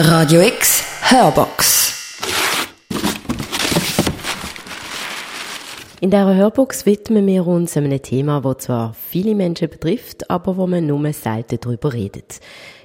Radio 0.00 0.42
X 0.42 0.84
Hörbox. 1.10 2.22
In 6.00 6.10
dieser 6.10 6.36
Hörbox 6.36 6.86
widmen 6.86 7.26
wir 7.26 7.44
uns 7.44 7.76
einem 7.76 8.00
Thema, 8.00 8.40
das 8.42 8.58
zwar 8.58 8.94
viele 8.94 9.34
Menschen 9.34 9.68
betrifft, 9.68 10.30
aber 10.30 10.56
wo 10.56 10.68
man 10.68 10.86
nur 10.86 11.12
selten 11.12 11.58
darüber 11.60 11.92
redet. 11.92 12.38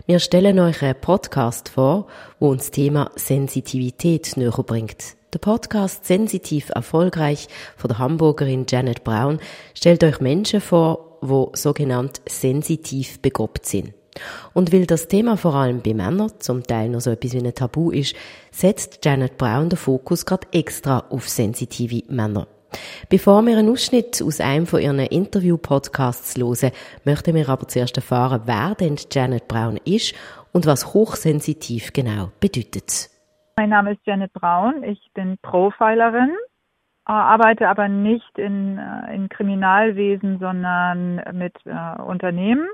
Wir 0.07 0.17
stellen 0.17 0.59
euch 0.59 0.81
einen 0.81 0.99
Podcast 0.99 1.69
vor, 1.69 2.07
wo 2.39 2.49
uns 2.49 2.63
das 2.63 2.71
Thema 2.71 3.11
Sensitivität 3.15 4.35
näher 4.35 4.63
bringt. 4.65 5.15
Der 5.35 5.39
Podcast 5.39 6.05
Sensitiv 6.05 6.71
Erfolgreich 6.73 7.47
von 7.77 7.89
der 7.89 7.99
Hamburgerin 7.99 8.65
Janet 8.67 9.03
Brown 9.03 9.37
stellt 9.75 10.03
euch 10.03 10.19
Menschen 10.19 10.61
vor, 10.61 11.19
wo 11.21 11.51
sogenannt 11.53 12.21
sensitiv 12.27 13.19
begabt 13.19 13.67
sind. 13.67 13.93
Und 14.53 14.73
weil 14.73 14.85
das 14.85 15.07
Thema 15.07 15.37
vor 15.37 15.55
allem 15.55 15.81
bei 15.81 15.93
Männern 15.93 16.31
zum 16.39 16.63
Teil 16.63 16.89
noch 16.89 17.01
so 17.01 17.11
etwas 17.11 17.33
wie 17.33 17.39
ein 17.39 17.53
Tabu 17.53 17.91
ist, 17.91 18.15
setzt 18.51 19.03
Janet 19.05 19.37
Brown 19.37 19.69
den 19.69 19.77
Fokus 19.77 20.25
gerade 20.25 20.47
extra 20.51 21.05
auf 21.09 21.27
sensitive 21.27 22.03
Männer. 22.13 22.47
Bevor 23.09 23.43
wir 23.43 23.57
einen 23.57 23.69
Ausschnitt 23.69 24.21
aus 24.21 24.41
einem 24.41 24.65
von 24.65 24.81
ihren 24.81 24.99
Interview-Podcasts 24.99 26.37
hören, 26.37 26.71
möchten 27.05 27.35
wir 27.35 27.47
aber 27.49 27.67
zuerst 27.67 27.97
erfahren, 27.97 28.41
wer 28.45 28.75
denn 28.75 28.95
Janet 29.11 29.47
Brown 29.47 29.77
ist 29.85 30.15
und 30.53 30.65
was 30.65 30.93
hochsensitiv 30.93 31.93
genau 31.93 32.29
bedeutet. 32.39 33.09
Mein 33.57 33.69
Name 33.69 33.93
ist 33.93 34.01
Janet 34.05 34.33
Braun, 34.33 34.83
ich 34.83 34.99
bin 35.13 35.37
Profilerin, 35.41 36.31
arbeite 37.05 37.69
aber 37.69 37.87
nicht 37.87 38.37
in, 38.37 38.77
äh, 38.77 39.13
in 39.13 39.29
Kriminalwesen, 39.29 40.39
sondern 40.39 41.21
mit 41.33 41.53
äh, 41.65 42.01
Unternehmen 42.01 42.67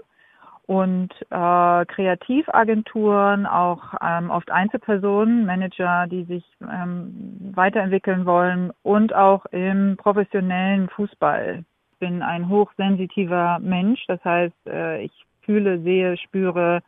und 0.70 1.10
äh, 1.32 1.86
Kreativagenturen, 1.88 3.48
auch 3.48 3.96
ähm, 4.04 4.30
oft 4.30 4.52
Einzelpersonen, 4.52 5.48
Manager, 5.48 6.06
die 6.06 6.26
sich 6.26 6.44
ähm, 6.62 7.52
weiterentwickeln 7.56 8.28
wollen 8.28 8.72
und 8.84 9.16
auch 9.16 9.48
im 9.48 9.98
professionellen 9.98 10.88
Fußball. 10.90 11.64
Ich 11.94 11.98
bin 11.98 12.22
ein 12.22 12.50
hochsensitiver 12.50 13.58
Mensch, 13.62 14.06
das 14.08 14.24
heißt, 14.24 14.68
äh, 14.68 15.02
ich 15.02 15.26
fühle, 15.42 15.80
sehe, 15.80 16.16
spüre 16.18 16.82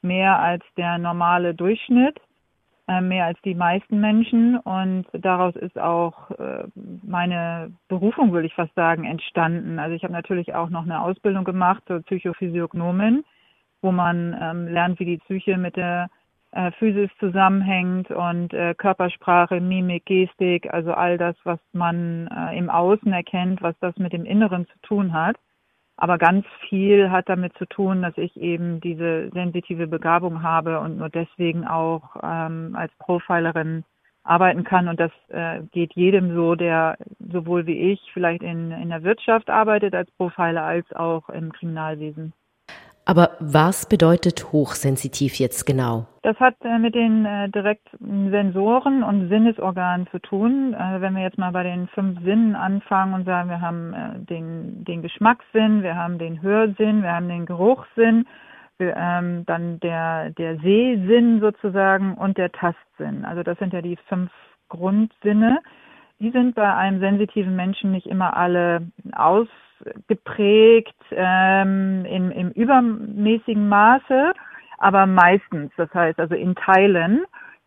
mehr 0.00 0.38
als 0.38 0.62
der 0.76 0.98
normale 0.98 1.54
Durchschnitt 1.54 2.20
mehr 2.86 3.24
als 3.24 3.40
die 3.42 3.54
meisten 3.54 3.98
Menschen 3.98 4.58
und 4.58 5.06
daraus 5.12 5.56
ist 5.56 5.78
auch 5.78 6.30
äh, 6.32 6.64
meine 7.02 7.72
Berufung, 7.88 8.32
würde 8.32 8.46
ich 8.46 8.54
fast 8.54 8.74
sagen, 8.74 9.04
entstanden. 9.04 9.78
Also 9.78 9.94
ich 9.94 10.04
habe 10.04 10.12
natürlich 10.12 10.54
auch 10.54 10.68
noch 10.68 10.82
eine 10.82 11.00
Ausbildung 11.00 11.44
gemacht 11.44 11.82
zur 11.86 12.02
Psychophysiognomin, 12.02 13.24
wo 13.80 13.90
man 13.90 14.36
ähm, 14.38 14.68
lernt, 14.68 15.00
wie 15.00 15.06
die 15.06 15.18
Psyche 15.18 15.56
mit 15.56 15.76
der 15.76 16.10
äh, 16.54 16.72
Physis 16.72 17.10
zusammenhängt 17.18 18.10
und 18.10 18.52
äh, 18.52 18.74
Körpersprache, 18.74 19.60
Mimik, 19.60 20.04
Gestik, 20.04 20.72
also 20.72 20.92
all 20.92 21.16
das, 21.16 21.36
was 21.44 21.58
man 21.72 22.28
äh, 22.28 22.56
im 22.56 22.68
Außen 22.68 23.12
erkennt, 23.12 23.62
was 23.62 23.74
das 23.80 23.96
mit 23.96 24.12
dem 24.12 24.24
Inneren 24.24 24.66
zu 24.66 24.78
tun 24.82 25.14
hat. 25.14 25.36
Aber 25.96 26.18
ganz 26.18 26.44
viel 26.68 27.10
hat 27.10 27.28
damit 27.28 27.56
zu 27.56 27.66
tun, 27.66 28.02
dass 28.02 28.18
ich 28.18 28.36
eben 28.36 28.80
diese 28.80 29.30
sensitive 29.30 29.86
Begabung 29.86 30.42
habe 30.42 30.80
und 30.80 30.98
nur 30.98 31.08
deswegen 31.08 31.66
auch 31.66 32.16
ähm, 32.22 32.74
als 32.74 32.92
Profilerin 32.98 33.84
arbeiten 34.24 34.64
kann. 34.64 34.88
Und 34.88 34.98
das 34.98 35.12
äh, 35.28 35.60
geht 35.70 35.94
jedem 35.94 36.34
so, 36.34 36.56
der 36.56 36.96
sowohl 37.20 37.66
wie 37.66 37.92
ich 37.92 38.00
vielleicht 38.12 38.42
in, 38.42 38.72
in 38.72 38.88
der 38.88 39.04
Wirtschaft 39.04 39.50
arbeitet 39.50 39.94
als 39.94 40.10
Profiler 40.12 40.64
als 40.64 40.90
auch 40.92 41.28
im 41.28 41.52
Kriminalwesen. 41.52 42.32
Aber 43.06 43.32
was 43.38 43.86
bedeutet 43.86 44.50
hochsensitiv 44.52 45.34
jetzt 45.34 45.66
genau? 45.66 46.06
Das 46.22 46.40
hat 46.40 46.54
äh, 46.62 46.78
mit 46.78 46.94
den 46.94 47.26
äh, 47.26 47.50
direkten 47.50 48.30
Sensoren 48.30 49.02
und 49.02 49.28
Sinnesorganen 49.28 50.06
zu 50.06 50.18
tun. 50.20 50.72
Äh, 50.72 51.02
wenn 51.02 51.14
wir 51.14 51.22
jetzt 51.22 51.36
mal 51.36 51.52
bei 51.52 51.64
den 51.64 51.86
fünf 51.88 52.18
Sinnen 52.22 52.56
anfangen 52.56 53.12
und 53.12 53.26
sagen, 53.26 53.50
wir 53.50 53.60
haben 53.60 53.92
äh, 53.92 54.18
den, 54.20 54.84
den 54.84 55.02
Geschmackssinn, 55.02 55.82
wir 55.82 55.96
haben 55.96 56.18
den 56.18 56.40
Hörsinn, 56.40 57.02
wir 57.02 57.12
haben 57.12 57.28
den 57.28 57.44
Geruchssinn, 57.44 58.26
ähm, 58.78 59.44
dann 59.46 59.80
der, 59.80 60.30
der 60.30 60.56
Sehsinn 60.60 61.40
sozusagen 61.40 62.14
und 62.14 62.38
der 62.38 62.52
Tastsinn. 62.52 63.26
Also 63.26 63.42
das 63.42 63.58
sind 63.58 63.74
ja 63.74 63.82
die 63.82 63.98
fünf 64.08 64.30
Grundsinne. 64.70 65.58
Die 66.20 66.30
sind 66.30 66.54
bei 66.54 66.74
einem 66.74 67.00
sensitiven 67.00 67.54
Menschen 67.54 67.92
nicht 67.92 68.06
immer 68.06 68.34
alle 68.34 68.88
aus 69.12 69.48
geprägt 70.08 70.94
ähm, 71.10 72.04
im, 72.06 72.30
im 72.30 72.50
übermäßigen 72.50 73.68
Maße, 73.68 74.32
aber 74.78 75.06
meistens, 75.06 75.72
das 75.76 75.92
heißt 75.92 76.18
also 76.18 76.34
in 76.34 76.54
Teilen. 76.54 77.24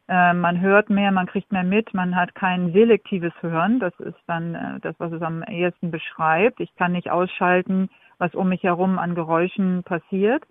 Äh, 0.08 0.34
man 0.34 0.62
hört 0.62 0.90
mehr, 0.90 1.12
man 1.12 1.28
kriegt 1.28 1.52
mehr 1.52 1.64
mit, 1.64 1.94
man 1.94 2.16
hat 2.16 2.34
kein 2.36 2.72
selektives 2.72 3.34
Hören. 3.42 3.80
Das 3.80 3.94
ist 4.00 4.20
dann 4.28 4.56
äh, 4.56 4.80
das, 4.82 4.96
was 5.00 5.12
es 5.12 5.22
am 5.22 5.44
ehesten 5.44 5.92
beschreibt. 5.92 6.60
Ich 6.60 6.74
kann 6.76 6.94
nicht 6.94 7.10
ausschalten, 7.10 7.90
was 8.18 8.34
um 8.34 8.50
mich 8.50 8.64
herum 8.64 9.00
an 9.00 9.16
Geräuschen 9.16 9.84
passiert. 9.84 10.44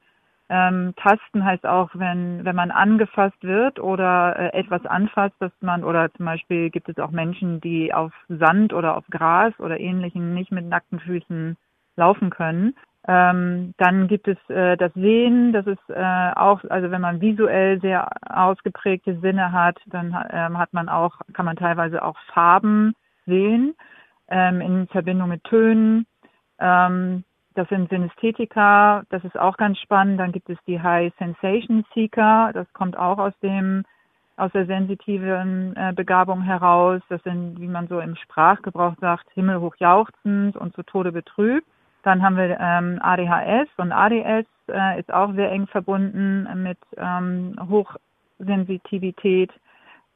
Ähm, 0.48 0.94
Tasten 0.96 1.44
heißt 1.44 1.66
auch, 1.66 1.90
wenn, 1.94 2.44
wenn 2.44 2.54
man 2.54 2.70
angefasst 2.70 3.42
wird 3.42 3.80
oder 3.80 4.36
äh, 4.38 4.58
etwas 4.58 4.86
anfasst, 4.86 5.34
dass 5.40 5.50
man, 5.60 5.82
oder 5.82 6.12
zum 6.14 6.26
Beispiel 6.26 6.70
gibt 6.70 6.88
es 6.88 6.98
auch 6.98 7.10
Menschen, 7.10 7.60
die 7.60 7.92
auf 7.92 8.12
Sand 8.28 8.72
oder 8.72 8.96
auf 8.96 9.04
Gras 9.10 9.52
oder 9.58 9.80
ähnlichen 9.80 10.34
nicht 10.34 10.52
mit 10.52 10.66
nackten 10.66 11.00
Füßen 11.00 11.56
laufen 11.96 12.30
können. 12.30 12.76
Ähm, 13.08 13.74
dann 13.78 14.08
gibt 14.08 14.26
es 14.28 14.38
äh, 14.48 14.76
das 14.76 14.92
Sehen, 14.94 15.52
das 15.52 15.66
ist 15.66 15.90
äh, 15.90 16.32
auch, 16.34 16.62
also 16.68 16.90
wenn 16.90 17.00
man 17.00 17.20
visuell 17.20 17.80
sehr 17.80 18.08
ausgeprägte 18.28 19.18
Sinne 19.20 19.52
hat, 19.52 19.78
dann 19.86 20.16
ähm, 20.30 20.58
hat 20.58 20.72
man 20.72 20.88
auch, 20.88 21.20
kann 21.32 21.44
man 21.44 21.56
teilweise 21.56 22.02
auch 22.02 22.16
Farben 22.32 22.94
sehen 23.26 23.74
ähm, 24.28 24.60
in 24.60 24.88
Verbindung 24.88 25.28
mit 25.28 25.44
Tönen. 25.44 26.06
Ähm, 26.58 27.24
das 27.56 27.68
sind 27.70 27.88
Synästhetika, 27.88 29.02
das 29.08 29.24
ist 29.24 29.38
auch 29.38 29.56
ganz 29.56 29.78
spannend. 29.78 30.20
Dann 30.20 30.32
gibt 30.32 30.50
es 30.50 30.58
die 30.66 30.80
High 30.80 31.12
Sensation 31.18 31.84
Seeker, 31.94 32.50
das 32.52 32.70
kommt 32.74 32.96
auch 32.96 33.18
aus 33.18 33.32
dem 33.42 33.84
aus 34.38 34.52
der 34.52 34.66
sensitiven 34.66 35.74
äh, 35.76 35.94
Begabung 35.96 36.42
heraus. 36.42 37.00
Das 37.08 37.22
sind, 37.22 37.58
wie 37.58 37.68
man 37.68 37.88
so 37.88 38.00
im 38.00 38.16
Sprachgebrauch 38.16 38.92
sagt, 39.00 39.24
himmelhoch 39.32 39.76
jauchzend 39.76 40.58
und 40.58 40.74
zu 40.74 40.82
Tode 40.82 41.10
betrübt. 41.10 41.66
Dann 42.02 42.22
haben 42.22 42.36
wir 42.36 42.58
ähm, 42.60 42.98
ADHS 43.00 43.68
und 43.78 43.92
ADS 43.92 44.46
äh, 44.68 45.00
ist 45.00 45.10
auch 45.10 45.32
sehr 45.32 45.50
eng 45.50 45.66
verbunden 45.68 46.46
mit 46.62 46.76
ähm, 46.98 47.56
Hochsensitivität, 47.70 49.50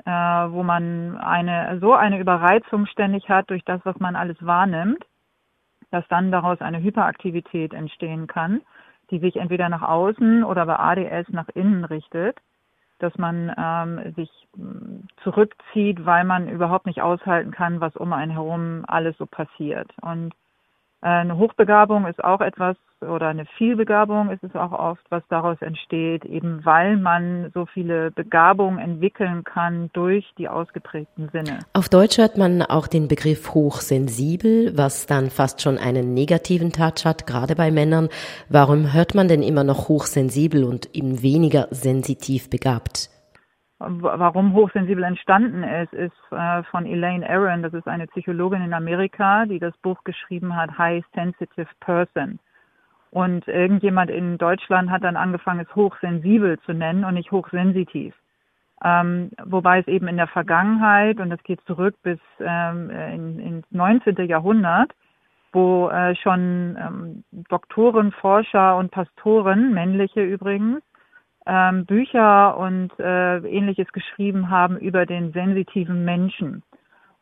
äh, 0.04 0.10
wo 0.10 0.62
man 0.62 1.16
eine 1.16 1.78
so 1.80 1.94
eine 1.94 2.20
Überreizung 2.20 2.84
ständig 2.84 3.30
hat 3.30 3.48
durch 3.48 3.64
das, 3.64 3.80
was 3.84 3.98
man 4.00 4.16
alles 4.16 4.36
wahrnimmt 4.40 5.02
dass 5.90 6.06
dann 6.08 6.30
daraus 6.30 6.60
eine 6.60 6.82
Hyperaktivität 6.82 7.72
entstehen 7.72 8.26
kann, 8.26 8.62
die 9.10 9.18
sich 9.18 9.36
entweder 9.36 9.68
nach 9.68 9.82
außen 9.82 10.44
oder 10.44 10.66
bei 10.66 10.78
ADS 10.78 11.28
nach 11.30 11.48
innen 11.54 11.84
richtet, 11.84 12.38
dass 12.98 13.16
man 13.18 13.52
ähm, 13.58 14.14
sich 14.14 14.30
hm, 14.54 15.08
zurückzieht, 15.22 16.04
weil 16.04 16.24
man 16.24 16.48
überhaupt 16.48 16.86
nicht 16.86 17.02
aushalten 17.02 17.50
kann, 17.50 17.80
was 17.80 17.96
um 17.96 18.12
einen 18.12 18.32
herum 18.32 18.84
alles 18.86 19.16
so 19.18 19.26
passiert. 19.26 19.90
Und 20.02 20.34
eine 21.02 21.38
Hochbegabung 21.38 22.06
ist 22.06 22.22
auch 22.22 22.40
etwas, 22.40 22.76
oder 23.00 23.28
eine 23.28 23.46
Vielbegabung 23.56 24.30
ist 24.30 24.44
es 24.44 24.54
auch 24.54 24.72
oft, 24.72 25.02
was 25.08 25.22
daraus 25.30 25.56
entsteht, 25.62 26.24
eben 26.26 26.64
weil 26.64 26.98
man 26.98 27.50
so 27.54 27.64
viele 27.64 28.10
Begabungen 28.10 28.78
entwickeln 28.78 29.42
kann 29.44 29.88
durch 29.94 30.30
die 30.36 30.48
ausgeprägten 30.48 31.30
Sinne. 31.32 31.60
Auf 31.72 31.88
Deutsch 31.88 32.18
hört 32.18 32.36
man 32.36 32.62
auch 32.62 32.86
den 32.86 33.08
Begriff 33.08 33.54
hochsensibel, 33.54 34.76
was 34.76 35.06
dann 35.06 35.30
fast 35.30 35.62
schon 35.62 35.78
einen 35.78 36.12
negativen 36.12 36.72
Touch 36.72 37.06
hat, 37.06 37.26
gerade 37.26 37.56
bei 37.56 37.70
Männern. 37.70 38.10
Warum 38.50 38.92
hört 38.92 39.14
man 39.14 39.28
denn 39.28 39.42
immer 39.42 39.64
noch 39.64 39.88
hochsensibel 39.88 40.64
und 40.64 40.94
eben 40.94 41.22
weniger 41.22 41.68
sensitiv 41.70 42.50
begabt? 42.50 43.08
Warum 43.80 44.52
hochsensibel 44.52 45.02
entstanden 45.04 45.62
ist, 45.62 45.92
ist 45.94 46.12
äh, 46.32 46.62
von 46.64 46.84
Elaine 46.84 47.28
Aron, 47.28 47.62
das 47.62 47.72
ist 47.72 47.88
eine 47.88 48.06
Psychologin 48.08 48.62
in 48.62 48.74
Amerika, 48.74 49.46
die 49.46 49.58
das 49.58 49.76
Buch 49.78 50.04
geschrieben 50.04 50.54
hat, 50.54 50.76
High 50.76 51.04
Sensitive 51.14 51.68
Person. 51.80 52.38
Und 53.10 53.48
irgendjemand 53.48 54.10
in 54.10 54.38
Deutschland 54.38 54.90
hat 54.90 55.02
dann 55.02 55.16
angefangen, 55.16 55.66
es 55.68 55.74
hochsensibel 55.74 56.60
zu 56.60 56.72
nennen 56.72 57.04
und 57.04 57.14
nicht 57.14 57.32
hochsensitiv. 57.32 58.14
Ähm, 58.84 59.30
wobei 59.44 59.80
es 59.80 59.88
eben 59.88 60.08
in 60.08 60.16
der 60.16 60.28
Vergangenheit, 60.28 61.18
und 61.18 61.30
das 61.30 61.42
geht 61.42 61.60
zurück 61.66 61.96
bis 62.02 62.18
ähm, 62.38 62.90
in, 62.90 63.38
ins 63.40 63.66
19. 63.70 64.16
Jahrhundert, 64.26 64.92
wo 65.52 65.88
äh, 65.88 66.14
schon 66.16 66.78
ähm, 66.78 67.24
Doktoren, 67.48 68.12
Forscher 68.12 68.76
und 68.76 68.90
Pastoren, 68.90 69.74
männliche 69.74 70.22
übrigens, 70.22 70.82
ähm, 71.46 71.86
Bücher 71.86 72.56
und 72.56 72.90
äh, 72.98 73.38
ähnliches 73.38 73.90
geschrieben 73.92 74.50
haben 74.50 74.76
über 74.78 75.06
den 75.06 75.32
sensitiven 75.32 76.04
Menschen. 76.04 76.62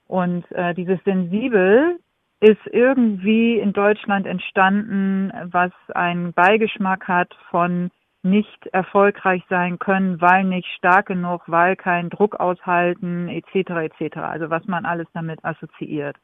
Und 0.07 0.51
äh, 0.53 0.75
dieses 0.75 1.03
Sensibel 1.05 1.99
ist 2.41 2.67
irgendwie 2.67 3.59
in 3.59 3.73
Deutschland 3.73 4.27
entstanden, 4.27 5.33
was 5.51 5.73
einen 5.95 6.33
Beigeschmack 6.33 7.09
hat 7.09 7.35
von 7.51 7.91
nicht 8.23 8.67
erfolgreich 8.69 9.43
sein 9.49 9.79
können, 9.79 10.21
weil 10.21 10.45
nicht 10.45 10.69
stark 10.77 11.07
genug, 11.07 11.43
weil 11.47 11.77
kein 11.77 12.11
Druck 12.11 12.37
aushalten, 12.37 13.29
etc. 13.29 13.71
etc. 13.71 14.19
Also 14.19 14.51
was 14.51 14.67
man 14.67 14.87
alles 14.87 15.07
damit 15.15 15.45
assoziiert. 15.45 16.17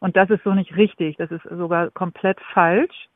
Und 0.00 0.16
das 0.16 0.30
ist 0.30 0.42
so 0.44 0.54
nicht 0.54 0.76
richtig, 0.76 1.16
das 1.16 1.30
ist 1.30 1.42
sogar 1.44 1.90
komplett 1.90 2.40
falsch. 2.52 3.08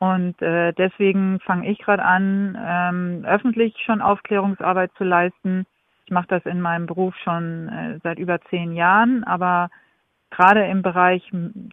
Und 0.00 0.40
äh, 0.40 0.72
deswegen 0.72 1.40
fange 1.40 1.70
ich 1.70 1.78
gerade 1.78 2.02
an, 2.02 2.58
ähm, 2.58 3.24
öffentlich 3.26 3.76
schon 3.84 4.00
Aufklärungsarbeit 4.00 4.90
zu 4.96 5.04
leisten. 5.04 5.66
Ich 6.06 6.10
mache 6.10 6.26
das 6.28 6.46
in 6.46 6.62
meinem 6.62 6.86
Beruf 6.86 7.14
schon 7.22 7.68
äh, 7.68 7.98
seit 8.02 8.18
über 8.18 8.40
zehn 8.48 8.72
Jahren, 8.74 9.24
aber 9.24 9.68
gerade 10.30 10.64
im 10.64 10.80
Bereich 10.80 11.22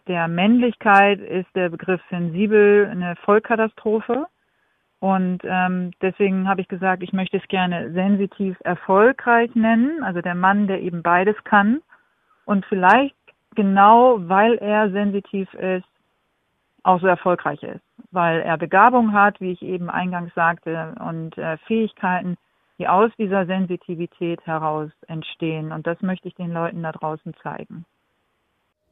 der 0.07 0.27
Männlichkeit 0.27 1.21
ist 1.21 1.47
der 1.56 1.69
Begriff 1.69 2.01
sensibel 2.09 2.89
eine 2.91 3.15
Vollkatastrophe. 3.15 4.27
Und 5.00 5.39
ähm, 5.45 5.91
deswegen 6.01 6.50
habe 6.50 6.59
ich 6.59 6.68
gesagt, 6.68 7.03
ich 7.03 7.13
möchte 7.13 7.38
es 7.38 7.47
gerne 7.47 7.94
sensitiv 7.94 8.57
erfolgreich 8.65 9.56
nennen, 9.56 10.03
also 10.03 10.21
der 10.21 10.35
Mann, 10.35 10.68
der 10.68 10.81
eben 10.81 11.01
beides 11.01 11.35
kann. 11.45 11.81
Und 12.44 12.65
vielleicht 12.65 13.15
genau, 13.56 14.18
weil 14.19 14.56
er 14.56 14.89
sensitiv 14.91 15.53
ist, 15.53 15.88
auch 16.88 17.01
so 17.01 17.07
erfolgreich 17.07 17.62
ist, 17.63 17.81
weil 18.12 18.39
er 18.42 18.57
Begabung 18.57 19.13
hat, 19.13 19.42
wie 19.42 19.51
ich 19.51 19.62
eben 19.62 19.89
eingangs 19.89 20.34
sagte, 20.34 20.95
und 21.06 21.38
äh, 21.38 21.57
Fähigkeiten, 21.68 22.38
die 22.80 22.88
aus 22.88 23.12
dieser 23.18 23.45
Sensitivität 23.45 24.45
heraus 24.45 24.89
entstehen. 25.07 25.72
Und 25.72 25.86
das 25.86 26.01
möchte 26.01 26.28
ich 26.28 26.36
den 26.36 26.51
Leuten 26.51 26.84
da 26.84 26.92
draußen 26.92 27.34
zeigen. 27.44 27.86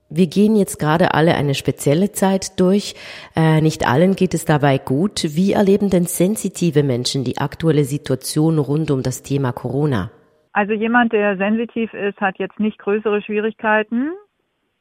Wir 0.10 0.28
gehen 0.28 0.56
jetzt 0.56 0.78
gerade 0.78 1.14
alle 1.14 1.36
eine 1.36 1.56
spezielle 1.56 2.12
Zeit 2.12 2.60
durch. 2.60 2.94
Äh, 3.36 3.62
nicht 3.62 3.88
allen 3.88 4.16
geht 4.16 4.34
es 4.34 4.46
dabei 4.46 4.78
gut. 4.78 5.24
Wie 5.36 5.54
erleben 5.54 5.90
denn 5.90 6.06
sensitive 6.06 6.84
Menschen 6.84 7.24
die 7.24 7.38
aktuelle 7.38 7.86
Situation 7.86 8.60
rund 8.60 8.92
um 8.92 9.02
das 9.02 9.24
Thema 9.24 9.52
Corona? 9.52 10.12
Also 10.52 10.74
jemand, 10.74 11.12
der 11.12 11.38
sensitiv 11.38 11.94
ist, 11.94 12.20
hat 12.22 12.38
jetzt 12.38 12.60
nicht 12.60 12.78
größere 12.78 13.22
Schwierigkeiten. 13.22 14.12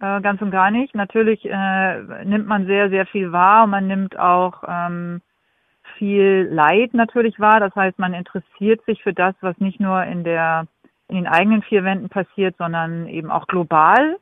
Äh, 0.04 0.20
ganz 0.20 0.42
und 0.42 0.50
gar 0.50 0.70
nicht. 0.70 0.94
Natürlich 0.94 1.44
äh, 1.46 2.24
nimmt 2.24 2.46
man 2.46 2.66
sehr, 2.66 2.90
sehr 2.90 3.06
viel 3.06 3.32
wahr 3.32 3.64
und 3.64 3.70
man 3.70 3.86
nimmt 3.86 4.18
auch 4.18 4.62
ähm, 4.68 5.22
viel 5.96 6.46
Leid 6.50 6.92
natürlich 6.92 7.40
wahr. 7.40 7.58
Das 7.58 7.74
heißt, 7.74 7.98
man 7.98 8.12
interessiert 8.12 8.84
sich 8.84 9.02
für 9.02 9.14
das, 9.14 9.34
was 9.40 9.56
nicht 9.58 9.80
nur 9.80 10.04
in 10.04 10.22
der 10.24 10.66
in 11.08 11.16
den 11.16 11.26
eigenen 11.26 11.62
vier 11.62 11.84
Wänden 11.84 12.08
passiert, 12.08 12.56
sondern 12.58 13.06
eben 13.06 13.30
auch 13.30 13.46
global. 13.46 14.16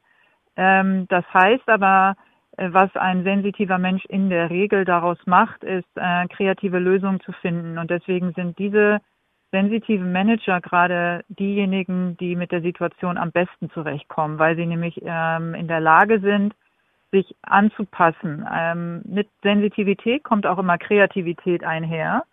Ähm, 0.56 1.06
das 1.08 1.24
heißt 1.34 1.68
aber, 1.68 2.14
äh, 2.56 2.68
was 2.70 2.94
ein 2.94 3.24
sensitiver 3.24 3.78
Mensch 3.78 4.04
in 4.04 4.30
der 4.30 4.50
Regel 4.50 4.84
daraus 4.84 5.18
macht, 5.26 5.64
ist 5.64 5.88
äh, 5.96 6.28
kreative 6.28 6.78
Lösungen 6.78 7.20
zu 7.20 7.32
finden. 7.32 7.78
Und 7.78 7.90
deswegen 7.90 8.32
sind 8.34 8.58
diese 8.58 9.00
sensitiven 9.52 10.12
Manager 10.12 10.60
gerade 10.60 11.24
diejenigen, 11.28 12.16
die 12.16 12.34
mit 12.34 12.50
der 12.50 12.62
Situation 12.62 13.18
am 13.18 13.30
besten 13.30 13.70
zurechtkommen, 13.70 14.38
weil 14.38 14.56
sie 14.56 14.66
nämlich 14.66 15.00
ähm, 15.04 15.54
in 15.54 15.68
der 15.68 15.80
Lage 15.80 16.20
sind, 16.20 16.54
sich 17.12 17.36
anzupassen. 17.42 18.44
Ähm, 18.50 19.02
mit 19.04 19.28
Sensitivität 19.42 20.24
kommt 20.24 20.46
auch 20.46 20.58
immer 20.58 20.78
Kreativität 20.78 21.62
einher. 21.62 22.24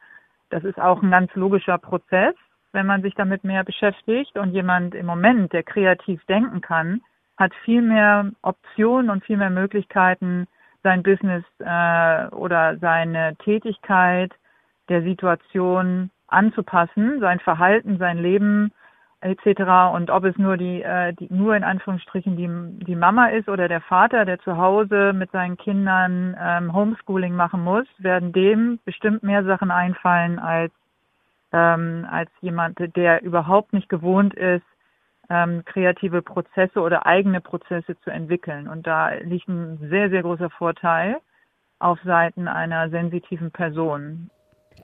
Das 0.49 0.63
ist 0.63 0.79
auch 0.79 1.03
ein 1.03 1.11
ganz 1.11 1.35
logischer 1.35 1.77
Prozess, 1.77 2.33
wenn 2.71 2.85
man 2.85 3.01
sich 3.01 3.13
damit 3.15 3.43
mehr 3.43 3.65
beschäftigt. 3.65 4.37
Und 4.37 4.53
jemand 4.53 4.95
im 4.95 5.05
Moment, 5.05 5.51
der 5.51 5.63
kreativ 5.63 6.23
denken 6.25 6.61
kann, 6.61 7.01
hat 7.37 7.53
viel 7.65 7.81
mehr 7.81 8.31
Optionen 8.41 9.09
und 9.09 9.25
viel 9.25 9.37
mehr 9.37 9.49
Möglichkeiten, 9.49 10.47
sein 10.83 11.03
Business 11.03 11.43
äh, 11.59 12.27
oder 12.33 12.77
seine 12.77 13.35
Tätigkeit 13.43 14.31
der 14.87 15.03
Situation 15.03 16.09
anzupassen, 16.31 17.19
sein 17.19 17.39
Verhalten, 17.39 17.97
sein 17.97 18.17
Leben 18.17 18.71
etc. 19.21 19.93
Und 19.93 20.09
ob 20.09 20.23
es 20.23 20.37
nur 20.37 20.57
die, 20.57 20.81
äh, 20.81 21.13
die 21.13 21.27
nur 21.29 21.55
in 21.55 21.63
Anführungsstrichen 21.63 22.37
die, 22.37 22.85
die 22.85 22.95
Mama 22.95 23.27
ist 23.27 23.49
oder 23.49 23.67
der 23.67 23.81
Vater, 23.81 24.25
der 24.25 24.39
zu 24.39 24.57
Hause 24.57 25.13
mit 25.13 25.31
seinen 25.31 25.57
Kindern 25.57 26.37
ähm, 26.39 26.73
Homeschooling 26.73 27.35
machen 27.35 27.63
muss, 27.63 27.85
werden 27.97 28.31
dem 28.31 28.79
bestimmt 28.85 29.23
mehr 29.23 29.43
Sachen 29.43 29.71
einfallen 29.71 30.39
als 30.39 30.71
ähm, 31.51 32.07
als 32.09 32.29
jemand, 32.41 32.77
der 32.95 33.23
überhaupt 33.23 33.73
nicht 33.73 33.89
gewohnt 33.89 34.33
ist, 34.35 34.65
ähm, 35.29 35.63
kreative 35.65 36.21
Prozesse 36.21 36.79
oder 36.81 37.05
eigene 37.05 37.41
Prozesse 37.41 37.99
zu 38.01 38.09
entwickeln. 38.09 38.67
Und 38.67 38.87
da 38.87 39.09
liegt 39.09 39.47
ein 39.47 39.77
sehr, 39.89 40.09
sehr 40.09 40.21
großer 40.21 40.49
Vorteil 40.49 41.17
auf 41.79 41.99
Seiten 42.03 42.47
einer 42.47 42.89
sensitiven 42.89 43.51
Person. 43.51 44.29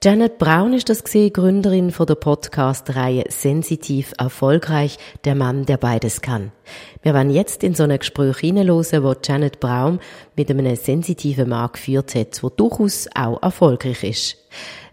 Janet 0.05 0.37
Braun 0.37 0.73
ist 0.73 0.87
das 0.87 1.03
gesehen, 1.03 1.33
Gründerin 1.33 1.89
von 1.89 2.05
der 2.05 2.13
Podcast-Reihe 2.13 3.23
Sensitiv 3.29 4.13
erfolgreich, 4.19 4.99
der 5.23 5.33
Mann, 5.33 5.65
der 5.65 5.77
beides 5.77 6.21
kann. 6.21 6.51
Wir 7.01 7.15
werden 7.15 7.31
jetzt 7.31 7.63
in 7.63 7.73
so 7.73 7.85
ein 7.85 7.97
Gespräch 7.97 8.37
hineinhören, 8.37 9.03
wo 9.03 9.15
Janet 9.23 9.59
Braun 9.59 9.99
mit 10.35 10.51
einem 10.51 10.75
sensitiven 10.75 11.49
Mann 11.49 11.71
geführt 11.73 12.13
hat, 12.13 12.43
der 12.43 12.49
durchaus 12.51 13.07
auch 13.15 13.41
erfolgreich 13.41 14.03
ist. 14.03 14.37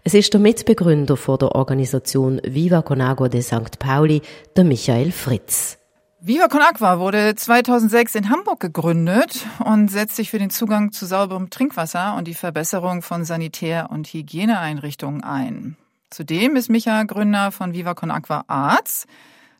Es 0.03 0.15
ist 0.15 0.33
der 0.33 0.41
Mitbegründer 0.41 1.15
von 1.15 1.37
der 1.37 1.53
Organisation 1.53 2.41
Viva 2.43 2.81
Con 2.81 2.99
Agua 2.99 3.29
de 3.29 3.43
St. 3.43 3.77
Pauli, 3.77 4.23
der 4.55 4.63
Michael 4.63 5.11
Fritz. 5.11 5.77
Viva 6.25 6.47
Con 6.47 6.61
Aqua 6.61 6.99
wurde 6.99 7.35
2006 7.35 8.15
in 8.15 8.29
Hamburg 8.29 8.61
gegründet 8.61 9.45
und 9.59 9.91
setzt 9.91 10.15
sich 10.15 10.29
für 10.29 10.39
den 10.39 10.51
Zugang 10.51 10.93
zu 10.93 11.05
sauberem 11.05 11.49
Trinkwasser 11.49 12.15
und 12.15 12.29
die 12.29 12.33
Verbesserung 12.33 13.01
von 13.01 13.25
Sanitär- 13.25 13.89
und 13.91 14.07
Hygieneeinrichtungen 14.07 15.21
ein. 15.21 15.75
Zudem 16.11 16.55
ist 16.55 16.69
Micha 16.69 17.03
Gründer 17.03 17.51
von 17.51 17.73
Viva 17.73 17.93
Con 17.93 18.09
Aqua 18.09 18.45
Arts, 18.47 19.05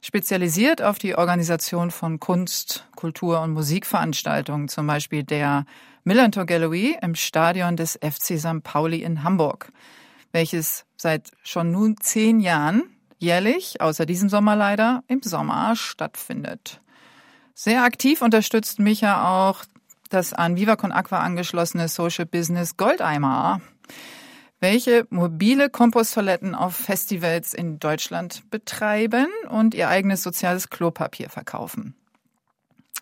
spezialisiert 0.01 0.81
auf 0.81 0.99
die 0.99 1.17
Organisation 1.17 1.91
von 1.91 2.21
Kunst, 2.21 2.87
Kultur 2.95 3.41
und 3.41 3.51
Musikveranstaltungen, 3.51 4.69
zum 4.69 4.87
Beispiel 4.87 5.23
der 5.23 5.65
Millantor 6.05 6.45
Gallery 6.45 6.97
im 7.01 7.15
Stadion 7.15 7.75
des 7.75 7.99
FC 8.01 8.39
St. 8.39 8.63
Pauli 8.63 9.03
in 9.03 9.25
Hamburg, 9.25 9.69
welches 10.31 10.85
seit 10.95 11.31
schon 11.43 11.71
nun 11.71 11.97
zehn 11.99 12.39
Jahren 12.39 12.83
jährlich, 13.23 13.81
außer 13.81 14.05
diesem 14.05 14.29
Sommer 14.29 14.55
leider, 14.55 15.03
im 15.07 15.23
Sommer 15.23 15.75
stattfindet. 15.75 16.81
Sehr 17.55 17.83
aktiv 17.83 18.21
unterstützt 18.21 18.79
Micha 18.79 19.49
auch 19.49 19.63
das 20.09 20.33
an 20.33 20.57
Viva 20.57 20.73
Aqua 20.73 21.19
angeschlossene 21.19 21.87
Social 21.87 22.25
Business 22.25 22.75
Goldeimer, 22.77 23.61
welche 24.59 25.07
mobile 25.09 25.69
Komposttoiletten 25.69 26.53
auf 26.53 26.75
Festivals 26.75 27.53
in 27.53 27.79
Deutschland 27.79 28.49
betreiben 28.51 29.27
und 29.49 29.73
ihr 29.73 29.89
eigenes 29.89 30.21
soziales 30.21 30.69
Klopapier 30.69 31.29
verkaufen. 31.29 31.95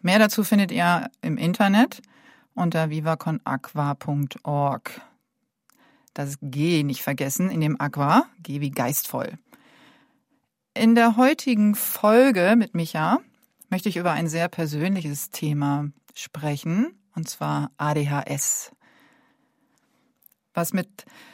Mehr 0.02 0.20
dazu 0.20 0.44
findet 0.44 0.72
ihr 0.72 1.10
im 1.22 1.38
Internet 1.38 2.02
unter 2.56 2.90
vivaconaqua.org. 2.90 5.02
Das 6.14 6.38
G 6.42 6.84
nicht 6.84 7.04
vergessen 7.04 7.50
in 7.50 7.62
dem 7.62 7.80
Aqua, 7.80 8.26
G 8.42 8.60
wie 8.62 8.72
geistvoll. 8.72 9.38
In 10.74 10.96
der 10.96 11.18
heutigen 11.18 11.76
Folge 11.76 12.56
mit 12.58 12.76
Micha 12.76 13.20
möchte 13.70 13.90
ich 13.90 13.98
über 13.98 14.12
ein 14.12 14.30
sehr 14.30 14.48
persönliches 14.48 15.30
Thema 15.30 15.90
sprechen, 16.16 16.98
und 17.14 17.28
zwar 17.28 17.72
ADHS. 17.76 18.72
Was 20.54 20.72
mit, 20.72 20.88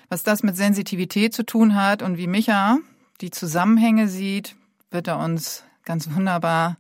was 0.10 0.24
das 0.24 0.42
mit 0.42 0.58
Sensitivität 0.58 1.36
zu 1.36 1.46
tun 1.46 1.76
hat 1.76 2.02
und 2.02 2.18
wie 2.18 2.26
Micha 2.26 2.80
die 3.22 3.30
Zusammenhänge 3.30 4.08
sieht, 4.08 4.56
wird 4.90 5.08
er 5.08 5.20
uns 5.20 5.64
ganz 5.86 6.10
wunderbar 6.12 6.78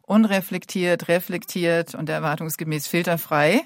unreflektiert, 0.00 1.08
reflektiert 1.08 1.94
und 1.94 2.08
erwartungsgemäß 2.08 2.86
filterfrei 2.86 3.60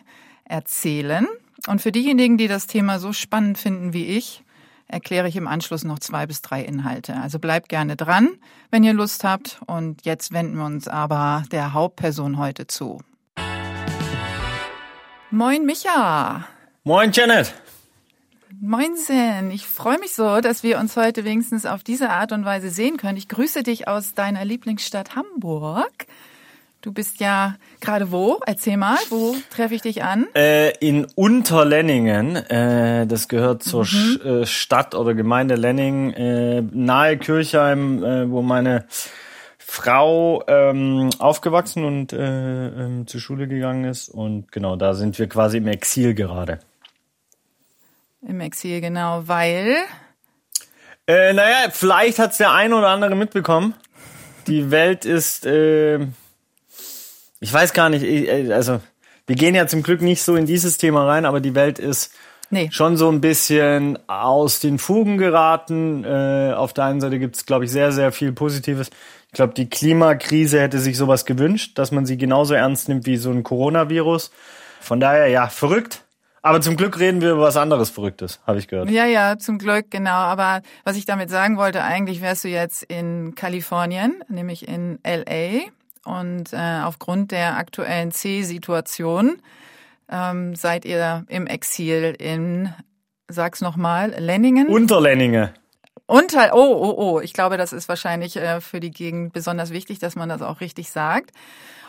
erzählen. 0.45 1.29
Und 1.69 1.83
für 1.83 1.93
diejenigen, 1.93 2.37
die 2.37 2.49
das 2.49 2.67
Thema 2.67 2.99
so 2.99 3.13
spannend 3.13 3.59
finden 3.59 3.93
wie 3.93 4.07
ich, 4.07 4.43
erkläre 4.89 5.29
ich 5.29 5.37
im 5.37 5.47
Anschluss 5.47 5.85
noch 5.85 5.99
zwei 5.99 6.27
bis 6.27 6.43
drei 6.43 6.63
Inhalte. 6.63 7.17
Also 7.17 7.39
bleibt 7.39 7.69
gerne 7.69 7.97
dran, 7.97 8.29
wenn 8.71 8.85
ihr 8.85 8.95
Lust 8.95 9.25
habt. 9.25 9.61
Und 9.67 10.05
jetzt 10.05 10.33
wenden 10.33 10.57
wir 10.57 10.65
uns 10.65 10.89
aber 10.89 11.45
der 11.51 11.73
Hauptperson 11.73 12.39
heute 12.39 12.67
zu. 12.67 13.01
Moin 15.31 15.67
Micha. 15.67 16.47
Moin 16.85 17.11
Janet. 17.13 17.55
Moinsen, 18.61 19.51
ich 19.51 19.67
freue 19.67 19.99
mich 19.99 20.15
so, 20.15 20.41
dass 20.41 20.63
wir 20.63 20.79
uns 20.79 20.97
heute 20.97 21.25
wenigstens 21.25 21.67
auf 21.67 21.83
diese 21.83 22.09
Art 22.11 22.33
und 22.33 22.45
Weise 22.45 22.71
sehen 22.71 22.97
können. 22.97 23.19
Ich 23.19 23.29
grüße 23.29 23.63
dich 23.63 23.89
aus 23.89 24.15
deiner 24.15 24.45
Lieblingsstadt 24.45 25.17
Hamburg. 25.17 26.07
Du 26.85 26.93
bist 26.93 27.19
ja 27.19 27.57
gerade 27.81 28.13
wo? 28.13 28.41
Erzähl 28.45 28.77
mal, 28.77 28.99
wo 29.09 29.35
treffe 29.49 29.75
ich 29.75 29.81
dich 29.81 30.03
an? 30.03 30.27
Äh, 30.35 30.77
in 30.81 31.07
Unterlenningen. 31.15 32.37
Äh, 32.37 33.07
das 33.07 33.29
gehört 33.29 33.63
zur 33.63 33.87
mhm. 33.87 34.21
äh, 34.23 34.47
Stadt 34.47 34.95
oder 34.95 35.15
Gemeinde 35.15 35.55
Lenning, 35.55 36.13
äh, 36.13 36.61
nahe 36.61 37.17
Kirchheim, 37.17 38.05
äh, 38.05 38.31
wo 38.31 38.43
meine 38.43 38.85
Frau 39.57 40.45
ähm, 40.47 41.09
aufgewachsen 41.19 41.87
und 41.87 42.13
äh, 42.13 42.19
ähm, 42.19 43.07
zur 43.07 43.19
Schule 43.19 43.49
gegangen 43.49 43.85
ist. 43.85 44.11
Und 44.11 44.53
genau, 44.53 44.77
da 44.77 44.93
sind 44.93 45.19
wir 45.19 45.27
quasi 45.27 45.57
im 45.57 45.69
Exil 45.69 46.13
gerade. 46.13 46.59
Im 48.29 48.43
Exil, 48.43 48.83
genau, 48.83 49.23
weil 49.25 49.77
naja, 51.07 51.71
vielleicht 51.71 52.19
hat's 52.19 52.39
der 52.39 52.53
eine 52.53 52.77
oder 52.77 52.89
andere 52.89 53.15
mitbekommen. 53.15 53.75
Die 54.47 54.71
Welt 54.71 55.05
ist, 55.05 55.47
ich 57.45 57.53
weiß 57.53 57.75
gar 57.75 57.91
nicht, 57.91 58.03
äh, 58.03 58.51
also 58.55 58.81
wir 59.27 59.37
gehen 59.37 59.55
ja 59.55 59.67
zum 59.67 59.83
Glück 59.83 60.01
nicht 60.01 60.23
so 60.23 60.35
in 60.35 60.47
dieses 60.47 60.79
Thema 60.79 61.07
rein, 61.07 61.27
aber 61.27 61.41
die 61.41 61.55
Welt 61.55 61.79
ist 61.79 62.13
Nee. 62.49 62.71
schon 62.73 62.97
so 62.97 63.11
ein 63.11 63.21
bisschen 63.21 63.99
aus 64.09 64.61
den 64.61 64.79
Fugen 64.79 65.19
geraten. 65.19 66.05
Äh, 66.05 66.53
auf 66.55 66.73
der 66.73 66.85
einen 66.85 67.01
Seite 67.03 67.19
gibt's, 67.19 67.45
glaube 67.45 67.65
ich, 67.67 67.71
sehr, 67.71 67.93
sehr 67.93 68.13
viel 68.13 68.33
Positives. 68.33 68.89
Ich 69.29 69.33
glaube, 69.35 69.53
die 69.55 69.69
Klimakrise 69.69 70.59
hätte 70.61 70.79
sich 70.79 70.97
sowas 70.97 71.27
gewünscht, 71.27 71.79
dass 71.79 71.91
man 71.93 72.07
sie 72.07 72.17
genauso 72.17 72.55
ernst 72.55 72.89
nimmt 72.89 73.05
wie 73.05 73.19
so 73.19 73.31
ein 73.31 73.43
Coronavirus. 73.43 74.31
Von 74.81 75.01
daher, 75.01 75.29
ja, 75.29 75.49
verrückt. 75.49 76.03
Aber 76.43 76.61
zum 76.61 76.77
Glück 76.77 76.99
reden 76.99 77.21
wir 77.21 77.33
über 77.33 77.43
was 77.43 77.57
anderes 77.57 77.91
Verrücktes, 77.91 78.41
habe 78.47 78.59
ich 78.59 78.69
gehört. 78.69 78.91
Ja, 78.91 79.07
ja, 79.07 79.39
zum 79.39 79.59
Glück, 79.59 79.91
genau. 79.91 80.11
Aber 80.11 80.61
was 80.85 80.97
ich 80.97 81.07
damit 81.07 81.31
sagen 81.31 81.57
wollte, 81.57 81.83
eigentlich 81.83 82.21
wärst 82.21 82.45
du 82.45 82.49
jetzt 82.49 82.83
in 82.85 83.35
Kalifornien, 83.35 84.23
nämlich 84.29 84.69
in 84.69 84.99
LA. 85.05 85.63
Und 86.05 86.53
äh, 86.53 86.81
aufgrund 86.83 87.31
der 87.33 87.57
aktuellen 87.57 88.13
C-Situation 88.13 89.41
ähm, 90.11 90.55
seid 90.55 90.85
ihr 90.85 91.25
im 91.29 91.47
Exil 91.47 92.15
in, 92.19 92.73
sag's 93.29 93.61
nochmal, 93.61 94.15
Lenningen. 94.19 94.69
Unterlenninge. 94.69 95.55
Unter, 96.07 96.51
oh, 96.53 96.59
oh, 96.59 96.95
oh, 96.99 97.21
ich 97.21 97.33
glaube, 97.33 97.57
das 97.57 97.73
ist 97.73 97.89
wahrscheinlich 97.89 98.37
äh, 98.37 98.61
für 98.61 98.81
die 98.81 98.91
Gegend 98.91 99.33
besonders 99.33 99.71
wichtig, 99.71 99.99
dass 99.99 100.17
man 100.17 100.29
das 100.29 100.43
auch 100.43 100.61
richtig 100.61 100.91
sagt. 100.91 101.31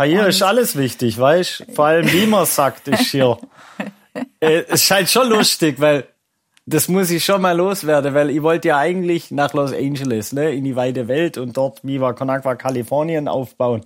Hier 0.01 0.27
ist 0.27 0.41
alles 0.41 0.77
wichtig, 0.77 1.19
weißt 1.19 1.65
Vor 1.73 1.85
allem, 1.85 2.11
wie 2.11 2.25
man 2.25 2.45
sagt, 2.45 2.87
ist 2.87 3.11
hier. 3.11 3.37
äh, 4.39 4.63
es 4.69 4.83
scheint 4.83 5.09
schon 5.09 5.27
lustig, 5.27 5.79
weil 5.79 6.07
das 6.65 6.87
muss 6.87 7.11
ich 7.11 7.23
schon 7.23 7.41
mal 7.41 7.55
loswerden, 7.55 8.13
weil 8.13 8.29
ich 8.29 8.41
wollte 8.41 8.69
ja 8.69 8.77
eigentlich 8.77 9.31
nach 9.31 9.53
Los 9.53 9.71
Angeles, 9.71 10.33
ne, 10.33 10.51
in 10.51 10.63
die 10.63 10.75
weite 10.75 11.07
Welt 11.07 11.37
und 11.37 11.55
dort 11.55 11.83
Viva 11.83 12.13
Con 12.13 12.29
Agua 12.29 12.55
Kalifornien 12.55 13.27
aufbauen. 13.27 13.85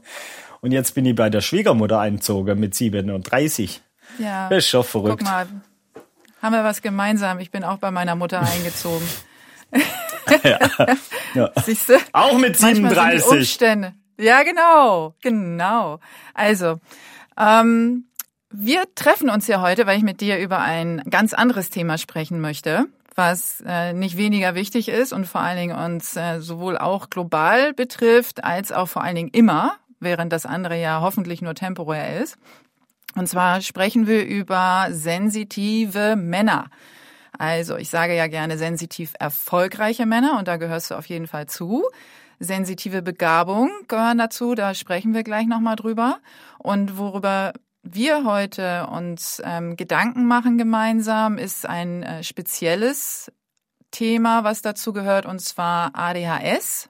Und 0.61 0.71
jetzt 0.71 0.95
bin 0.95 1.05
ich 1.05 1.15
bei 1.15 1.29
der 1.29 1.41
Schwiegermutter 1.41 1.99
einzogen 1.99 2.59
mit 2.59 2.75
37. 2.75 3.81
Ja. 4.17 4.49
Das 4.49 4.59
ist 4.59 4.69
schon 4.69 4.83
verrückt. 4.83 5.19
Guck 5.19 5.23
mal, 5.23 5.47
haben 6.41 6.53
wir 6.53 6.63
was 6.63 6.81
gemeinsam. 6.81 7.39
Ich 7.39 7.51
bin 7.51 7.63
auch 7.63 7.77
bei 7.77 7.91
meiner 7.91 8.15
Mutter 8.15 8.41
eingezogen. 8.55 9.07
Ja. 11.33 11.51
Siehst 11.65 11.89
du? 11.89 11.93
Auch 12.13 12.37
mit 12.37 12.59
Manchmal 12.61 12.75
sind 12.75 13.13
die 13.13 13.19
37. 13.19 13.31
Umstände. 13.31 13.93
Ja, 14.17 14.43
genau, 14.43 15.15
genau. 15.21 15.99
Also, 16.33 16.79
ähm, 17.37 18.05
wir 18.51 18.83
treffen 18.95 19.29
uns 19.29 19.47
ja 19.47 19.61
heute, 19.61 19.85
weil 19.85 19.97
ich 19.97 20.03
mit 20.03 20.21
dir 20.21 20.39
über 20.39 20.59
ein 20.59 21.03
ganz 21.09 21.33
anderes 21.33 21.69
Thema 21.69 21.97
sprechen 21.97 22.41
möchte, 22.41 22.85
was 23.15 23.63
äh, 23.65 23.93
nicht 23.93 24.17
weniger 24.17 24.55
wichtig 24.55 24.89
ist 24.89 25.13
und 25.13 25.25
vor 25.25 25.41
allen 25.41 25.57
Dingen 25.57 25.77
uns 25.77 26.15
äh, 26.15 26.39
sowohl 26.39 26.77
auch 26.77 27.09
global 27.09 27.73
betrifft, 27.73 28.43
als 28.43 28.71
auch 28.71 28.87
vor 28.87 29.03
allen 29.03 29.15
Dingen 29.15 29.29
immer, 29.29 29.73
während 29.99 30.33
das 30.33 30.45
andere 30.45 30.79
ja 30.79 31.01
hoffentlich 31.01 31.41
nur 31.41 31.53
temporär 31.53 32.21
ist. 32.21 32.37
Und 33.15 33.27
zwar 33.27 33.61
sprechen 33.61 34.07
wir 34.07 34.25
über 34.25 34.87
sensitive 34.91 36.15
Männer. 36.15 36.69
Also 37.37 37.77
ich 37.77 37.89
sage 37.89 38.15
ja 38.15 38.27
gerne 38.27 38.57
sensitiv 38.57 39.13
erfolgreiche 39.19 40.05
Männer 40.05 40.37
und 40.39 40.47
da 40.47 40.57
gehörst 40.57 40.91
du 40.91 40.95
auf 40.95 41.05
jeden 41.05 41.27
Fall 41.27 41.47
zu. 41.47 41.83
Sensitive 42.39 43.01
Begabung 43.01 43.69
gehören 43.87 44.17
dazu, 44.17 44.55
da 44.55 44.73
sprechen 44.73 45.13
wir 45.13 45.23
gleich 45.23 45.47
nochmal 45.47 45.75
drüber. 45.75 46.19
Und 46.57 46.97
worüber 46.97 47.53
wir 47.83 48.25
heute 48.25 48.87
uns 48.87 49.41
ähm, 49.43 49.75
Gedanken 49.77 50.25
machen 50.25 50.57
gemeinsam, 50.57 51.37
ist 51.37 51.65
ein 51.65 52.03
äh, 52.03 52.23
spezielles 52.23 53.31
Thema, 53.91 54.43
was 54.43 54.61
dazu 54.61 54.93
gehört, 54.93 55.25
und 55.25 55.39
zwar 55.39 55.91
ADHS, 55.95 56.89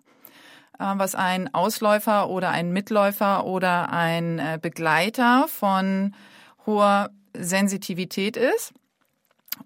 äh, 0.80 0.84
was 0.96 1.16
ein 1.16 1.54
Ausläufer 1.54 2.30
oder 2.30 2.50
ein 2.50 2.72
Mitläufer 2.72 3.46
oder 3.46 3.92
ein 3.92 4.40
äh, 4.40 4.60
Begleiter 4.62 5.48
von 5.48 6.16
hoher 6.66 7.12
Sensitivität 7.34 8.36
ist. 8.36 8.74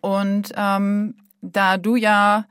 Und 0.02 0.52
ähm, 0.56 1.16
da 1.42 1.78
du 1.78 1.96
ja 1.96 2.46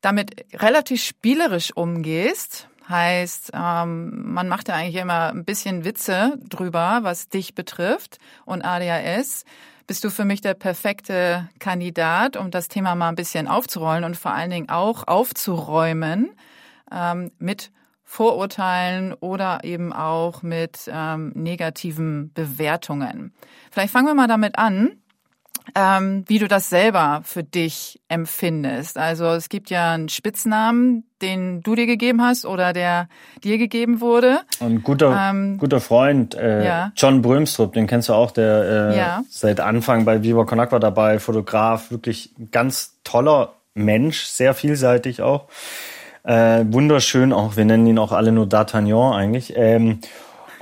damit 0.00 0.44
relativ 0.54 1.02
spielerisch 1.02 1.74
umgehst, 1.74 2.68
heißt, 2.88 3.52
ähm, 3.54 4.32
man 4.32 4.48
macht 4.48 4.68
ja 4.68 4.74
eigentlich 4.74 4.96
immer 4.96 5.30
ein 5.30 5.44
bisschen 5.44 5.84
Witze 5.84 6.38
drüber, 6.48 7.00
was 7.02 7.28
dich 7.28 7.54
betrifft 7.54 8.18
und 8.44 8.62
ADHS, 8.62 9.44
bist 9.86 10.04
du 10.04 10.10
für 10.10 10.24
mich 10.24 10.40
der 10.40 10.54
perfekte 10.54 11.48
Kandidat, 11.58 12.36
um 12.36 12.50
das 12.50 12.68
Thema 12.68 12.94
mal 12.94 13.08
ein 13.08 13.14
bisschen 13.14 13.48
aufzurollen 13.48 14.04
und 14.04 14.16
vor 14.16 14.32
allen 14.32 14.50
Dingen 14.50 14.68
auch 14.68 15.06
aufzuräumen 15.06 16.30
ähm, 16.90 17.32
mit 17.38 17.72
Vorurteilen 18.04 19.14
oder 19.14 19.64
eben 19.64 19.92
auch 19.92 20.42
mit 20.42 20.90
ähm, 20.92 21.32
negativen 21.34 22.32
Bewertungen. 22.34 23.32
Vielleicht 23.70 23.92
fangen 23.92 24.06
wir 24.06 24.14
mal 24.14 24.28
damit 24.28 24.58
an, 24.58 25.01
ähm, 25.74 26.24
wie 26.26 26.38
du 26.38 26.48
das 26.48 26.68
selber 26.68 27.22
für 27.24 27.44
dich 27.44 28.00
empfindest. 28.08 28.98
Also 28.98 29.26
es 29.26 29.48
gibt 29.48 29.70
ja 29.70 29.92
einen 29.92 30.08
Spitznamen, 30.08 31.04
den 31.22 31.60
du 31.62 31.74
dir 31.74 31.86
gegeben 31.86 32.20
hast 32.22 32.44
oder 32.44 32.72
der 32.72 33.08
dir 33.44 33.58
gegeben 33.58 34.00
wurde. 34.00 34.40
Ein 34.60 34.82
guter, 34.82 35.16
Ähm, 35.30 35.58
guter 35.58 35.80
Freund, 35.80 36.34
äh, 36.34 36.66
ja. 36.66 36.92
John 36.96 37.22
Brömstrup, 37.22 37.72
den 37.72 37.86
kennst 37.86 38.08
du 38.08 38.12
auch, 38.14 38.32
der 38.32 38.90
äh, 38.92 38.98
Ja. 38.98 39.22
seit 39.30 39.60
Anfang 39.60 40.04
bei 40.04 40.22
Viva 40.22 40.44
Con 40.44 40.60
Agua 40.60 40.78
dabei, 40.80 41.18
Fotograf, 41.20 41.90
wirklich 41.90 42.34
ganz 42.50 42.98
toller 43.04 43.54
Mensch, 43.74 44.24
sehr 44.24 44.54
vielseitig 44.54 45.22
auch. 45.22 45.46
Äh, 46.24 46.64
wunderschön 46.68 47.32
auch, 47.32 47.56
wir 47.56 47.64
nennen 47.64 47.86
ihn 47.86 47.98
auch 47.98 48.12
alle 48.12 48.30
nur 48.32 48.46
D'Artagnan 48.46 49.12
eigentlich. 49.14 49.54
Ähm, 49.56 50.00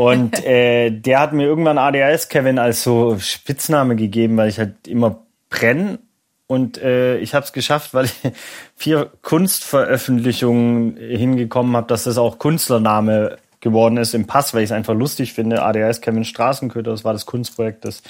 und 0.00 0.42
äh, 0.46 0.90
der 0.90 1.20
hat 1.20 1.34
mir 1.34 1.44
irgendwann 1.44 1.76
ADHS 1.76 2.30
Kevin 2.30 2.58
als 2.58 2.82
so 2.82 3.18
Spitzname 3.18 3.96
gegeben, 3.96 4.38
weil 4.38 4.48
ich 4.48 4.58
halt 4.58 4.88
immer 4.88 5.26
brenne. 5.50 5.98
Und 6.46 6.78
äh, 6.78 7.18
ich 7.18 7.34
habe 7.34 7.44
es 7.44 7.52
geschafft, 7.52 7.92
weil 7.92 8.06
ich 8.06 8.14
vier 8.76 9.10
Kunstveröffentlichungen 9.20 10.96
hingekommen 10.96 11.76
habe, 11.76 11.86
dass 11.86 12.04
das 12.04 12.16
auch 12.16 12.38
Künstlername 12.38 13.36
geworden 13.60 13.98
ist 13.98 14.14
im 14.14 14.26
Pass, 14.26 14.54
weil 14.54 14.62
ich 14.62 14.70
es 14.70 14.72
einfach 14.72 14.94
lustig 14.94 15.34
finde. 15.34 15.62
ADHS 15.62 16.00
Kevin 16.00 16.24
Straßenköter, 16.24 16.90
das 16.90 17.04
war 17.04 17.12
das 17.12 17.26
Kunstprojekt, 17.26 17.84
das 17.84 18.02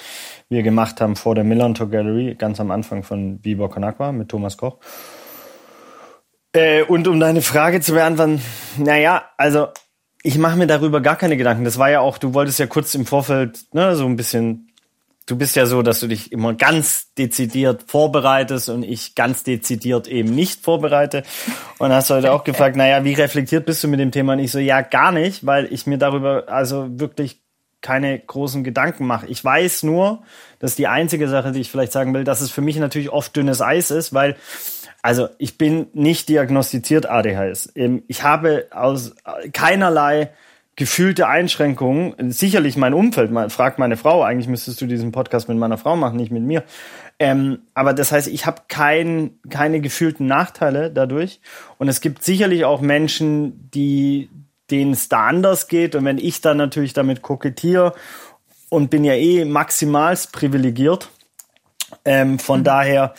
wir 0.47 0.63
gemacht 0.63 1.01
haben 1.01 1.17
vor 1.17 1.35
der 1.35 1.43
Millantor 1.43 1.89
Gallery, 1.89 2.35
ganz 2.35 2.61
am 2.61 2.71
Anfang 2.71 3.03
von 3.03 3.41
Con 3.43 3.83
Agua 3.83 4.13
mit 4.13 4.29
Thomas 4.29 4.55
Koch. 4.55 4.77
Äh, 6.53 6.83
und 6.83 7.09
um 7.09 7.19
deine 7.19 7.41
Frage 7.41 7.81
zu 7.81 7.91
beantworten, 7.91 8.41
naja, 8.77 9.23
also 9.35 9.67
ich 10.23 10.37
mache 10.37 10.57
mir 10.57 10.67
darüber 10.67 11.01
gar 11.01 11.15
keine 11.15 11.37
Gedanken. 11.37 11.63
Das 11.63 11.77
war 11.77 11.89
ja 11.89 12.01
auch, 12.01 12.17
du 12.17 12.33
wolltest 12.33 12.59
ja 12.59 12.67
kurz 12.67 12.93
im 12.95 13.05
Vorfeld, 13.05 13.73
ne, 13.73 13.95
so 13.95 14.05
ein 14.05 14.15
bisschen, 14.15 14.69
du 15.25 15.35
bist 15.35 15.55
ja 15.55 15.65
so, 15.65 15.81
dass 15.81 15.99
du 15.99 16.07
dich 16.07 16.31
immer 16.31 16.53
ganz 16.53 17.13
dezidiert 17.15 17.85
vorbereitest 17.87 18.69
und 18.69 18.83
ich 18.83 19.15
ganz 19.15 19.43
dezidiert 19.43 20.07
eben 20.07 20.33
nicht 20.33 20.63
vorbereite. 20.63 21.23
Und 21.79 21.91
hast 21.91 22.09
heute 22.09 22.31
auch 22.31 22.43
gefragt, 22.43 22.75
naja, 22.75 23.03
wie 23.03 23.13
reflektiert 23.13 23.65
bist 23.65 23.83
du 23.83 23.87
mit 23.87 23.99
dem 23.99 24.11
Thema? 24.11 24.33
Und 24.33 24.39
ich 24.39 24.51
so, 24.51 24.59
ja, 24.59 24.81
gar 24.81 25.11
nicht, 25.11 25.45
weil 25.45 25.71
ich 25.71 25.87
mir 25.87 25.97
darüber 25.97 26.45
also 26.47 26.87
wirklich 26.99 27.41
keine 27.81 28.19
großen 28.19 28.63
Gedanken 28.63 29.07
mache. 29.07 29.25
Ich 29.25 29.43
weiß 29.43 29.83
nur, 29.83 30.21
dass 30.59 30.75
die 30.75 30.85
einzige 30.85 31.27
Sache, 31.27 31.51
die 31.51 31.61
ich 31.61 31.71
vielleicht 31.71 31.91
sagen 31.91 32.13
will, 32.13 32.23
dass 32.23 32.41
es 32.41 32.51
für 32.51 32.61
mich 32.61 32.77
natürlich 32.77 33.09
oft 33.09 33.35
dünnes 33.35 33.59
Eis 33.59 33.89
ist, 33.89 34.13
weil 34.13 34.35
also 35.01 35.29
ich 35.37 35.57
bin 35.57 35.87
nicht 35.93 36.29
diagnostiziert 36.29 37.09
ADHS. 37.09 37.71
Ähm, 37.75 38.03
Ich 38.07 38.23
habe 38.23 38.67
aus 38.71 39.15
keinerlei 39.53 40.31
gefühlte 40.75 41.27
Einschränkungen. 41.27 42.31
Sicherlich 42.31 42.77
mein 42.77 42.93
Umfeld, 42.93 43.31
fragt 43.51 43.77
meine 43.77 43.97
Frau, 43.97 44.23
eigentlich 44.23 44.47
müsstest 44.47 44.81
du 44.81 44.87
diesen 44.87 45.11
Podcast 45.11 45.47
mit 45.49 45.57
meiner 45.57 45.77
Frau 45.77 45.95
machen, 45.95 46.17
nicht 46.17 46.31
mit 46.31 46.43
mir. 46.43 46.63
Ähm, 47.19 47.59
aber 47.73 47.93
das 47.93 48.11
heißt, 48.11 48.27
ich 48.27 48.45
habe 48.45 48.63
kein, 48.67 49.39
keine 49.49 49.81
gefühlten 49.81 50.25
Nachteile 50.25 50.89
dadurch. 50.89 51.39
Und 51.77 51.87
es 51.87 52.01
gibt 52.01 52.23
sicherlich 52.23 52.65
auch 52.65 52.81
Menschen, 52.81 53.69
die 53.71 54.29
denen 54.71 54.93
es 54.93 55.09
da 55.09 55.27
anders 55.27 55.67
geht. 55.67 55.95
Und 55.95 56.05
wenn 56.05 56.17
ich 56.17 56.41
dann 56.41 56.57
natürlich 56.57 56.93
damit 56.93 57.21
kokettiere 57.21 57.93
und 58.69 58.89
bin 58.89 59.03
ja 59.03 59.13
eh 59.13 59.45
maximalst 59.45 60.31
privilegiert, 60.31 61.09
ähm, 62.05 62.39
von 62.39 62.63
daher 62.63 63.13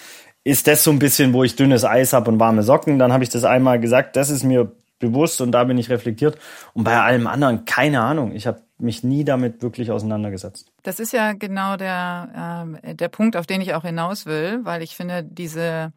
ist 0.45 0.67
das 0.67 0.85
so 0.85 0.91
ein 0.91 0.99
bisschen, 0.99 1.33
wo 1.33 1.45
ich 1.45 1.57
dünnes 1.57 1.85
Eis 1.85 2.13
habe 2.13 2.31
und 2.31 2.41
warme 2.41 2.63
Socken. 2.63 2.99
Dann 2.99 3.13
habe 3.13 3.25
ich 3.25 3.31
das 3.31 3.45
einmal 3.45 3.79
gesagt, 3.81 4.17
das 4.17 4.31
ist 4.31 4.43
mir 4.43 4.73
bewusst 4.99 5.41
und 5.41 5.53
da 5.53 5.65
bin 5.65 5.79
ich 5.79 5.91
reflektiert. 5.91 6.39
Und 6.75 6.85
bei 6.85 7.01
allem 7.01 7.27
anderen 7.27 7.65
keine 7.65 8.01
Ahnung. 8.01 8.33
Ich 8.33 8.47
habe 8.47 8.63
mich 8.79 9.05
nie 9.05 9.25
damit 9.25 9.63
wirklich 9.63 9.91
auseinandergesetzt. 9.91 10.73
Das 10.83 10.99
ist 11.01 11.13
ja 11.13 11.33
genau 11.33 11.77
der, 11.77 12.65
ähm, 12.85 12.97
der 12.97 13.09
Punkt, 13.09 13.37
auf 13.37 13.47
den 13.47 13.61
ich 13.61 13.75
auch 13.75 13.83
hinaus 13.83 14.27
will, 14.27 14.61
weil 14.65 14.83
ich 14.83 14.97
finde, 14.97 15.23
diese 15.23 15.93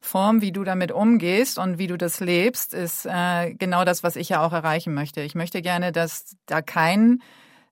Form, 0.00 0.42
wie 0.42 0.52
du 0.52 0.62
damit 0.62 0.92
umgehst 0.92 1.58
und 1.58 1.78
wie 1.78 1.88
du 1.88 1.96
das 1.96 2.20
lebst, 2.20 2.74
ist 2.74 3.06
äh, 3.06 3.54
genau 3.54 3.84
das, 3.84 4.02
was 4.02 4.16
ich 4.16 4.28
ja 4.28 4.44
auch 4.44 4.52
erreichen 4.52 4.94
möchte. 4.94 5.22
Ich 5.22 5.34
möchte 5.34 5.62
gerne, 5.62 5.90
dass 5.90 6.36
da 6.46 6.62
kein 6.62 7.20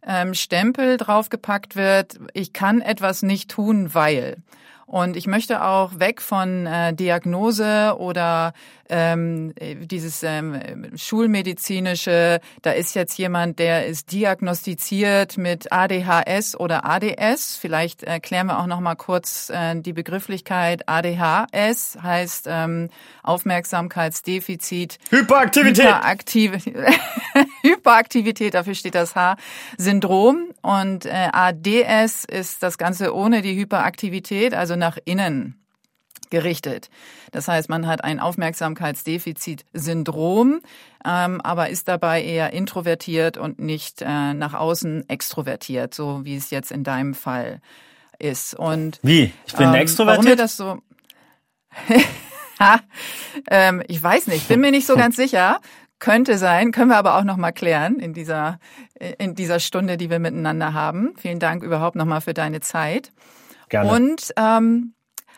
ähm, 0.04 0.34
Stempel 0.34 0.96
draufgepackt 0.96 1.76
wird, 1.76 2.18
ich 2.32 2.52
kann 2.52 2.80
etwas 2.80 3.22
nicht 3.22 3.50
tun, 3.50 3.94
weil. 3.94 4.38
Und 4.86 5.16
ich 5.16 5.26
möchte 5.26 5.64
auch 5.64 5.98
weg 5.98 6.22
von 6.22 6.66
äh, 6.66 6.94
Diagnose 6.94 7.96
oder 7.98 8.52
ähm, 8.88 9.52
dieses 9.58 10.22
ähm, 10.22 10.92
schulmedizinische, 10.94 12.40
da 12.62 12.70
ist 12.70 12.94
jetzt 12.94 13.18
jemand, 13.18 13.58
der 13.58 13.86
ist 13.86 14.12
diagnostiziert 14.12 15.38
mit 15.38 15.72
ADHS 15.72 16.56
oder 16.56 16.84
ADS. 16.84 17.56
Vielleicht 17.56 18.04
erklären 18.04 18.46
wir 18.46 18.60
auch 18.60 18.66
noch 18.66 18.78
mal 18.78 18.94
kurz 18.94 19.50
äh, 19.50 19.74
die 19.80 19.92
Begrifflichkeit. 19.92 20.88
ADHS 20.88 21.98
heißt 22.00 22.46
ähm, 22.48 22.88
Aufmerksamkeitsdefizit. 23.24 24.98
Hyperaktivität. 25.10 25.84
Hyperaktive, 25.84 26.58
Hyperaktivität, 27.62 28.54
dafür 28.54 28.74
steht 28.74 28.94
das 28.94 29.16
H. 29.16 29.36
Syndrom 29.78 30.50
und 30.62 31.06
äh, 31.06 31.28
ADS 31.32 32.24
ist 32.24 32.62
das 32.62 32.78
Ganze 32.78 33.12
ohne 33.14 33.42
die 33.42 33.56
Hyperaktivität, 33.56 34.54
also 34.54 34.75
nach 34.76 34.98
innen 35.04 35.66
gerichtet. 36.30 36.88
Das 37.32 37.48
heißt, 37.48 37.68
man 37.68 37.86
hat 37.86 38.02
ein 38.04 38.20
Aufmerksamkeitsdefizit-Syndrom, 38.20 40.60
ähm, 41.04 41.40
aber 41.40 41.68
ist 41.70 41.88
dabei 41.88 42.22
eher 42.22 42.52
introvertiert 42.52 43.38
und 43.38 43.58
nicht 43.58 44.02
äh, 44.02 44.34
nach 44.34 44.54
außen 44.54 45.08
extrovertiert, 45.08 45.94
so 45.94 46.24
wie 46.24 46.36
es 46.36 46.50
jetzt 46.50 46.70
in 46.72 46.84
deinem 46.84 47.14
Fall 47.14 47.60
ist. 48.18 48.54
Und 48.54 49.00
wie? 49.02 49.32
Ich 49.46 49.54
bin 49.54 49.68
ähm, 49.68 49.74
extrovertiert. 49.74 50.24
Warum 50.24 50.30
wir 50.30 50.36
das 50.36 50.56
so? 50.56 50.78
ähm, 53.50 53.82
ich 53.86 54.02
weiß 54.02 54.28
nicht, 54.28 54.48
bin 54.48 54.60
mir 54.60 54.70
nicht 54.70 54.86
so 54.86 54.96
ganz 54.96 55.16
sicher. 55.16 55.60
Könnte 55.98 56.36
sein, 56.36 56.72
können 56.72 56.90
wir 56.90 56.98
aber 56.98 57.16
auch 57.16 57.24
noch 57.24 57.38
mal 57.38 57.52
klären 57.52 58.00
in 58.00 58.12
dieser 58.12 58.58
in 59.18 59.34
dieser 59.34 59.60
Stunde, 59.60 59.96
die 59.96 60.10
wir 60.10 60.18
miteinander 60.18 60.74
haben. 60.74 61.14
Vielen 61.16 61.38
Dank 61.38 61.62
überhaupt 61.62 61.96
noch 61.96 62.04
mal 62.04 62.20
für 62.20 62.34
deine 62.34 62.60
Zeit. 62.60 63.12
Gerne. 63.68 63.90
Und 63.90 64.32
ähm, 64.36 64.94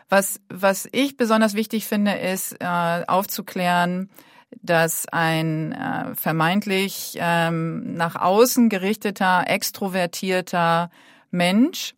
was, 0.09 0.39
was 0.49 0.87
ich 0.91 1.17
besonders 1.17 1.53
wichtig 1.53 1.85
finde, 1.85 2.13
ist 2.13 2.57
äh, 2.59 3.03
aufzuklären, 3.07 4.09
dass 4.61 5.07
ein 5.07 5.71
äh, 5.71 6.15
vermeintlich 6.15 7.17
ähm, 7.19 7.93
nach 7.93 8.15
außen 8.15 8.69
gerichteter, 8.69 9.43
extrovertierter 9.47 10.89
Mensch, 11.29 11.93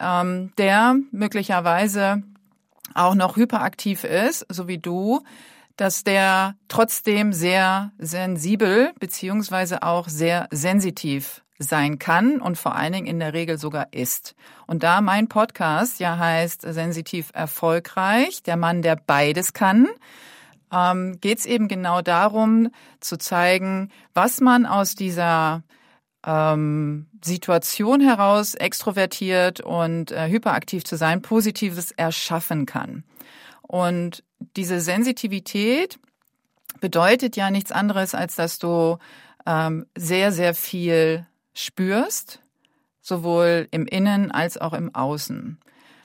ähm, 0.00 0.52
der 0.58 0.96
möglicherweise 1.12 2.22
auch 2.94 3.14
noch 3.14 3.36
hyperaktiv 3.36 4.04
ist, 4.04 4.44
so 4.48 4.66
wie 4.66 4.78
du, 4.78 5.22
dass 5.76 6.04
der 6.04 6.56
trotzdem 6.68 7.32
sehr 7.32 7.92
sensibel 7.98 8.92
beziehungsweise 8.98 9.82
auch 9.82 10.08
sehr 10.08 10.48
sensitiv 10.50 11.42
sein 11.58 11.98
kann 11.98 12.40
und 12.40 12.58
vor 12.58 12.74
allen 12.74 12.92
Dingen 12.92 13.06
in 13.06 13.18
der 13.18 13.32
Regel 13.32 13.58
sogar 13.58 13.92
ist. 13.92 14.34
Und 14.66 14.82
da 14.82 15.00
mein 15.00 15.28
Podcast 15.28 16.00
ja 16.00 16.18
heißt 16.18 16.62
Sensitiv 16.62 17.30
erfolgreich, 17.32 18.42
der 18.42 18.56
Mann, 18.56 18.82
der 18.82 18.96
beides 18.96 19.52
kann, 19.52 19.88
ähm, 20.72 21.18
geht 21.20 21.38
es 21.38 21.46
eben 21.46 21.68
genau 21.68 22.02
darum 22.02 22.70
zu 23.00 23.16
zeigen, 23.16 23.90
was 24.14 24.40
man 24.40 24.66
aus 24.66 24.94
dieser 24.94 25.62
ähm, 26.24 27.06
Situation 27.24 28.00
heraus 28.00 28.54
extrovertiert 28.54 29.60
und 29.60 30.10
äh, 30.10 30.28
hyperaktiv 30.28 30.84
zu 30.84 30.96
sein, 30.96 31.22
Positives 31.22 31.92
erschaffen 31.92 32.66
kann. 32.66 33.04
Und 33.62 34.22
diese 34.56 34.80
Sensitivität 34.80 35.98
bedeutet 36.80 37.36
ja 37.36 37.50
nichts 37.50 37.72
anderes, 37.72 38.14
als 38.14 38.34
dass 38.34 38.58
du 38.58 38.98
ähm, 39.46 39.86
sehr, 39.96 40.32
sehr 40.32 40.54
viel 40.54 41.26
spürst, 41.56 42.40
sowohl 43.00 43.66
im 43.70 43.86
Innen 43.86 44.30
als 44.30 44.58
auch 44.58 44.72
im 44.72 44.94
Außen. 44.94 45.58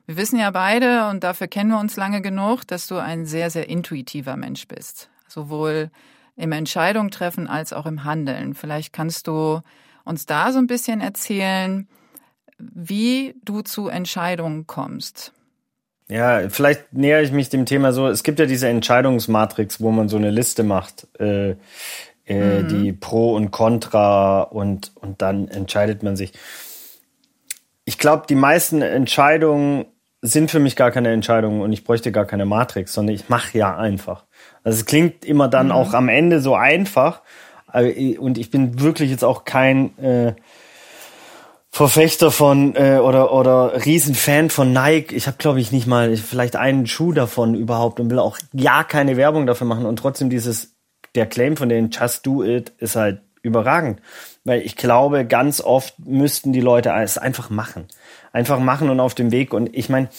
Wir 0.08 0.17
wissen 0.17 0.39
ja 0.39 0.51
beide, 0.51 1.10
und 1.10 1.24
dafür 1.24 1.48
kennen 1.48 1.70
wir 1.70 1.79
uns 1.79 1.96
lange 1.96 2.22
genug, 2.22 2.65
dass 2.67 2.88
du 2.88 2.98
ein 2.98 3.25
sehr, 3.25 3.50
sehr 3.50 3.70
intuitiver 3.70 4.36
Mensch 4.36 4.67
bist. 4.67 5.10
Sowohl 5.27 5.91
im 6.36 6.51
Entscheidung 6.51 7.12
treffen 7.12 7.48
als 7.48 7.74
auch 7.74 7.86
im 7.86 8.03
Handeln. 8.03 8.55
Vielleicht 8.55 8.93
kannst 8.93 9.27
du 9.27 9.62
uns 10.03 10.25
da 10.25 10.51
so 10.51 10.58
ein 10.58 10.67
bisschen 10.67 11.01
erzählen, 11.01 11.87
wie 12.57 13.35
du 13.44 13.61
zu 13.61 13.87
Entscheidungen 13.87 14.68
kommst. 14.68 15.33
Ja, 16.07 16.50
vielleicht 16.50 16.92
nähere 16.92 17.22
ich 17.22 17.31
mich 17.31 17.50
dem 17.50 17.66
Thema 17.66 17.94
so. 17.94 18.07
Es 18.07 18.24
gibt 18.24 18.40
ja 18.40 18.46
diese 18.46 18.68
Entscheidungsmatrix, 18.68 19.79
wo 19.79 19.92
man 19.92 20.09
so 20.09 20.18
eine 20.18 20.29
Liste 20.29 20.64
macht. 20.64 21.07
Äh, 21.20 21.55
äh, 22.31 22.63
mhm. 22.63 22.67
die 22.70 22.94
Pro 22.94 23.35
und 23.35 23.51
Contra 23.51 24.41
und, 24.41 24.91
und 24.96 25.22
dann 25.22 25.48
entscheidet 25.48 26.03
man 26.03 26.15
sich. 26.15 26.33
Ich 27.85 27.98
glaube, 27.98 28.25
die 28.29 28.35
meisten 28.35 28.81
Entscheidungen 28.81 29.85
sind 30.22 30.51
für 30.51 30.59
mich 30.59 30.75
gar 30.75 30.91
keine 30.91 31.11
Entscheidungen 31.11 31.61
und 31.61 31.74
ich 31.74 31.83
bräuchte 31.83 32.11
gar 32.11 32.25
keine 32.25 32.46
Matrix, 32.46 32.94
sondern 32.94 33.15
ich 33.15 33.27
mache 33.27 33.57
ja 33.57 33.75
einfach. 33.75 34.25
Also 34.63 34.79
es 34.79 34.85
klingt 34.85 35.25
immer 35.25 35.48
dann 35.48 35.67
mhm. 35.67 35.72
auch 35.74 35.94
am 35.94 36.09
Ende 36.09 36.41
so 36.41 36.55
einfach 36.55 37.22
und 37.74 38.37
ich 38.37 38.51
bin 38.51 38.81
wirklich 38.81 39.09
jetzt 39.09 39.24
auch 39.24 39.46
kein 39.46 39.98
äh, 39.98 40.33
Verfechter 41.72 42.31
von 42.31 42.75
äh, 42.75 43.00
oder 43.01 43.33
oder 43.33 43.85
Riesenfan 43.85 44.50
von 44.50 44.74
Nike. 44.74 45.15
Ich 45.15 45.25
habe 45.27 45.37
glaube 45.37 45.61
ich 45.61 45.72
nicht 45.72 45.87
mal 45.87 46.15
vielleicht 46.17 46.57
einen 46.57 46.85
Schuh 46.85 47.13
davon 47.13 47.55
überhaupt 47.55 48.01
und 48.01 48.09
will 48.09 48.20
auch 48.20 48.37
ja 48.51 48.83
keine 48.83 49.15
Werbung 49.15 49.48
dafür 49.48 49.67
machen 49.67 49.85
und 49.85 49.96
trotzdem 49.96 50.29
dieses 50.29 50.75
der 51.16 51.26
Claim 51.26 51.58
von 51.58 51.70
den 51.70 51.90
Just 51.90 52.26
Do 52.26 52.44
It 52.44 52.72
ist 52.78 52.96
halt 52.96 53.22
überragend. 53.42 54.02
Weil 54.44 54.62
ich 54.62 54.76
glaube, 54.76 55.26
ganz 55.26 55.62
oft 55.62 56.00
müssten 56.00 56.54
die 56.54 56.62
Leute 56.62 56.92
es 56.98 57.18
einfach 57.18 57.50
machen. 57.50 57.88
Einfach 58.32 58.60
machen 58.60 58.90
und 58.90 59.00
auf 59.00 59.16
dem 59.16 59.32
Weg. 59.32 59.54
Und 59.54 59.76
ich 59.76 59.90
meine, 59.90 60.10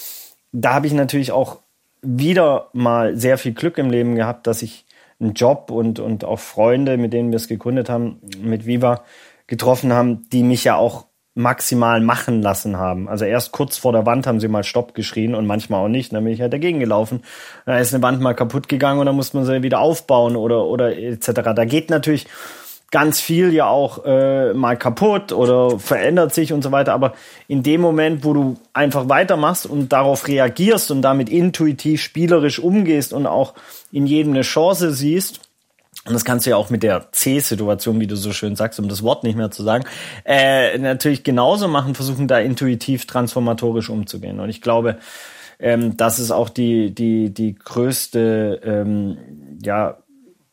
da 0.52 0.74
habe 0.74 0.86
ich 0.86 0.92
natürlich 0.92 1.32
auch 1.32 1.60
wieder 2.02 2.68
mal 2.72 3.16
sehr 3.16 3.38
viel 3.38 3.52
Glück 3.52 3.78
im 3.78 3.90
Leben 3.90 4.16
gehabt, 4.16 4.46
dass 4.46 4.62
ich 4.62 4.84
einen 5.20 5.34
Job 5.34 5.70
und, 5.70 6.00
und 6.00 6.24
auch 6.24 6.40
Freunde, 6.40 6.96
mit 6.96 7.12
denen 7.12 7.30
wir 7.30 7.36
es 7.36 7.48
gegründet 7.48 7.88
haben, 7.88 8.20
mit 8.40 8.66
Viva 8.66 9.04
getroffen 9.46 9.92
haben, 9.92 10.28
die 10.30 10.42
mich 10.42 10.64
ja 10.64 10.76
auch 10.76 11.06
maximal 11.34 12.00
machen 12.00 12.42
lassen 12.42 12.76
haben. 12.76 13.08
Also 13.08 13.24
erst 13.24 13.52
kurz 13.52 13.78
vor 13.78 13.92
der 13.92 14.04
Wand 14.04 14.26
haben 14.26 14.40
sie 14.40 14.48
mal 14.48 14.64
Stopp 14.64 14.94
geschrien 14.94 15.34
und 15.34 15.46
manchmal 15.46 15.84
auch 15.84 15.88
nicht. 15.88 16.12
Dann 16.12 16.24
bin 16.24 16.32
ich 16.32 16.40
halt 16.40 16.52
dagegen 16.52 16.78
gelaufen. 16.78 17.22
Da 17.64 17.78
ist 17.78 17.94
eine 17.94 18.02
Wand 18.02 18.20
mal 18.20 18.34
kaputt 18.34 18.68
gegangen 18.68 19.00
und 19.00 19.06
dann 19.06 19.16
muss 19.16 19.32
man 19.32 19.44
sie 19.44 19.62
wieder 19.62 19.80
aufbauen 19.80 20.36
oder 20.36 20.64
oder 20.66 20.96
etc. 20.96 21.30
Da 21.54 21.64
geht 21.64 21.88
natürlich 21.88 22.26
ganz 22.90 23.20
viel 23.20 23.54
ja 23.54 23.66
auch 23.66 24.04
äh, 24.04 24.52
mal 24.52 24.76
kaputt 24.76 25.32
oder 25.32 25.78
verändert 25.78 26.34
sich 26.34 26.52
und 26.52 26.62
so 26.62 26.70
weiter. 26.70 26.92
Aber 26.92 27.14
in 27.48 27.62
dem 27.62 27.80
Moment, 27.80 28.22
wo 28.22 28.34
du 28.34 28.56
einfach 28.74 29.08
weitermachst 29.08 29.64
und 29.64 29.92
darauf 29.92 30.28
reagierst 30.28 30.90
und 30.90 31.00
damit 31.00 31.30
intuitiv 31.30 32.02
spielerisch 32.02 32.58
umgehst 32.58 33.14
und 33.14 33.26
auch 33.26 33.54
in 33.90 34.06
jedem 34.06 34.34
eine 34.34 34.42
Chance 34.42 34.92
siehst, 34.92 35.40
und 36.04 36.14
das 36.14 36.24
kannst 36.24 36.46
du 36.46 36.50
ja 36.50 36.56
auch 36.56 36.68
mit 36.68 36.82
der 36.82 37.12
C-Situation, 37.12 38.00
wie 38.00 38.08
du 38.08 38.16
so 38.16 38.32
schön 38.32 38.56
sagst, 38.56 38.80
um 38.80 38.88
das 38.88 39.04
Wort 39.04 39.22
nicht 39.22 39.36
mehr 39.36 39.52
zu 39.52 39.62
sagen, 39.62 39.84
äh, 40.24 40.76
natürlich 40.78 41.22
genauso 41.22 41.68
machen, 41.68 41.94
versuchen 41.94 42.26
da 42.26 42.40
intuitiv 42.40 43.06
transformatorisch 43.06 43.88
umzugehen. 43.88 44.40
Und 44.40 44.48
ich 44.48 44.60
glaube, 44.60 44.98
ähm, 45.60 45.96
das 45.96 46.18
ist 46.18 46.32
auch 46.32 46.48
die, 46.48 46.92
die, 46.92 47.32
die 47.32 47.54
größte 47.54 48.60
ähm, 48.64 49.16
ja, 49.62 49.98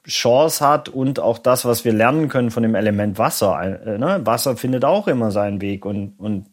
Chance 0.07 0.67
hat 0.67 0.87
und 0.87 1.19
auch 1.19 1.39
das, 1.39 1.65
was 1.65 1.83
wir 1.83 1.93
lernen 1.93 2.29
können 2.29 2.51
von 2.51 2.61
dem 2.61 2.75
Element 2.75 3.17
Wasser. 3.17 3.59
Äh, 3.85 3.97
ne? 3.97 4.21
Wasser 4.23 4.55
findet 4.55 4.85
auch 4.85 5.07
immer 5.07 5.31
seinen 5.31 5.61
Weg 5.61 5.83
und, 5.83 6.13
und 6.19 6.45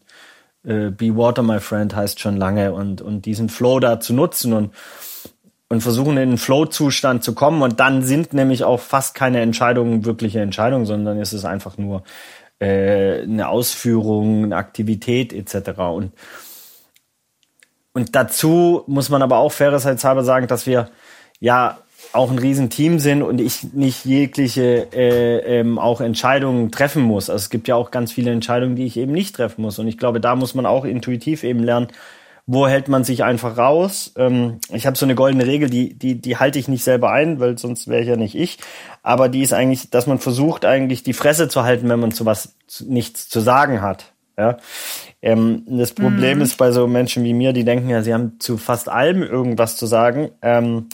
äh, 0.64 0.90
Be 0.90 1.14
Water, 1.16 1.42
my 1.42 1.60
friend, 1.60 1.94
heißt 1.94 2.18
schon 2.18 2.38
lange 2.38 2.72
und, 2.72 3.02
und 3.02 3.26
diesen 3.26 3.50
Flow 3.50 3.78
da 3.78 4.00
zu 4.00 4.14
nutzen 4.14 4.54
und 4.54 4.72
und 5.68 5.80
versuchen 5.80 6.16
in 6.16 6.30
den 6.30 6.38
Flow-Zustand 6.38 7.24
zu 7.24 7.34
kommen. 7.34 7.62
Und 7.62 7.80
dann 7.80 8.02
sind 8.02 8.32
nämlich 8.32 8.64
auch 8.64 8.80
fast 8.80 9.14
keine 9.14 9.40
Entscheidungen 9.40 10.04
wirkliche 10.04 10.40
Entscheidungen, 10.40 10.86
sondern 10.86 11.20
ist 11.20 11.32
es 11.32 11.44
einfach 11.44 11.76
nur 11.76 12.04
äh, 12.60 13.22
eine 13.22 13.48
Ausführung, 13.48 14.44
eine 14.44 14.56
Aktivität 14.56 15.32
etc. 15.32 15.78
Und, 15.80 16.12
und 17.92 18.14
dazu 18.14 18.84
muss 18.86 19.08
man 19.08 19.22
aber 19.22 19.38
auch 19.38 19.52
fairerseitshalber 19.52 20.24
sagen, 20.24 20.46
dass 20.46 20.66
wir 20.66 20.90
ja 21.40 21.78
auch 22.12 22.30
ein 22.30 22.38
Riesenteam 22.38 22.98
sind 22.98 23.22
und 23.22 23.40
ich 23.40 23.72
nicht 23.72 24.04
jegliche 24.04 24.88
äh, 24.92 25.58
ähm, 25.60 25.78
auch 25.78 26.00
Entscheidungen 26.00 26.70
treffen 26.70 27.02
muss. 27.02 27.28
Also 27.28 27.42
es 27.42 27.50
gibt 27.50 27.68
ja 27.68 27.74
auch 27.74 27.90
ganz 27.90 28.12
viele 28.12 28.30
Entscheidungen, 28.30 28.76
die 28.76 28.86
ich 28.86 28.96
eben 28.96 29.12
nicht 29.12 29.34
treffen 29.34 29.62
muss. 29.62 29.78
Und 29.78 29.88
ich 29.88 29.98
glaube, 29.98 30.20
da 30.20 30.36
muss 30.36 30.54
man 30.54 30.66
auch 30.66 30.84
intuitiv 30.84 31.42
eben 31.42 31.62
lernen, 31.62 31.88
wo 32.46 32.68
hält 32.68 32.86
man 32.86 33.02
sich 33.02 33.24
einfach 33.24 33.58
raus? 33.58 34.12
Ähm, 34.16 34.60
ich 34.70 34.86
habe 34.86 34.96
so 34.96 35.04
eine 35.04 35.16
goldene 35.16 35.46
Regel, 35.46 35.68
die, 35.68 35.94
die, 35.94 36.20
die 36.20 36.36
halte 36.36 36.60
ich 36.60 36.68
nicht 36.68 36.84
selber 36.84 37.10
ein, 37.10 37.40
weil 37.40 37.58
sonst 37.58 37.88
wäre 37.88 38.02
ich 38.02 38.08
ja 38.08 38.16
nicht 38.16 38.36
ich. 38.36 38.58
Aber 39.02 39.28
die 39.28 39.42
ist 39.42 39.52
eigentlich, 39.52 39.90
dass 39.90 40.06
man 40.06 40.20
versucht, 40.20 40.64
eigentlich 40.64 41.02
die 41.02 41.12
Fresse 41.12 41.48
zu 41.48 41.64
halten, 41.64 41.88
wenn 41.88 41.98
man 41.98 42.12
zu 42.12 42.24
was 42.24 42.54
nichts 42.84 43.28
zu 43.28 43.40
sagen 43.40 43.82
hat. 43.82 44.12
Ja. 44.38 44.58
Ähm, 45.22 45.64
das 45.66 45.92
Problem 45.92 46.38
mhm. 46.38 46.44
ist 46.44 46.56
bei 46.56 46.70
so 46.70 46.86
Menschen 46.86 47.24
wie 47.24 47.34
mir, 47.34 47.52
die 47.52 47.64
denken 47.64 47.88
ja, 47.88 48.02
sie 48.02 48.14
haben 48.14 48.38
zu 48.38 48.58
fast 48.58 48.88
allem 48.88 49.22
irgendwas 49.22 49.76
zu 49.76 49.86
sagen. 49.86 50.30
Ähm, 50.40 50.88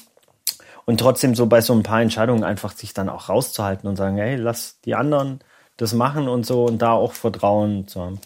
und 0.87 1.01
trotzdem 1.01 1.35
so 1.35 1.47
bei 1.47 1.61
so 1.61 1.75
ein 1.75 1.83
paar 1.83 2.01
Entscheidungen 2.01 2.45
einfach 2.45 2.73
sich 2.73 2.95
dann 2.95 3.11
auch 3.11 3.29
rauszuhalten 3.29 3.89
und 3.89 3.97
sagen, 3.97 4.17
hey, 4.17 4.37
lass 4.37 4.81
die 4.85 4.95
anderen 4.95 5.41
das 5.77 5.93
machen 5.93 6.29
und 6.29 6.47
so 6.47 6.65
und 6.65 6.81
da 6.81 6.93
auch 6.93 7.13
Vertrauen 7.13 7.87
zu 7.89 8.01
haben 8.01 8.21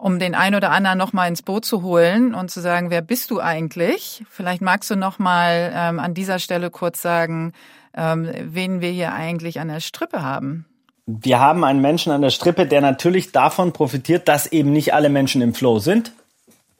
um 0.00 0.18
den 0.18 0.34
ein 0.34 0.54
oder 0.54 0.70
anderen 0.70 0.98
noch 0.98 1.12
mal 1.12 1.28
ins 1.28 1.42
Boot 1.42 1.64
zu 1.64 1.82
holen 1.82 2.34
und 2.34 2.50
zu 2.50 2.60
sagen, 2.60 2.90
wer 2.90 3.02
bist 3.02 3.30
du 3.30 3.40
eigentlich? 3.40 4.24
Vielleicht 4.30 4.62
magst 4.62 4.90
du 4.90 4.96
noch 4.96 5.18
mal 5.18 5.72
ähm, 5.74 5.98
an 5.98 6.14
dieser 6.14 6.38
Stelle 6.38 6.70
kurz 6.70 7.02
sagen, 7.02 7.52
ähm, 7.94 8.30
wen 8.40 8.80
wir 8.80 8.90
hier 8.90 9.12
eigentlich 9.12 9.60
an 9.60 9.68
der 9.68 9.80
Strippe 9.80 10.22
haben. 10.22 10.64
Wir 11.06 11.38
haben 11.40 11.64
einen 11.64 11.80
Menschen 11.80 12.12
an 12.12 12.22
der 12.22 12.30
Strippe, 12.30 12.66
der 12.66 12.80
natürlich 12.80 13.32
davon 13.32 13.72
profitiert, 13.72 14.26
dass 14.28 14.46
eben 14.46 14.72
nicht 14.72 14.94
alle 14.94 15.10
Menschen 15.10 15.42
im 15.42 15.54
Flow 15.54 15.78
sind. 15.78 16.12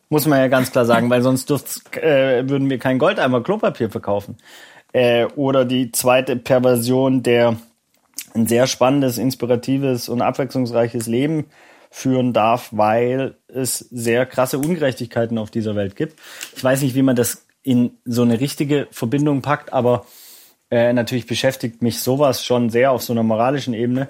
Muss 0.08 0.26
man 0.26 0.38
ja 0.38 0.48
ganz 0.48 0.72
klar 0.72 0.86
sagen, 0.86 1.10
weil 1.10 1.22
sonst 1.22 1.50
äh, 1.96 2.48
würden 2.48 2.70
wir 2.70 2.78
kein 2.78 2.98
Goldeimer 2.98 3.42
Klopapier 3.42 3.90
verkaufen. 3.90 4.38
Äh, 4.92 5.26
oder 5.36 5.64
die 5.64 5.92
zweite 5.92 6.36
Perversion, 6.36 7.22
der 7.22 7.56
ein 8.34 8.46
sehr 8.46 8.66
spannendes, 8.66 9.18
inspiratives 9.18 10.08
und 10.08 10.22
abwechslungsreiches 10.22 11.06
Leben 11.06 11.46
führen 11.90 12.32
darf, 12.32 12.68
weil 12.70 13.34
es 13.48 13.78
sehr 13.78 14.24
krasse 14.24 14.58
Ungerechtigkeiten 14.58 15.38
auf 15.38 15.50
dieser 15.50 15.74
Welt 15.74 15.96
gibt. 15.96 16.18
Ich 16.56 16.62
weiß 16.62 16.82
nicht, 16.82 16.94
wie 16.94 17.02
man 17.02 17.16
das 17.16 17.46
in 17.62 17.98
so 18.04 18.22
eine 18.22 18.40
richtige 18.40 18.86
Verbindung 18.90 19.42
packt, 19.42 19.72
aber 19.72 20.06
äh, 20.70 20.92
natürlich 20.92 21.26
beschäftigt 21.26 21.82
mich 21.82 22.00
sowas 22.00 22.44
schon 22.44 22.70
sehr 22.70 22.92
auf 22.92 23.02
so 23.02 23.12
einer 23.12 23.24
moralischen 23.24 23.74
Ebene, 23.74 24.08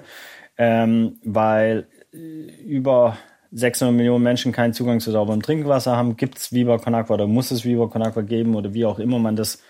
ähm, 0.57 1.19
weil 1.23 1.87
äh, 2.13 2.17
über 2.63 3.17
600 3.51 3.93
Millionen 3.93 4.23
Menschen 4.23 4.51
keinen 4.51 4.73
Zugang 4.73 4.99
zu 4.99 5.11
sauberem 5.11 5.41
Trinkwasser 5.41 5.97
haben. 5.97 6.15
Gibt 6.15 6.37
es 6.37 6.53
Viva 6.53 6.77
Con 6.77 6.95
Agua 6.95 7.15
oder 7.15 7.27
muss 7.27 7.51
es 7.51 7.65
Viva 7.65 7.87
Con 7.87 8.03
Agua 8.03 8.21
geben 8.21 8.55
oder 8.55 8.73
wie 8.73 8.85
auch 8.85 8.99
immer 8.99 9.19
man 9.19 9.35
das 9.35 9.61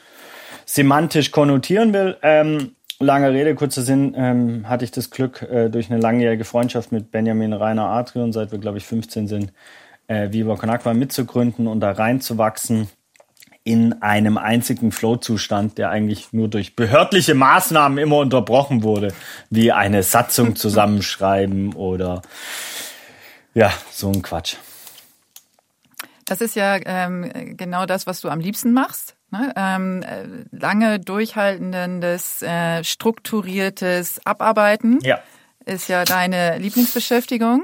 semantisch 0.66 1.32
konnotieren 1.32 1.94
will. 1.94 2.18
Ähm, 2.22 2.76
lange 3.02 3.32
Rede, 3.32 3.56
kurzer 3.56 3.82
Sinn, 3.82 4.14
ähm, 4.16 4.70
hatte 4.70 4.86
ich 4.86 4.92
das 4.92 5.10
Glück, 5.10 5.42
äh, 5.42 5.70
durch 5.70 5.92
eine 5.92 6.00
langjährige 6.00 6.44
Freundschaft 6.46 6.92
mit 6.92 7.12
Benjamin 7.12 7.54
Rainer 7.54 7.88
Adrian, 7.88 8.32
seit 8.32 8.52
wir, 8.52 8.60
glaube 8.60 8.78
ich, 8.78 8.86
15 8.86 9.28
sind, 9.28 9.54
äh, 10.08 10.32
Viva 10.32 10.56
Con 10.56 10.70
Agua 10.70 10.94
mitzugründen 10.94 11.68
und 11.68 11.80
da 11.80 11.92
reinzuwachsen 11.92 12.90
in 13.64 14.02
einem 14.02 14.38
einzigen 14.38 14.92
Flow-Zustand, 14.92 15.78
der 15.78 15.90
eigentlich 15.90 16.34
nur 16.34 16.48
durch 16.48 16.76
behördliche 16.76 17.36
Maßnahmen 17.36 17.98
immer 18.00 18.18
unterbrochen 18.18 18.82
wurde, 18.82 19.14
wie 19.50 19.72
eine 19.72 20.04
Satzung 20.04 20.56
zusammenschreiben 20.56 21.74
oder 21.74 22.22
ja, 23.54 23.72
so 23.92 24.10
ein 24.10 24.22
Quatsch. 24.22 24.56
Das 26.26 26.42
ist 26.42 26.56
ja 26.56 26.80
ähm, 26.86 27.58
genau 27.58 27.86
das, 27.86 28.08
was 28.08 28.22
du 28.22 28.30
am 28.30 28.40
liebsten 28.40 28.72
machst. 28.72 29.16
Ne? 29.32 29.54
Ähm, 29.56 30.04
äh, 30.04 30.28
lange 30.52 31.00
durchhaltendes, 31.00 32.42
äh, 32.42 32.84
strukturiertes 32.84 34.26
Abarbeiten 34.26 35.00
ja. 35.02 35.20
ist 35.66 35.88
ja 35.88 36.04
deine 36.04 36.58
Lieblingsbeschäftigung. 36.58 37.64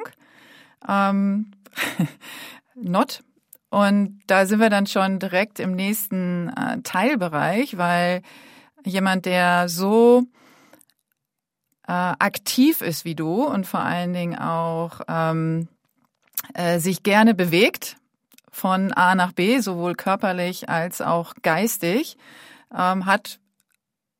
Ähm, 0.88 1.52
not. 2.76 3.22
Und 3.70 4.22
da 4.28 4.46
sind 4.46 4.62
wir 4.62 4.70
dann 4.70 4.88
schon 4.88 5.20
direkt 5.20 5.60
im 5.60 5.74
nächsten 5.74 6.50
äh, 6.50 6.82
Teilbereich, 6.84 7.78
weil 7.78 8.22
jemand, 8.86 9.26
der 9.26 9.68
so 9.68 10.24
äh, 11.86 11.92
aktiv 11.92 12.80
ist 12.82 13.04
wie 13.04 13.16
du 13.16 13.44
und 13.44 13.68
vor 13.68 13.82
allen 13.82 14.14
Dingen 14.14 14.38
auch 14.38 15.02
ähm, 15.10 15.68
äh, 16.54 16.80
sich 16.80 17.04
gerne 17.04 17.34
bewegt 17.34 17.97
von 18.58 18.92
A 18.94 19.14
nach 19.14 19.34
B, 19.34 19.60
sowohl 19.60 19.94
körperlich 19.94 20.68
als 20.68 21.00
auch 21.00 21.34
geistig, 21.44 22.18
ähm, 22.76 23.06
hat 23.06 23.40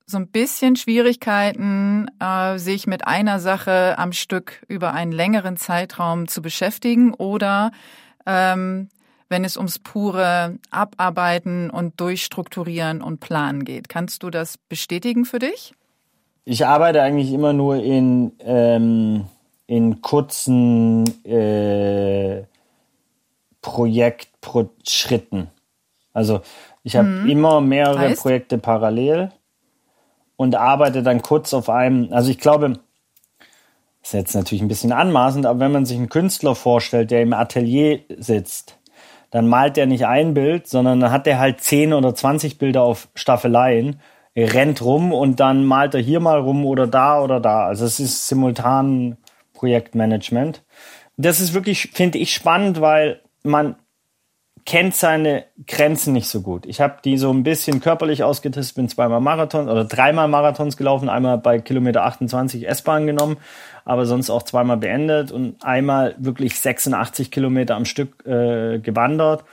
so 0.06 0.18
ein 0.18 0.28
bisschen 0.28 0.76
Schwierigkeiten, 0.76 2.08
äh, 2.20 2.60
sich 2.60 2.86
mit 2.86 3.08
einer 3.08 3.40
Sache 3.40 3.98
am 3.98 4.14
Stück 4.14 4.64
über 4.68 4.94
einen 4.94 5.12
längeren 5.12 5.58
Zeitraum 5.58 6.28
zu 6.28 6.44
beschäftigen 6.44 7.16
oder 7.16 7.72
ähm, 8.28 8.90
wenn 9.28 9.44
es 9.44 9.58
ums 9.58 9.80
pure 9.80 10.60
Abarbeiten 10.70 11.72
und 11.72 12.00
Durchstrukturieren 12.00 13.02
und 13.02 13.20
Planen 13.20 13.66
geht. 13.66 13.90
Kannst 13.90 14.22
du 14.22 14.30
das 14.30 14.58
bestätigen 14.58 15.26
für 15.26 15.40
dich? 15.40 15.74
Ich 16.46 16.66
arbeite 16.66 17.02
eigentlich 17.02 17.34
immer 17.34 17.54
nur 17.54 17.84
in, 17.84 18.34
ähm, 18.40 19.26
in 19.66 20.02
kurzen 20.02 21.06
äh, 21.26 22.44
Projektschritten. 24.42 25.50
Also 26.14 26.42
ich 26.84 26.96
habe 26.96 27.08
mhm. 27.08 27.30
immer 27.30 27.62
mehrere 27.62 28.00
heißt? 28.00 28.22
Projekte 28.22 28.58
parallel 28.58 29.32
und 30.36 30.56
arbeite 30.56 31.04
dann 31.04 31.22
kurz 31.22 31.54
auf 31.54 31.70
einem. 31.70 32.12
Also 32.12 32.32
ich 32.32 32.40
glaube, 32.40 32.80
das 34.02 34.10
ist 34.10 34.14
jetzt 34.14 34.36
natürlich 34.36 34.62
ein 34.62 34.68
bisschen 34.68 34.92
anmaßend, 34.92 35.46
aber 35.46 35.60
wenn 35.60 35.72
man 35.72 35.86
sich 35.86 35.98
einen 35.98 36.10
Künstler 36.10 36.56
vorstellt, 36.56 37.12
der 37.12 37.22
im 37.22 37.34
Atelier 37.34 38.00
sitzt 38.18 38.78
dann 39.32 39.48
malt 39.48 39.78
er 39.78 39.86
nicht 39.86 40.06
ein 40.06 40.34
Bild, 40.34 40.68
sondern 40.68 41.00
dann 41.00 41.12
hat 41.12 41.28
er 41.28 41.40
halt 41.40 41.62
10 41.62 41.94
oder 41.94 42.16
20 42.16 42.58
Bilder 42.58 42.84
auf 42.84 43.10
Staffeleien, 43.14 44.00
er 44.34 44.54
rennt 44.54 44.82
rum 44.82 45.14
und 45.14 45.40
dann 45.40 45.66
malt 45.66 45.96
er 45.96 46.02
hier 46.02 46.20
mal 46.20 46.40
rum 46.40 46.66
oder 46.66 46.88
da 46.88 47.22
oder 47.22 47.40
da. 47.40 47.66
Also 47.66 47.86
es 47.86 48.00
ist 48.00 48.28
simultan 48.28 49.18
Projektmanagement. 49.54 50.64
Das 51.18 51.40
ist 51.40 51.54
wirklich, 51.54 51.90
finde 51.94 52.20
ich, 52.20 52.34
spannend, 52.34 52.80
weil 52.80 53.22
man 53.48 53.76
kennt 54.68 54.96
seine 54.96 55.46
Grenzen 55.66 56.12
nicht 56.12 56.28
so 56.28 56.42
gut. 56.42 56.66
Ich 56.66 56.82
habe 56.82 56.98
die 57.04 57.18
so 57.18 57.32
ein 57.32 57.44
bisschen 57.44 57.80
körperlich 57.80 58.24
ausgetestet, 58.24 58.76
bin 58.76 58.90
zweimal 58.90 59.22
Marathon 59.22 59.70
oder 59.70 59.86
dreimal 59.86 60.28
Marathons 60.28 60.76
gelaufen, 60.76 61.08
einmal 61.08 61.38
bei 61.38 61.60
Kilometer 61.60 62.04
28 62.04 62.68
S-Bahn 62.68 63.08
genommen, 63.08 63.38
aber 63.86 64.06
sonst 64.06 64.30
auch 64.30 64.44
zweimal 64.44 64.76
beendet 64.76 65.32
und 65.32 65.64
einmal 65.64 66.16
wirklich 66.18 66.60
86 66.60 67.32
Kilometer 67.32 67.76
am 67.76 67.86
Stück 67.86 68.26
äh, 68.26 68.80
gewandert 68.80 69.46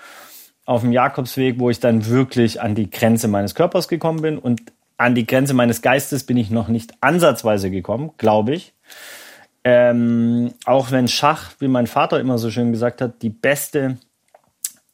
auf 0.66 0.80
dem 0.80 0.90
Jakobsweg, 0.90 1.60
wo 1.60 1.70
ich 1.70 1.78
dann 1.78 2.06
wirklich 2.06 2.60
an 2.60 2.74
die 2.74 2.90
Grenze 2.90 3.28
meines 3.28 3.54
Körpers 3.54 3.86
gekommen 3.86 4.20
bin 4.20 4.38
und 4.38 4.62
an 4.96 5.14
die 5.14 5.26
Grenze 5.26 5.54
meines 5.54 5.80
Geistes 5.80 6.24
bin 6.24 6.36
ich 6.36 6.50
noch 6.50 6.66
nicht 6.66 6.92
ansatzweise 7.00 7.70
gekommen, 7.70 8.10
glaube 8.18 8.54
ich. 8.54 8.74
Ähm, 9.64 10.52
auch 10.66 10.90
wenn 10.90 11.08
Schach, 11.08 11.52
wie 11.58 11.68
mein 11.68 11.86
Vater 11.86 12.20
immer 12.20 12.38
so 12.38 12.50
schön 12.50 12.72
gesagt 12.72 13.00
hat, 13.00 13.22
die 13.22 13.30
beste 13.30 13.98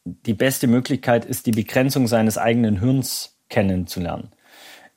die 0.05 0.35
beste 0.35 0.67
Möglichkeit 0.67 1.25
ist, 1.25 1.47
die 1.47 1.53
Begrenzung 1.53 2.07
seines 2.07 2.39
eigenen 2.39 2.81
Hirns 2.81 3.37
kennenzulernen. 3.49 4.31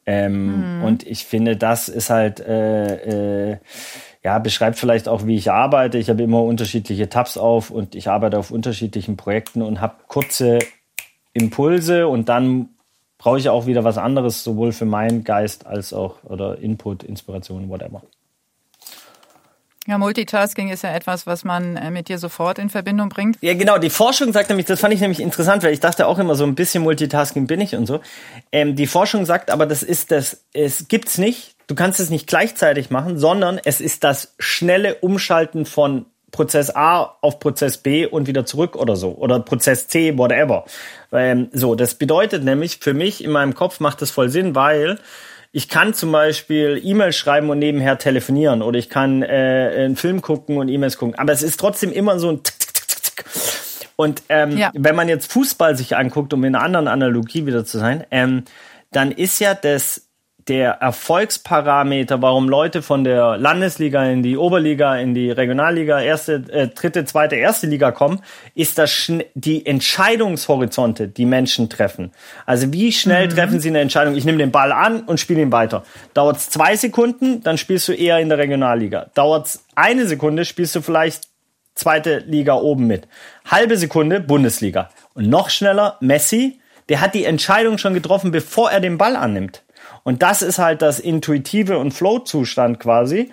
Ähm, 0.06 0.80
mhm. 0.80 0.84
Und 0.84 1.08
ich 1.08 1.26
finde, 1.26 1.56
das 1.56 1.88
ist 1.88 2.10
halt, 2.10 2.40
äh, 2.42 3.52
äh, 3.52 3.58
ja, 4.24 4.40
beschreibt 4.40 4.78
vielleicht 4.78 5.08
auch, 5.08 5.26
wie 5.26 5.36
ich 5.36 5.52
arbeite. 5.52 5.98
Ich 5.98 6.10
habe 6.10 6.24
immer 6.24 6.44
unterschiedliche 6.44 7.10
Tabs 7.10 7.38
auf 7.38 7.70
und 7.70 7.96
ich 7.96 8.10
arbeite 8.10 8.38
auf 8.38 8.52
unterschiedlichen 8.52 9.18
Projekten 9.18 9.62
und 9.62 9.80
habe 9.82 9.96
kurze 10.08 10.60
Impulse 11.34 12.08
und 12.08 12.30
dann 12.30 12.70
brauche 13.18 13.40
ich 13.40 13.50
auch 13.50 13.66
wieder 13.66 13.84
was 13.84 13.98
anderes, 13.98 14.44
sowohl 14.44 14.74
für 14.74 14.86
meinen 14.86 15.24
Geist 15.24 15.66
als 15.66 15.94
auch 15.94 16.24
oder 16.26 16.60
Input, 16.60 17.04
Inspiration, 17.04 17.70
whatever. 17.70 18.04
Ja, 19.86 19.98
Multitasking 19.98 20.70
ist 20.70 20.84
ja 20.84 20.94
etwas, 20.94 21.28
was 21.28 21.44
man 21.44 21.76
äh, 21.76 21.92
mit 21.92 22.08
dir 22.08 22.18
sofort 22.18 22.58
in 22.58 22.70
Verbindung 22.70 23.10
bringt. 23.10 23.38
Ja, 23.42 23.54
genau. 23.54 23.78
Die 23.78 23.90
Forschung 23.90 24.32
sagt 24.32 24.50
nämlich, 24.50 24.66
das 24.66 24.80
fand 24.80 24.94
ich 24.94 25.02
nämlich 25.02 25.20
interessant, 25.20 25.62
weil 25.64 25.74
ich 25.74 25.82
dachte 25.82 26.08
auch 26.08 26.20
immer 26.20 26.36
so 26.36 26.46
ein 26.46 26.56
bisschen 26.56 26.84
Multitasking 26.84 27.48
bin 27.48 27.60
ich 27.60 27.76
und 27.76 27.86
so. 27.86 28.00
Ähm, 28.52 28.78
die 28.78 28.88
Forschung 28.88 29.26
sagt 29.26 29.52
aber, 29.52 29.66
das 29.66 29.84
ist 29.84 30.12
das, 30.12 30.46
es 30.54 30.88
gibt's 30.88 31.18
nicht. 31.18 31.56
Du 31.68 31.76
kannst 31.76 32.00
es 32.00 32.10
nicht 32.10 32.28
gleichzeitig 32.28 32.92
machen, 32.92 33.18
sondern 33.18 33.60
es 33.64 33.82
ist 33.82 34.06
das 34.06 34.34
schnelle 34.40 34.96
Umschalten 34.96 35.66
von 35.66 36.06
Prozess 36.32 36.76
A 36.76 37.16
auf 37.22 37.40
Prozess 37.40 37.78
B 37.78 38.06
und 38.06 38.28
wieder 38.28 38.46
zurück 38.46 38.76
oder 38.76 38.96
so. 38.96 39.12
Oder 39.12 39.40
Prozess 39.40 39.88
C, 39.88 40.18
whatever. 40.18 40.66
Ähm, 41.12 41.50
so, 41.54 41.76
das 41.76 41.96
bedeutet 41.96 42.44
nämlich, 42.44 42.80
für 42.80 42.94
mich 42.94 43.24
in 43.24 43.32
meinem 43.32 43.54
Kopf 43.54 43.80
macht 43.80 44.02
das 44.02 44.12
voll 44.12 44.30
Sinn, 44.30 44.56
weil 44.56 44.98
ich 45.56 45.70
kann 45.70 45.94
zum 45.94 46.12
Beispiel 46.12 46.82
E-Mails 46.84 47.16
schreiben 47.16 47.52
und 47.52 47.60
nebenher 47.60 48.00
telefonieren 48.00 48.64
oder 48.64 48.80
ich 48.80 48.90
kann 48.90 49.22
äh, 49.22 49.72
einen 49.78 49.96
Film 49.96 50.24
gucken 50.24 50.58
und 50.58 50.68
E-Mails 50.68 50.98
gucken. 50.98 51.14
Aber 51.16 51.32
es 51.32 51.44
ist 51.44 51.60
trotzdem 51.60 51.92
immer 51.92 52.18
so 52.18 52.32
ein 52.32 52.42
Tick, 52.42 52.60
Tick, 52.60 52.88
Tick, 52.88 53.04
Tick. 53.04 53.26
Und 53.96 54.24
ähm, 54.30 54.58
ja. 54.58 54.72
wenn 54.74 54.96
man 54.96 55.08
jetzt 55.08 55.32
Fußball 55.32 55.78
sich 55.78 55.96
anguckt, 55.96 56.34
um 56.34 56.44
in 56.44 56.56
einer 56.56 56.66
anderen 56.66 56.88
Analogie 56.88 57.46
wieder 57.46 57.64
zu 57.66 57.78
sein, 57.78 58.04
ähm, 58.10 58.46
dann 58.92 59.12
ist 59.12 59.40
ja 59.40 59.54
das 59.54 60.08
der 60.48 60.72
Erfolgsparameter, 60.72 62.22
warum 62.22 62.50
Leute 62.50 62.82
von 62.82 63.04
der 63.04 63.38
Landesliga 63.38 64.06
in 64.06 64.24
die 64.24 64.38
Oberliga, 64.38 64.98
in 64.98 65.14
die 65.14 65.32
Regionalliga, 65.32 66.02
erste, 66.02 66.44
äh, 66.50 66.68
dritte, 66.68 67.06
zweite, 67.06 67.36
erste 67.36 67.68
Liga 67.68 67.92
kommen, 67.92 68.22
ist 68.54 68.78
das 68.78 69.12
die 69.36 69.66
Entscheidungshorizonte, 69.66 71.08
die 71.08 71.26
Menschen 71.26 71.70
treffen. 71.70 72.12
Also 72.46 72.74
wie 72.74 72.92
schnell 72.92 73.28
mhm. 73.28 73.32
treffen 73.32 73.60
sie 73.60 73.70
eine 73.70 73.80
Entscheidung? 73.80 74.16
Ich 74.16 74.26
nehme 74.26 74.38
den 74.38 74.52
Ball 74.52 74.72
an 74.72 75.02
und 75.04 75.20
spiele 75.20 75.42
ihn 75.42 75.52
weiter. 75.52 75.84
Dauert 76.14 76.38
es 76.38 76.50
zwei 76.50 76.76
Sekunden, 76.76 77.42
dann 77.44 77.58
spielst 77.58 77.88
du 77.88 77.94
eher 77.94 78.20
in 78.20 78.30
der 78.30 78.38
Regionalliga. 78.38 79.08
Dauert 79.14 79.48
es 79.48 79.66
eine 79.76 80.06
Sekunde, 80.08 80.44
spielst 80.44 80.76
du 80.76 80.82
vielleicht 80.82 81.30
zweite 81.76 82.20
Liga 82.20 82.56
oben 82.56 82.86
mit. 82.86 83.08
Halbe 83.50 83.78
Sekunde 83.78 84.20
Bundesliga. 84.20 84.90
Und 85.14 85.30
noch 85.30 85.50
schneller 85.50 85.98
Messi, 86.02 86.60
der 86.90 87.02
hat 87.02 87.16
die 87.16 87.26
Entscheidung 87.26 87.78
schon 87.78 87.94
getroffen, 87.94 88.32
bevor 88.32 88.72
er 88.72 88.80
den 88.80 88.98
Ball 88.98 89.16
annimmt. 89.16 89.64
Und 90.04 90.22
das 90.22 90.42
ist 90.42 90.60
halt 90.60 90.82
das 90.82 91.00
intuitive 91.00 91.78
und 91.78 91.92
Flow-Zustand 91.92 92.80
quasi. 92.80 93.32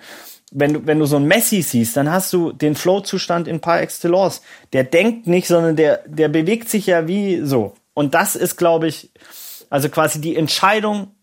Wenn 0.51 0.73
du, 0.73 0.85
wenn 0.87 0.99
du 0.99 1.05
so 1.05 1.17
ein 1.17 1.25
Messi 1.25 1.61
siehst, 1.61 1.95
dann 1.95 2.11
hast 2.11 2.33
du 2.33 2.51
den 2.51 2.75
Flow-Zustand 2.75 3.47
in 3.47 3.61
par 3.61 3.81
excellence. 3.81 4.41
Der 4.73 4.83
denkt 4.83 5.27
nicht, 5.27 5.47
sondern 5.47 5.75
der, 5.75 6.01
der 6.07 6.27
bewegt 6.27 6.69
sich 6.69 6.87
ja 6.87 7.07
wie 7.07 7.41
so. 7.45 7.75
Und 7.93 8.13
das 8.13 8.35
ist, 8.35 8.57
glaube 8.57 8.87
ich, 8.87 9.11
also 9.69 9.89
quasi 9.89 10.19
die 10.19 10.35
Entscheidung 10.35 11.15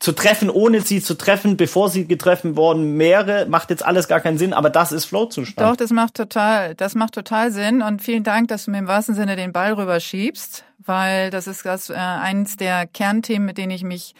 zu 0.00 0.12
treffen, 0.12 0.48
ohne 0.48 0.80
sie 0.80 1.02
zu 1.02 1.14
treffen, 1.14 1.56
bevor 1.56 1.90
sie 1.90 2.06
getroffen 2.06 2.56
worden 2.56 2.96
wäre, 2.98 3.46
macht 3.46 3.70
jetzt 3.70 3.84
alles 3.84 4.06
gar 4.06 4.20
keinen 4.20 4.38
Sinn, 4.38 4.52
aber 4.52 4.70
das 4.70 4.92
ist 4.92 5.06
Flow-Zustand. 5.06 5.68
Doch, 5.68 5.74
das 5.74 5.90
macht 5.90 6.14
total, 6.14 6.76
das 6.76 6.94
macht 6.94 7.14
total 7.14 7.50
Sinn 7.50 7.82
und 7.82 8.00
vielen 8.00 8.22
Dank, 8.22 8.46
dass 8.48 8.66
du 8.66 8.70
mir 8.70 8.78
im 8.78 8.86
wahrsten 8.86 9.16
Sinne 9.16 9.34
den 9.34 9.52
Ball 9.52 9.72
rüberschiebst, 9.72 10.64
weil 10.78 11.30
das 11.30 11.48
ist 11.48 11.66
das, 11.66 11.90
äh, 11.90 11.94
eins 11.94 12.56
der 12.56 12.86
Kernthemen, 12.86 13.44
mit 13.44 13.58
denen 13.58 13.72
ich 13.72 13.82
mich 13.82 14.14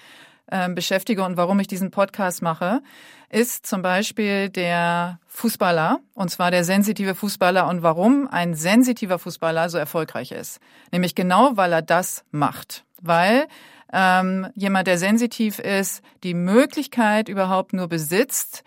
äh, 0.50 0.68
beschäftige 0.68 1.24
und 1.24 1.36
warum 1.36 1.60
ich 1.60 1.66
diesen 1.66 1.90
Podcast 1.90 2.42
mache, 2.42 2.82
ist 3.30 3.66
zum 3.66 3.82
Beispiel 3.82 4.48
der 4.48 5.20
Fußballer, 5.26 6.00
und 6.14 6.30
zwar 6.30 6.50
der 6.50 6.64
sensitive 6.64 7.14
Fußballer 7.14 7.68
und 7.68 7.82
warum 7.82 8.28
ein 8.28 8.54
sensitiver 8.54 9.18
Fußballer 9.18 9.68
so 9.68 9.78
erfolgreich 9.78 10.32
ist. 10.32 10.60
Nämlich 10.92 11.14
genau, 11.14 11.56
weil 11.56 11.72
er 11.72 11.82
das 11.82 12.24
macht. 12.30 12.84
Weil 13.00 13.46
ähm, 13.92 14.48
jemand, 14.54 14.86
der 14.86 14.98
sensitiv 14.98 15.58
ist, 15.58 16.02
die 16.22 16.34
Möglichkeit 16.34 17.28
überhaupt 17.28 17.72
nur 17.72 17.88
besitzt, 17.88 18.64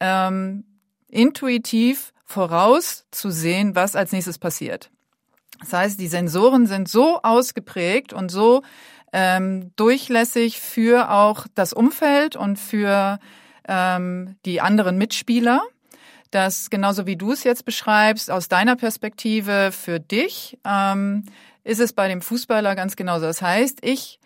ähm, 0.00 0.64
intuitiv 1.08 2.12
vorauszusehen, 2.24 3.74
was 3.74 3.96
als 3.96 4.12
nächstes 4.12 4.38
passiert. 4.38 4.90
Das 5.60 5.72
heißt, 5.72 6.00
die 6.00 6.08
Sensoren 6.08 6.66
sind 6.66 6.88
so 6.88 7.20
ausgeprägt 7.22 8.12
und 8.12 8.30
so 8.30 8.62
ähm, 9.12 9.72
durchlässig 9.76 10.60
für 10.60 11.10
auch 11.10 11.46
das 11.54 11.72
Umfeld 11.72 12.36
und 12.36 12.58
für 12.58 13.18
ähm, 13.66 14.36
die 14.44 14.60
anderen 14.60 14.98
Mitspieler, 14.98 15.62
dass 16.30 16.70
genauso 16.70 17.06
wie 17.06 17.16
du 17.16 17.32
es 17.32 17.44
jetzt 17.44 17.64
beschreibst, 17.64 18.30
aus 18.30 18.48
deiner 18.48 18.76
Perspektive 18.76 19.70
für 19.72 20.00
dich, 20.00 20.58
ähm, 20.64 21.24
ist 21.64 21.80
es 21.80 21.92
bei 21.92 22.08
dem 22.08 22.22
Fußballer 22.22 22.74
ganz 22.74 22.96
genauso. 22.96 23.26
Das 23.26 23.42
heißt, 23.42 23.78
ich 23.82 24.18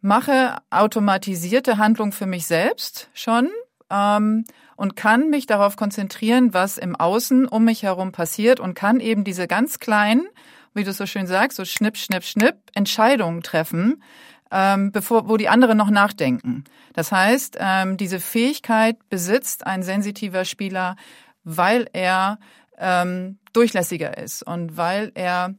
mache 0.00 0.56
automatisierte 0.70 1.78
Handlung 1.78 2.12
für 2.12 2.26
mich 2.26 2.46
selbst 2.46 3.08
schon 3.14 3.50
ähm, 3.90 4.44
und 4.76 4.96
kann 4.96 5.30
mich 5.30 5.46
darauf 5.46 5.76
konzentrieren, 5.76 6.52
was 6.52 6.76
im 6.76 6.94
Außen 6.94 7.46
um 7.46 7.64
mich 7.64 7.82
herum 7.82 8.12
passiert 8.12 8.60
und 8.60 8.74
kann 8.74 9.00
eben 9.00 9.24
diese 9.24 9.46
ganz 9.46 9.78
kleinen, 9.78 10.26
wie 10.74 10.84
du 10.84 10.92
so 10.92 11.06
schön 11.06 11.26
sagst, 11.26 11.56
so 11.56 11.64
schnipp, 11.64 11.96
schnipp, 11.96 12.24
schnipp, 12.24 12.56
Entscheidungen 12.74 13.42
treffen, 13.42 14.02
ähm, 14.50 14.92
bevor, 14.92 15.28
wo 15.28 15.36
die 15.36 15.48
anderen 15.48 15.78
noch 15.78 15.90
nachdenken. 15.90 16.64
Das 16.92 17.10
heißt, 17.10 17.56
ähm, 17.60 17.96
diese 17.96 18.20
Fähigkeit 18.20 18.96
besitzt 19.08 19.66
ein 19.66 19.82
sensitiver 19.82 20.44
Spieler, 20.44 20.96
weil 21.44 21.88
er 21.92 22.38
ähm, 22.78 23.38
durchlässiger 23.52 24.18
ist 24.18 24.42
und 24.42 24.76
weil 24.76 25.12
er 25.14 25.54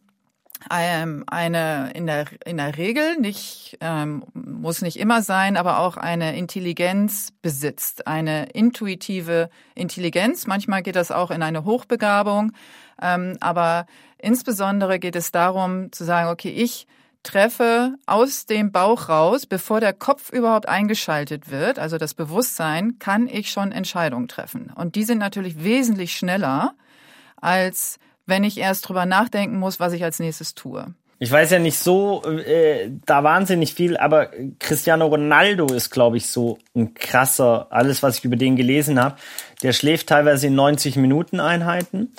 ähm, 0.71 1.23
eine 1.27 1.91
in 1.93 2.07
der 2.07 2.25
in 2.45 2.57
der 2.57 2.77
Regel 2.77 3.17
nicht 3.19 3.77
ähm, 3.81 4.23
muss 4.33 4.81
nicht 4.81 4.97
immer 4.97 5.21
sein, 5.21 5.57
aber 5.57 5.79
auch 5.79 5.97
eine 5.97 6.37
Intelligenz 6.37 7.33
besitzt, 7.41 8.07
eine 8.07 8.47
intuitive 8.51 9.49
Intelligenz. 9.75 10.47
Manchmal 10.47 10.81
geht 10.81 10.95
das 10.95 11.11
auch 11.11 11.31
in 11.31 11.43
eine 11.43 11.65
Hochbegabung, 11.65 12.53
ähm, 13.01 13.37
aber 13.41 13.85
insbesondere 14.25 14.99
geht 14.99 15.15
es 15.15 15.31
darum 15.31 15.91
zu 15.91 16.03
sagen, 16.03 16.29
okay, 16.29 16.49
ich 16.49 16.87
treffe 17.23 17.95
aus 18.05 18.45
dem 18.45 18.71
Bauch 18.71 19.09
raus, 19.09 19.45
bevor 19.45 19.79
der 19.79 19.93
Kopf 19.93 20.31
überhaupt 20.31 20.69
eingeschaltet 20.69 21.49
wird, 21.49 21.79
also 21.79 21.97
das 21.97 22.13
Bewusstsein, 22.13 22.99
kann 22.99 23.27
ich 23.27 23.51
schon 23.51 23.71
Entscheidungen 23.71 24.27
treffen. 24.27 24.71
Und 24.75 24.95
die 24.95 25.03
sind 25.03 25.17
natürlich 25.17 25.63
wesentlich 25.63 26.15
schneller 26.15 26.75
als 27.45 27.99
wenn 28.25 28.43
ich 28.43 28.57
erst 28.57 28.87
drüber 28.87 29.05
nachdenken 29.05 29.59
muss, 29.59 29.79
was 29.79 29.93
ich 29.93 30.03
als 30.03 30.19
nächstes 30.19 30.55
tue. 30.55 30.93
Ich 31.17 31.31
weiß 31.31 31.51
ja 31.51 31.59
nicht 31.59 31.77
so, 31.77 32.23
äh, 32.25 32.89
da 33.05 33.23
wahnsinnig 33.23 33.73
viel, 33.73 33.95
aber 33.95 34.31
Cristiano 34.59 35.05
Ronaldo 35.05 35.67
ist, 35.67 35.89
glaube 35.89 36.17
ich, 36.17 36.27
so 36.27 36.57
ein 36.75 36.93
krasser, 36.93 37.67
alles, 37.69 38.03
was 38.03 38.17
ich 38.17 38.25
über 38.25 38.35
den 38.35 38.57
gelesen 38.57 39.01
habe. 39.01 39.15
Der 39.63 39.71
schläft 39.71 40.07
teilweise 40.07 40.47
in 40.47 40.55
90 40.55 40.97
Minuten 40.97 41.39
Einheiten. 41.39 42.13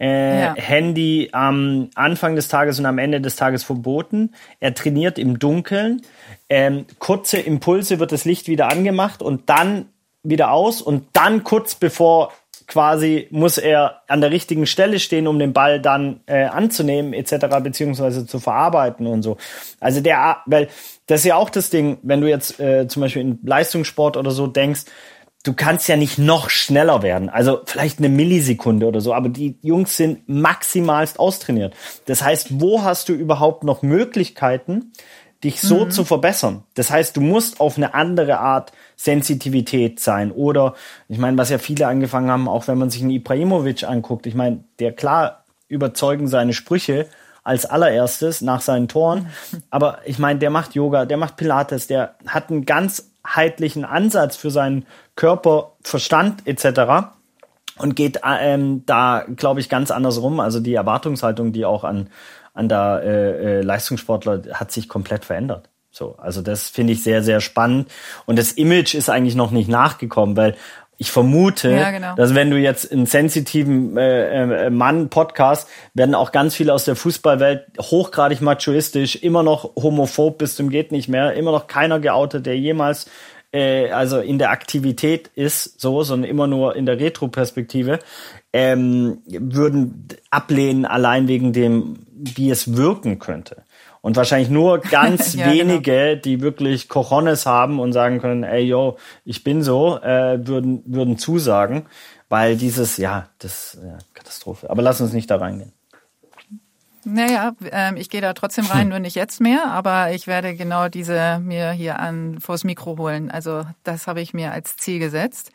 Äh, 0.00 0.40
ja. 0.40 0.54
Handy 0.56 1.28
am 1.32 1.90
Anfang 1.94 2.34
des 2.34 2.48
Tages 2.48 2.78
und 2.78 2.86
am 2.86 2.98
Ende 2.98 3.20
des 3.20 3.36
Tages 3.36 3.62
verboten. 3.62 4.32
Er 4.58 4.74
trainiert 4.74 5.18
im 5.18 5.38
Dunkeln. 5.38 6.02
Ähm, 6.48 6.86
kurze 6.98 7.38
Impulse 7.38 7.98
wird 7.98 8.10
das 8.10 8.24
Licht 8.24 8.48
wieder 8.48 8.68
angemacht 8.68 9.22
und 9.22 9.50
dann 9.50 9.86
wieder 10.22 10.52
aus 10.52 10.82
und 10.82 11.06
dann 11.12 11.44
kurz 11.44 11.74
bevor 11.74 12.32
quasi 12.66 13.26
muss 13.30 13.58
er 13.58 14.02
an 14.06 14.20
der 14.20 14.30
richtigen 14.30 14.64
Stelle 14.64 15.00
stehen, 15.00 15.26
um 15.26 15.38
den 15.38 15.52
Ball 15.52 15.80
dann 15.80 16.20
äh, 16.26 16.44
anzunehmen 16.44 17.12
etc. 17.12 17.46
beziehungsweise 17.62 18.26
zu 18.26 18.38
verarbeiten 18.38 19.06
und 19.06 19.22
so. 19.22 19.36
Also 19.80 20.00
der, 20.00 20.38
weil 20.46 20.68
das 21.06 21.20
ist 21.20 21.26
ja 21.26 21.36
auch 21.36 21.50
das 21.50 21.70
Ding, 21.70 21.98
wenn 22.02 22.20
du 22.20 22.28
jetzt 22.28 22.60
äh, 22.60 22.86
zum 22.86 23.02
Beispiel 23.02 23.22
in 23.22 23.38
Leistungssport 23.42 24.16
oder 24.16 24.30
so 24.30 24.46
denkst, 24.46 24.82
du 25.42 25.54
kannst 25.54 25.88
ja 25.88 25.96
nicht 25.96 26.18
noch 26.18 26.50
schneller 26.50 27.02
werden. 27.02 27.28
Also 27.28 27.60
vielleicht 27.64 27.98
eine 27.98 28.08
Millisekunde 28.08 28.86
oder 28.86 29.00
so, 29.00 29.14
aber 29.14 29.28
die 29.28 29.58
Jungs 29.62 29.96
sind 29.96 30.28
maximalst 30.28 31.18
austrainiert. 31.18 31.74
Das 32.06 32.22
heißt, 32.22 32.60
wo 32.60 32.82
hast 32.82 33.08
du 33.08 33.14
überhaupt 33.14 33.64
noch 33.64 33.82
Möglichkeiten, 33.82 34.92
dich 35.42 35.60
so 35.62 35.86
mhm. 35.86 35.90
zu 35.90 36.04
verbessern. 36.04 36.64
Das 36.74 36.90
heißt, 36.90 37.16
du 37.16 37.22
musst 37.22 37.60
auf 37.60 37.78
eine 37.78 37.94
andere 37.94 38.38
Art 38.40 38.72
Sensitivität 38.96 39.98
sein. 39.98 40.32
Oder, 40.32 40.74
ich 41.08 41.16
meine, 41.16 41.38
was 41.38 41.48
ja 41.48 41.56
viele 41.56 41.86
angefangen 41.86 42.30
haben, 42.30 42.46
auch 42.46 42.68
wenn 42.68 42.76
man 42.76 42.90
sich 42.90 43.00
einen 43.00 43.10
Ibrahimovic 43.10 43.84
anguckt, 43.84 44.26
ich 44.26 44.34
meine, 44.34 44.64
der 44.78 44.92
klar 44.92 45.44
überzeugen 45.68 46.28
seine 46.28 46.52
Sprüche 46.52 47.06
als 47.42 47.64
allererstes 47.64 48.42
nach 48.42 48.60
seinen 48.60 48.88
Toren. 48.88 49.28
Aber 49.70 50.00
ich 50.04 50.18
meine, 50.18 50.38
der 50.38 50.50
macht 50.50 50.74
Yoga, 50.74 51.06
der 51.06 51.16
macht 51.16 51.36
Pilates, 51.36 51.86
der 51.86 52.16
hat 52.26 52.50
einen 52.50 52.66
ganzheitlichen 53.30 53.84
Ansatz 53.84 54.36
für 54.36 54.50
seinen 54.50 54.86
Körper, 55.16 55.72
Verstand 55.82 56.46
etc. 56.46 57.08
Und 57.78 57.96
geht 57.96 58.20
ähm, 58.24 58.84
da, 58.86 59.24
glaube 59.36 59.60
ich, 59.60 59.68
ganz 59.68 59.90
anders 59.90 60.20
rum. 60.20 60.40
Also 60.40 60.60
die 60.60 60.74
Erwartungshaltung, 60.74 61.52
die 61.52 61.64
auch 61.64 61.84
an 61.84 62.10
an 62.52 62.68
der 62.68 63.02
äh, 63.04 63.58
äh, 63.58 63.60
Leistungssportler 63.62 64.42
hat 64.54 64.72
sich 64.72 64.88
komplett 64.88 65.24
verändert. 65.24 65.70
So, 65.90 66.16
also 66.18 66.42
das 66.42 66.68
finde 66.68 66.92
ich 66.92 67.02
sehr, 67.02 67.22
sehr 67.22 67.40
spannend. 67.40 67.90
Und 68.26 68.38
das 68.38 68.52
Image 68.52 68.94
ist 68.94 69.08
eigentlich 69.08 69.34
noch 69.34 69.50
nicht 69.50 69.68
nachgekommen, 69.68 70.36
weil 70.36 70.56
ich 71.00 71.10
vermute, 71.10 71.70
ja, 71.70 71.90
genau. 71.92 72.14
dass 72.14 72.34
wenn 72.34 72.50
du 72.50 72.58
jetzt 72.58 72.92
einen 72.92 73.06
sensitiven 73.06 73.96
äh, 73.96 74.66
äh, 74.66 74.70
Mann-Podcast, 74.70 75.66
werden 75.94 76.14
auch 76.14 76.30
ganz 76.30 76.54
viele 76.54 76.74
aus 76.74 76.84
der 76.84 76.94
Fußballwelt 76.94 77.62
hochgradig 77.80 78.42
machoistisch, 78.42 79.16
immer 79.16 79.42
noch 79.42 79.76
homophob 79.76 80.36
bis 80.36 80.56
zum 80.56 80.68
geht 80.68 80.92
nicht 80.92 81.08
mehr, 81.08 81.32
immer 81.32 81.52
noch 81.52 81.68
keiner 81.68 82.00
geoutet, 82.00 82.44
der 82.44 82.58
jemals 82.58 83.06
äh, 83.50 83.90
also 83.90 84.20
in 84.20 84.38
der 84.38 84.50
Aktivität 84.50 85.30
ist, 85.34 85.80
so, 85.80 86.02
sondern 86.02 86.28
immer 86.28 86.46
nur 86.46 86.76
in 86.76 86.84
der 86.84 87.00
Retro-Perspektive, 87.00 88.00
ähm, 88.52 89.22
würden 89.26 90.06
ablehnen 90.28 90.84
allein 90.84 91.28
wegen 91.28 91.54
dem 91.54 92.06
wie 92.12 92.50
es 92.50 92.76
wirken 92.76 93.18
könnte. 93.18 93.62
Und 94.02 94.16
wahrscheinlich 94.16 94.48
nur 94.48 94.78
ganz 94.90 95.34
ja, 95.34 95.44
genau. 95.44 95.56
wenige, 95.56 95.92
genau. 95.92 96.20
die 96.22 96.40
wirklich 96.40 96.88
Cojones 96.88 97.46
haben 97.46 97.80
und 97.80 97.92
sagen 97.92 98.20
können, 98.20 98.44
ey, 98.44 98.62
yo, 98.62 98.96
ich 99.24 99.44
bin 99.44 99.62
so, 99.62 99.98
äh, 99.98 100.46
würden, 100.46 100.82
würden 100.86 101.18
zusagen, 101.18 101.86
weil 102.28 102.56
dieses, 102.56 102.96
ja, 102.96 103.28
das 103.38 103.78
ja, 103.82 103.98
Katastrophe. 104.14 104.70
Aber 104.70 104.82
lass 104.82 105.00
uns 105.00 105.12
nicht 105.12 105.30
da 105.30 105.36
reingehen. 105.36 105.72
Naja, 107.04 107.52
äh, 107.72 107.98
ich 107.98 108.10
gehe 108.10 108.20
da 108.20 108.34
trotzdem 108.34 108.66
rein, 108.66 108.88
nur 108.88 108.98
nicht 108.98 109.16
jetzt 109.16 109.40
mehr, 109.40 109.66
aber 109.70 110.12
ich 110.12 110.26
werde 110.26 110.54
genau 110.54 110.88
diese 110.88 111.40
mir 111.42 111.70
hier 111.72 111.98
an 111.98 112.38
vors 112.40 112.62
Mikro 112.62 112.98
holen. 112.98 113.30
Also 113.30 113.64
das 113.84 114.06
habe 114.06 114.20
ich 114.20 114.34
mir 114.34 114.52
als 114.52 114.76
Ziel 114.76 114.98
gesetzt 114.98 115.50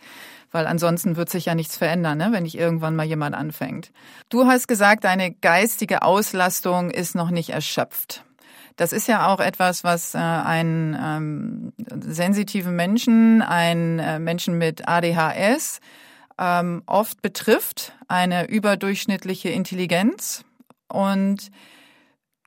weil 0.56 0.68
ansonsten 0.68 1.18
wird 1.18 1.30
sich 1.30 1.46
ja 1.46 1.54
nichts 1.54 1.76
verändern, 1.78 2.18
ne, 2.18 2.30
wenn 2.32 2.44
nicht 2.44 2.58
irgendwann 2.58 2.96
mal 2.96 3.04
jemand 3.04 3.36
anfängt. 3.36 3.92
Du 4.30 4.48
hast 4.48 4.70
gesagt, 4.70 5.04
deine 5.04 5.34
geistige 5.34 6.02
Auslastung 6.02 6.92
ist 6.92 7.14
noch 7.14 7.30
nicht 7.30 7.50
erschöpft. 7.50 8.25
Das 8.76 8.92
ist 8.92 9.08
ja 9.08 9.28
auch 9.28 9.40
etwas, 9.40 9.84
was 9.84 10.16
äh, 10.16 10.18
einen 10.18 10.98
ähm, 11.00 11.74
sensitiven 12.02 12.76
Menschen, 12.76 13.42
einen 13.42 14.00
äh, 14.00 14.20
Menschen 14.20 14.58
mit 14.58 14.88
ADHS 14.88 15.80
ähm, 16.38 16.84
oft 16.86 17.22
betrifft, 17.22 17.94
eine 18.08 18.50
überdurchschnittliche 18.50 19.50
Intelligenz. 19.50 20.44
Und 20.88 21.52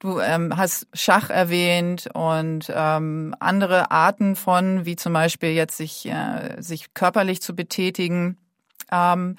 Du 0.00 0.20
ähm, 0.20 0.56
hast 0.56 0.86
Schach 0.92 1.28
erwähnt 1.28 2.08
und 2.14 2.72
ähm, 2.72 3.34
andere 3.40 3.90
Arten 3.90 4.36
von, 4.36 4.84
wie 4.84 4.94
zum 4.94 5.12
Beispiel 5.12 5.50
jetzt 5.50 5.76
sich, 5.76 6.06
äh, 6.06 6.60
sich 6.60 6.94
körperlich 6.94 7.42
zu 7.42 7.56
betätigen. 7.56 8.38
Ähm, 8.92 9.36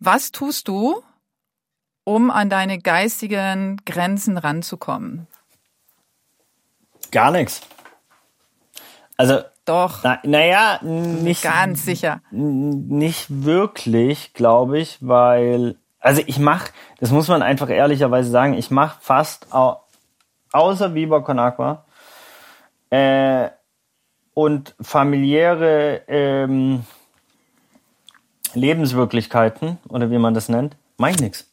was 0.00 0.30
tust 0.30 0.68
du, 0.68 1.02
um 2.04 2.30
an 2.30 2.50
deine 2.50 2.78
geistigen 2.78 3.78
Grenzen 3.86 4.36
ranzukommen? 4.36 5.26
Gar 7.14 7.30
nichts. 7.30 7.62
Also 9.16 9.40
doch. 9.64 10.00
Na, 10.02 10.18
naja, 10.24 10.80
nicht 10.82 11.42
ganz 11.42 11.84
sicher. 11.84 12.20
Nicht 12.30 13.44
wirklich, 13.44 14.34
glaube 14.34 14.78
ich, 14.78 14.98
weil 15.00 15.76
also 16.00 16.22
ich 16.26 16.38
mache, 16.38 16.70
das 17.00 17.12
muss 17.12 17.28
man 17.28 17.40
einfach 17.40 17.70
ehrlicherweise 17.70 18.30
sagen, 18.30 18.52
ich 18.52 18.70
mache 18.70 18.98
fast 19.00 19.46
außer 20.52 20.94
Viva 20.94 21.20
Con 21.20 21.38
Aqua, 21.38 21.86
äh, 22.90 23.48
und 24.34 24.74
familiäre 24.80 26.02
ähm, 26.08 26.84
Lebenswirklichkeiten 28.52 29.78
oder 29.88 30.10
wie 30.10 30.18
man 30.18 30.34
das 30.34 30.48
nennt, 30.48 30.76
mache 30.96 31.12
ich 31.12 31.20
nichts. 31.20 31.50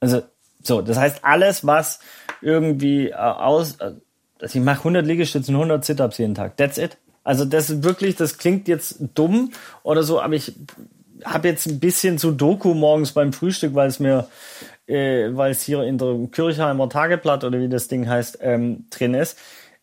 Also 0.00 0.22
so, 0.62 0.82
das 0.82 0.98
heißt 0.98 1.24
alles, 1.24 1.66
was 1.66 2.00
irgendwie 2.42 3.08
äh, 3.08 3.14
aus, 3.14 3.76
äh, 3.76 3.94
also 4.40 4.58
ich 4.58 4.64
mache 4.64 4.78
100 4.78 5.06
Liegestützen, 5.06 5.54
100 5.54 5.84
Sit-ups 5.84 6.18
jeden 6.18 6.34
Tag. 6.34 6.56
That's 6.56 6.78
it. 6.78 6.96
Also 7.24 7.44
das 7.44 7.70
ist 7.70 7.84
wirklich, 7.84 8.16
das 8.16 8.38
klingt 8.38 8.66
jetzt 8.68 8.98
dumm 9.14 9.52
oder 9.82 10.02
so, 10.02 10.20
aber 10.20 10.34
ich 10.34 10.54
habe 11.24 11.48
jetzt 11.48 11.66
ein 11.66 11.80
bisschen 11.80 12.18
zu 12.18 12.32
Doku 12.32 12.74
morgens 12.74 13.12
beim 13.12 13.32
Frühstück, 13.32 13.74
weil 13.74 13.88
es 13.88 14.00
mir, 14.00 14.28
äh, 14.86 15.28
weil 15.32 15.50
es 15.50 15.62
hier 15.62 15.82
in 15.82 15.98
der 15.98 16.16
Kirchheimer 16.32 16.88
Tageblatt 16.88 17.44
oder 17.44 17.60
wie 17.60 17.68
das 17.68 17.88
Ding 17.88 18.08
heißt 18.08 18.38
ähm, 18.40 18.86
drin 18.90 19.14
ist. 19.14 19.38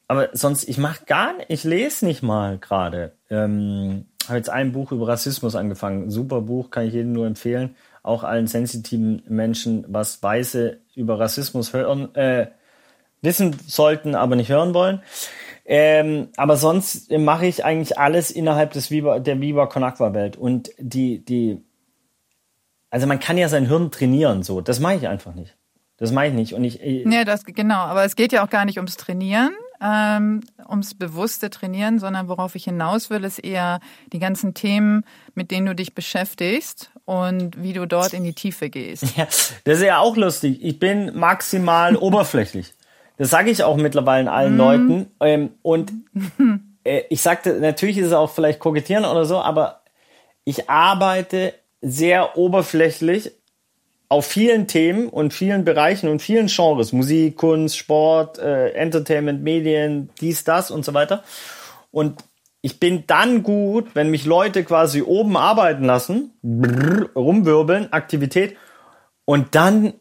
Aber 0.07 0.29
sonst, 0.33 0.67
ich 0.67 0.77
mache 0.77 1.05
gar 1.05 1.33
nicht, 1.33 1.49
ich 1.49 1.63
lese 1.63 2.05
nicht 2.05 2.23
mal 2.23 2.57
gerade. 2.57 3.13
Ähm, 3.29 4.05
habe 4.27 4.37
jetzt 4.37 4.49
ein 4.49 4.71
Buch 4.71 4.91
über 4.91 5.07
Rassismus 5.07 5.55
angefangen. 5.55 6.09
Super 6.09 6.41
Buch, 6.41 6.69
kann 6.69 6.87
ich 6.87 6.93
jedem 6.93 7.13
nur 7.13 7.27
empfehlen. 7.27 7.75
Auch 8.03 8.23
allen 8.23 8.47
sensitiven 8.47 9.21
Menschen, 9.27 9.85
was 9.87 10.23
Weiße 10.23 10.79
über 10.95 11.19
Rassismus 11.19 11.73
hören, 11.73 12.13
äh, 12.15 12.47
wissen 13.21 13.55
sollten, 13.67 14.15
aber 14.15 14.35
nicht 14.35 14.49
hören 14.49 14.73
wollen. 14.73 15.01
Ähm, 15.65 16.29
aber 16.37 16.55
sonst 16.55 17.11
mache 17.11 17.45
ich 17.45 17.65
eigentlich 17.65 17.97
alles 17.97 18.31
innerhalb 18.31 18.71
des 18.71 18.89
Viva, 18.89 19.19
der 19.19 19.41
Viva 19.41 19.65
Con 19.67 19.83
Aqua 19.83 20.13
Welt. 20.13 20.37
Und 20.37 20.71
die, 20.79 21.23
die, 21.23 21.61
also 22.89 23.05
man 23.05 23.19
kann 23.19 23.37
ja 23.37 23.49
sein 23.49 23.67
Hirn 23.67 23.91
trainieren, 23.91 24.43
so. 24.43 24.61
Das 24.61 24.79
mache 24.79 24.95
ich 24.95 25.07
einfach 25.07 25.35
nicht. 25.35 25.57
Das 25.97 26.11
mache 26.11 26.27
ich 26.27 26.33
nicht. 26.33 26.53
Und 26.53 26.63
ich, 26.63 26.81
ich 26.81 27.05
ja, 27.05 27.25
das 27.25 27.43
genau. 27.43 27.79
Aber 27.79 28.05
es 28.05 28.15
geht 28.15 28.31
ja 28.31 28.45
auch 28.45 28.49
gar 28.49 28.63
nicht 28.63 28.77
ums 28.77 28.95
Trainieren, 28.95 29.51
ähm, 29.81 30.41
ums 30.69 30.93
bewusste 30.93 31.49
Trainieren, 31.49 31.99
sondern 31.99 32.29
worauf 32.29 32.55
ich 32.55 32.63
hinaus 32.63 33.09
will, 33.09 33.23
ist 33.23 33.39
eher 33.39 33.81
die 34.13 34.19
ganzen 34.19 34.53
Themen, 34.53 35.03
mit 35.33 35.51
denen 35.51 35.65
du 35.65 35.75
dich 35.75 35.95
beschäftigst 35.95 36.91
und 37.03 37.61
wie 37.61 37.73
du 37.73 37.87
dort 37.87 38.13
in 38.13 38.23
die 38.23 38.33
Tiefe 38.33 38.69
gehst. 38.69 39.03
Ja, 39.17 39.25
das 39.25 39.79
ist 39.79 39.83
ja 39.83 39.99
auch 39.99 40.15
lustig. 40.15 40.59
Ich 40.61 40.79
bin 40.79 41.17
maximal 41.17 41.95
oberflächlich. 41.97 42.73
Das 43.17 43.29
sage 43.29 43.49
ich 43.49 43.63
auch 43.63 43.77
mittlerweile 43.77 44.31
allen 44.31 44.55
mm. 44.55 44.57
Leuten. 44.57 45.11
Ähm, 45.19 45.49
und 45.61 45.91
äh, 46.83 47.03
ich 47.09 47.21
sagte, 47.21 47.59
natürlich 47.59 47.97
ist 47.97 48.07
es 48.07 48.13
auch 48.13 48.29
vielleicht 48.29 48.59
kokettieren 48.59 49.05
oder 49.05 49.25
so, 49.25 49.39
aber 49.39 49.81
ich 50.43 50.69
arbeite 50.69 51.53
sehr 51.81 52.37
oberflächlich 52.37 53.31
auf 54.09 54.25
vielen 54.25 54.67
Themen 54.67 55.09
und 55.09 55.33
vielen 55.33 55.65
Bereichen 55.65 56.07
und 56.07 56.21
vielen 56.21 56.47
Genres, 56.47 56.93
Musik, 56.93 57.35
Kunst, 57.35 57.77
Sport, 57.77 58.39
äh, 58.39 58.69
Entertainment, 58.69 59.43
Medien, 59.43 60.09
dies, 60.21 60.43
das 60.43 60.71
und 60.71 60.85
so 60.85 60.93
weiter. 60.93 61.23
Und 61.91 62.23
ich 62.61 62.79
bin 62.79 63.03
dann 63.07 63.43
gut, 63.43 63.89
wenn 63.93 64.09
mich 64.09 64.25
Leute 64.25 64.63
quasi 64.63 65.01
oben 65.01 65.35
arbeiten 65.37 65.83
lassen, 65.83 66.31
brrr, 66.41 67.09
rumwirbeln, 67.15 67.91
Aktivität 67.91 68.55
und 69.25 69.55
dann 69.55 69.93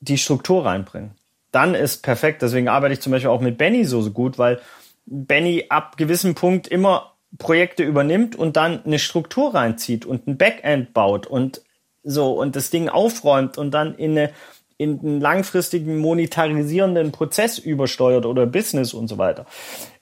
die 0.00 0.18
Struktur 0.18 0.66
reinbringen. 0.66 1.12
Dann 1.54 1.76
ist 1.76 2.02
perfekt. 2.02 2.42
Deswegen 2.42 2.68
arbeite 2.68 2.94
ich 2.94 3.00
zum 3.00 3.12
Beispiel 3.12 3.30
auch 3.30 3.40
mit 3.40 3.58
Benny 3.58 3.84
so, 3.84 4.02
so 4.02 4.10
gut, 4.10 4.38
weil 4.38 4.60
Benny 5.06 5.66
ab 5.68 5.96
gewissem 5.96 6.34
Punkt 6.34 6.66
immer 6.66 7.12
Projekte 7.38 7.84
übernimmt 7.84 8.34
und 8.34 8.56
dann 8.56 8.84
eine 8.84 8.98
Struktur 8.98 9.54
reinzieht 9.54 10.04
und 10.04 10.26
ein 10.26 10.36
Backend 10.36 10.92
baut 10.94 11.28
und 11.28 11.62
so 12.02 12.32
und 12.40 12.56
das 12.56 12.70
Ding 12.70 12.88
aufräumt 12.88 13.56
und 13.56 13.70
dann 13.72 13.94
in, 13.94 14.12
eine, 14.12 14.30
in 14.78 14.98
einen 14.98 15.20
langfristigen 15.20 15.98
monetarisierenden 15.98 17.12
Prozess 17.12 17.58
übersteuert 17.58 18.26
oder 18.26 18.46
Business 18.46 18.92
und 18.92 19.06
so 19.06 19.18
weiter. 19.18 19.46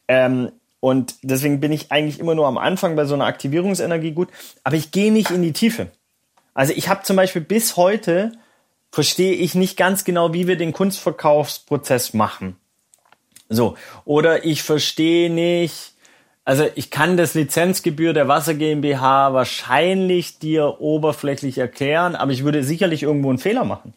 Ähm, 0.08 0.52
und 0.80 1.16
deswegen 1.22 1.60
bin 1.60 1.70
ich 1.70 1.92
eigentlich 1.92 2.18
immer 2.18 2.34
nur 2.34 2.46
am 2.46 2.56
Anfang 2.56 2.96
bei 2.96 3.04
so 3.04 3.12
einer 3.14 3.26
Aktivierungsenergie 3.26 4.12
gut, 4.12 4.28
aber 4.64 4.76
ich 4.76 4.90
gehe 4.90 5.12
nicht 5.12 5.30
in 5.30 5.42
die 5.42 5.52
Tiefe. 5.52 5.88
Also 6.54 6.72
ich 6.74 6.88
habe 6.88 7.02
zum 7.02 7.16
Beispiel 7.16 7.42
bis 7.42 7.76
heute 7.76 8.32
verstehe 8.92 9.32
ich 9.32 9.54
nicht 9.54 9.76
ganz 9.76 10.04
genau, 10.04 10.32
wie 10.34 10.46
wir 10.46 10.56
den 10.56 10.72
Kunstverkaufsprozess 10.72 12.12
machen. 12.14 12.56
So. 13.48 13.76
Oder 14.04 14.44
ich 14.44 14.62
verstehe 14.62 15.30
nicht, 15.30 15.94
also 16.44 16.66
ich 16.74 16.90
kann 16.90 17.16
das 17.16 17.34
Lizenzgebühr 17.34 18.12
der 18.12 18.28
Wasser 18.28 18.54
GmbH 18.54 19.32
wahrscheinlich 19.32 20.38
dir 20.38 20.80
oberflächlich 20.80 21.58
erklären, 21.58 22.14
aber 22.14 22.32
ich 22.32 22.44
würde 22.44 22.62
sicherlich 22.62 23.02
irgendwo 23.02 23.30
einen 23.30 23.38
Fehler 23.38 23.64
machen. 23.64 23.94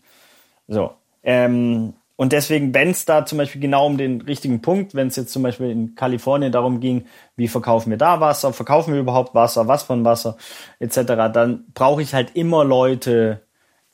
So. 0.67 0.93
Ähm, 1.23 1.93
und 2.17 2.31
deswegen, 2.31 2.73
wenn 2.73 2.91
es 2.91 3.03
da 3.03 3.25
zum 3.25 3.37
Beispiel 3.37 3.59
genau 3.59 3.85
um 3.85 3.97
den 3.97 4.21
richtigen 4.21 4.61
Punkt, 4.61 4.95
wenn 4.95 5.07
es 5.07 5.17
jetzt 5.17 5.33
zum 5.33 5.43
Beispiel 5.43 5.69
in 5.69 5.95
Kalifornien 5.95 6.53
darum 6.53 6.79
ging, 6.79 7.05
wie 7.35 7.49
verkaufen 7.49 7.89
wir 7.89 7.97
da 7.97 8.21
Wasser, 8.21 8.53
verkaufen 8.53 8.93
wir 8.93 9.01
überhaupt 9.01 9.35
Wasser, 9.35 9.67
was 9.67 9.83
von 9.83 10.05
Wasser, 10.05 10.37
etc., 10.79 11.01
dann 11.33 11.65
brauche 11.73 12.01
ich 12.01 12.13
halt 12.13 12.35
immer 12.35 12.63
Leute, 12.63 13.44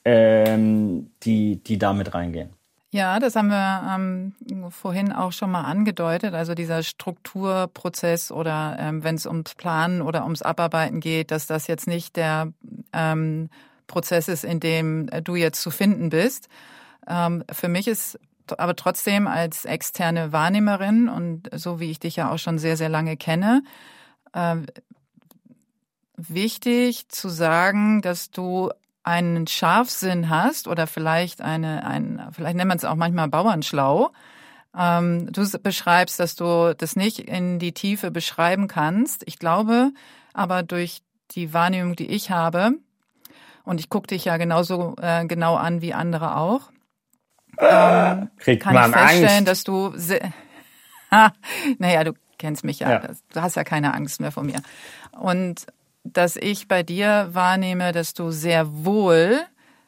ähm, 0.06 1.12
die, 1.24 1.58
die 1.58 1.78
da 1.78 1.94
mit 1.94 2.14
reingehen. 2.14 2.50
Ja, 2.94 3.20
das 3.20 3.38
haben 3.38 3.48
wir 3.48 3.84
ähm, 3.96 4.34
vorhin 4.70 5.14
auch 5.14 5.32
schon 5.32 5.50
mal 5.50 5.64
angedeutet. 5.64 6.34
Also 6.34 6.56
dieser 6.56 6.84
Strukturprozess 6.84 8.32
oder 8.32 8.76
ähm, 8.80 9.04
wenn 9.04 9.16
es 9.16 9.26
ums 9.26 9.56
Planen 9.56 10.02
oder 10.02 10.24
ums 10.24 10.42
Abarbeiten 10.42 11.00
geht, 11.00 11.32
dass 11.32 11.48
das 11.48 11.68
jetzt 11.68 11.88
nicht 11.88 12.18
der 12.18 12.52
ähm, 12.92 13.50
Prozess 13.88 14.28
ist, 14.28 14.44
in 14.44 14.60
dem 14.60 15.08
du 15.24 15.36
jetzt 15.36 15.62
zu 15.62 15.72
finden 15.72 16.10
bist. 16.10 16.50
Ähm, 17.08 17.46
für 17.50 17.70
mich 17.70 17.88
ist 17.88 18.20
aber 18.58 18.76
trotzdem 18.76 19.26
als 19.28 19.64
externe 19.64 20.34
Wahrnehmerin 20.34 21.08
und 21.08 21.50
so 21.54 21.80
wie 21.80 21.92
ich 21.92 22.00
dich 22.00 22.18
ja 22.18 22.30
auch 22.30 22.40
schon 22.40 22.60
sehr, 22.60 22.76
sehr 22.76 22.90
lange 22.90 23.16
kenne, 23.16 23.64
äh, 24.34 24.58
wichtig 26.18 27.08
zu 27.08 27.30
sagen, 27.30 28.02
dass 28.02 28.32
du 28.32 28.70
einen 29.04 29.48
Scharfsinn 29.48 30.30
hast 30.30 30.68
oder 30.68 30.88
vielleicht 30.88 31.42
eine, 31.42 31.86
ein, 31.86 32.22
vielleicht 32.32 32.56
nennt 32.56 32.68
man 32.68 32.78
es 32.78 32.86
auch 32.86 32.96
manchmal 32.96 33.28
Bauernschlau. 33.28 34.12
Ähm, 34.78 35.32
du 35.32 35.46
beschreibst, 35.60 36.20
dass 36.20 36.36
du 36.36 36.76
das 36.76 36.96
nicht 36.96 37.20
in 37.20 37.60
die 37.60 37.74
Tiefe 37.74 38.12
beschreiben 38.12 38.68
kannst. 38.68 39.24
Ich 39.26 39.40
glaube, 39.40 39.92
aber 40.34 40.64
durch 40.64 41.02
die 41.32 41.54
Wahrnehmung, 41.54 41.96
die 41.96 42.08
ich 42.08 42.32
habe, 42.32 42.74
und 43.64 43.80
ich 43.80 43.90
gucke 43.90 44.08
dich 44.08 44.26
ja 44.26 44.38
genauso 44.38 44.96
äh, 45.02 45.26
genau 45.26 45.56
an 45.56 45.82
wie 45.82 45.94
andere 45.94 46.38
auch, 46.38 46.72
ähm, 47.58 48.30
Kriegt 48.38 48.64
kann 48.64 48.74
man 48.74 48.92
ich 48.92 48.98
feststellen, 48.98 49.48
Angst. 49.48 49.48
dass 49.48 49.64
du, 49.64 49.94
naja, 51.78 52.04
du 52.04 52.14
kennst 52.38 52.64
mich 52.64 52.80
ja. 52.80 52.92
Ja. 52.92 53.02
du 53.34 53.42
hast 53.42 53.56
ja 53.56 53.64
keine 53.64 53.94
Angst 53.94 54.22
mehr 54.22 54.32
vor 54.32 54.44
mir. 54.44 54.62
Und 55.12 55.68
dass 56.04 56.36
ich 56.36 56.68
bei 56.68 56.84
dir 56.84 57.30
wahrnehme, 57.32 57.92
dass 57.92 58.14
du 58.14 58.32
sehr 58.32 58.86
wohl 58.86 59.40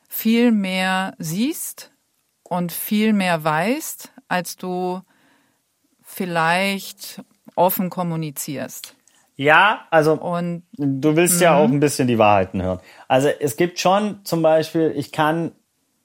viel 0.07 0.51
mehr 0.51 1.15
siehst 1.17 1.91
und 2.43 2.71
viel 2.71 3.13
mehr 3.13 3.43
weißt, 3.43 4.11
als 4.27 4.55
du 4.55 5.01
vielleicht 6.01 7.23
offen 7.55 7.89
kommunizierst. 7.89 8.95
Ja, 9.35 9.87
also 9.89 10.13
Und 10.13 10.63
du 10.77 11.15
willst 11.15 11.41
ja 11.41 11.57
auch 11.57 11.67
ein 11.67 11.79
bisschen 11.79 12.07
die 12.07 12.19
Wahrheiten 12.19 12.61
hören. 12.61 12.79
Also 13.07 13.29
es 13.29 13.57
gibt 13.57 13.79
schon 13.79 14.23
zum 14.23 14.43
Beispiel, 14.43 14.93
ich 14.95 15.11
kann 15.11 15.53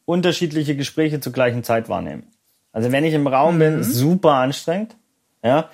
unterschiedliche 0.06 0.74
Gespräche 0.74 1.20
zur 1.20 1.34
gleichen 1.34 1.62
Zeit 1.62 1.90
wahrnehmen. 1.90 2.26
Also 2.72 2.90
wenn 2.92 3.04
ich 3.04 3.12
im 3.12 3.26
Raum 3.26 3.58
bin, 3.58 3.80
ist 3.80 3.92
super 3.94 4.34
anstrengend. 4.34 4.96
Ja. 5.42 5.68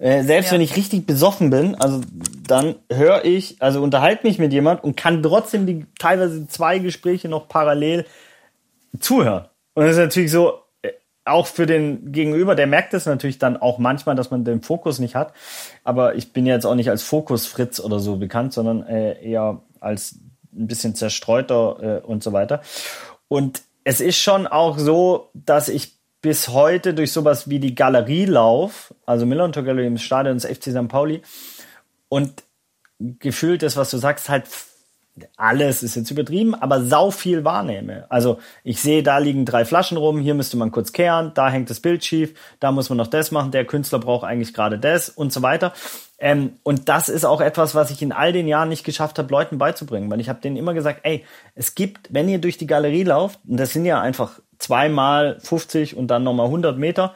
Äh, 0.00 0.22
selbst 0.24 0.48
Ja. 0.48 0.54
wenn 0.54 0.62
ich 0.62 0.76
richtig 0.76 1.06
besoffen 1.06 1.50
bin, 1.50 1.74
also 1.74 2.00
dann 2.46 2.74
höre 2.90 3.24
ich, 3.24 3.60
also 3.60 3.82
unterhalte 3.82 4.26
mich 4.26 4.38
mit 4.38 4.52
jemand 4.52 4.82
und 4.82 4.96
kann 4.96 5.22
trotzdem 5.22 5.66
die 5.66 5.86
teilweise 5.98 6.48
zwei 6.48 6.78
Gespräche 6.78 7.28
noch 7.28 7.48
parallel 7.48 8.06
zuhören. 8.98 9.44
Und 9.74 9.84
das 9.84 9.92
ist 9.92 9.98
natürlich 9.98 10.30
so, 10.32 10.54
äh, 10.82 10.92
auch 11.26 11.46
für 11.46 11.66
den 11.66 12.12
Gegenüber, 12.12 12.54
der 12.54 12.66
merkt 12.66 12.94
es 12.94 13.04
natürlich 13.04 13.38
dann 13.38 13.58
auch 13.58 13.78
manchmal, 13.78 14.16
dass 14.16 14.30
man 14.30 14.44
den 14.44 14.62
Fokus 14.62 14.98
nicht 14.98 15.14
hat. 15.14 15.34
Aber 15.84 16.14
ich 16.14 16.32
bin 16.32 16.46
jetzt 16.46 16.64
auch 16.64 16.74
nicht 16.74 16.88
als 16.90 17.02
Fokusfritz 17.02 17.78
oder 17.78 18.00
so 18.00 18.16
bekannt, 18.16 18.54
sondern 18.54 18.82
äh, 18.86 19.22
eher 19.22 19.60
als 19.80 20.16
ein 20.52 20.66
bisschen 20.66 20.94
zerstreuter 20.94 22.00
äh, 22.02 22.06
und 22.06 22.22
so 22.24 22.32
weiter. 22.32 22.62
Und 23.28 23.62
es 23.84 24.00
ist 24.00 24.16
schon 24.18 24.46
auch 24.46 24.78
so, 24.78 25.28
dass 25.34 25.68
ich 25.68 25.99
bis 26.22 26.48
heute 26.48 26.94
durch 26.94 27.12
sowas 27.12 27.48
wie 27.48 27.58
die 27.58 27.74
Galerie 27.74 28.26
lauf, 28.26 28.94
also 29.06 29.26
Millantor 29.26 29.62
Gallery 29.62 29.86
im 29.86 29.98
Stadion 29.98 30.36
des 30.36 30.44
FC 30.44 30.70
St. 30.70 30.88
Pauli, 30.88 31.22
und 32.08 32.42
gefühlt 32.98 33.62
das, 33.62 33.76
was 33.76 33.90
du 33.90 33.98
sagst, 33.98 34.28
halt 34.28 34.46
alles 35.36 35.82
ist 35.82 35.96
jetzt 35.96 36.10
übertrieben, 36.10 36.54
aber 36.54 36.82
sau 36.84 37.10
viel 37.10 37.44
wahrnehme. 37.44 38.06
Also 38.08 38.38
ich 38.64 38.80
sehe, 38.80 39.02
da 39.02 39.18
liegen 39.18 39.44
drei 39.44 39.64
Flaschen 39.64 39.96
rum, 39.96 40.18
hier 40.18 40.34
müsste 40.34 40.56
man 40.56 40.70
kurz 40.70 40.92
kehren, 40.92 41.32
da 41.34 41.50
hängt 41.50 41.70
das 41.70 41.80
Bild 41.80 42.04
schief, 42.04 42.34
da 42.60 42.72
muss 42.72 42.88
man 42.88 42.98
noch 42.98 43.06
das 43.06 43.30
machen, 43.30 43.50
der 43.50 43.64
Künstler 43.64 43.98
braucht 43.98 44.24
eigentlich 44.24 44.54
gerade 44.54 44.78
das 44.78 45.08
und 45.08 45.32
so 45.32 45.42
weiter. 45.42 45.72
Ähm, 46.18 46.54
und 46.62 46.88
das 46.88 47.08
ist 47.08 47.24
auch 47.24 47.40
etwas, 47.40 47.74
was 47.74 47.90
ich 47.90 48.02
in 48.02 48.12
all 48.12 48.32
den 48.32 48.46
Jahren 48.46 48.68
nicht 48.68 48.84
geschafft 48.84 49.18
habe, 49.18 49.32
Leuten 49.32 49.58
beizubringen, 49.58 50.10
weil 50.10 50.20
ich 50.20 50.28
habe 50.28 50.40
denen 50.40 50.56
immer 50.56 50.74
gesagt, 50.74 51.00
ey, 51.02 51.24
es 51.54 51.74
gibt, 51.74 52.12
wenn 52.12 52.28
ihr 52.28 52.38
durch 52.38 52.58
die 52.58 52.66
Galerie 52.66 53.04
lauft, 53.04 53.40
und 53.48 53.56
das 53.56 53.72
sind 53.72 53.86
ja 53.86 54.00
einfach 54.00 54.40
zweimal 54.58 55.40
50 55.40 55.96
und 55.96 56.08
dann 56.08 56.22
nochmal 56.22 56.46
100 56.46 56.76
Meter, 56.76 57.14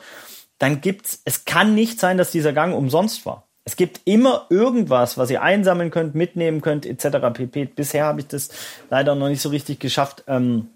dann 0.59 0.81
gibt's, 0.81 1.21
es 1.25 1.45
kann 1.45 1.75
nicht 1.75 2.01
sein, 2.01 2.17
dass 2.17 2.31
dieser 2.31 2.53
Gang 2.53 2.75
umsonst 2.75 3.27
war. 3.27 3.47
Es 3.65 3.77
gibt 3.77 4.03
immer 4.05 4.47
irgendwas, 4.51 5.17
was 5.17 5.31
ihr 5.31 5.43
einsammeln 5.43 5.91
könnt, 5.91 6.15
mitnehmen 6.15 6.61
könnt, 6.61 6.85
etc. 6.85 7.33
pp. 7.33 7.65
Bisher 7.65 8.05
habe 8.05 8.21
ich 8.21 8.27
das 8.27 8.51
leider 8.91 9.15
noch 9.15 9.29
nicht 9.29 9.41
so 9.41 9.49
richtig 9.49 9.81
geschafft. 9.81 10.25
Ähm, 10.27 10.69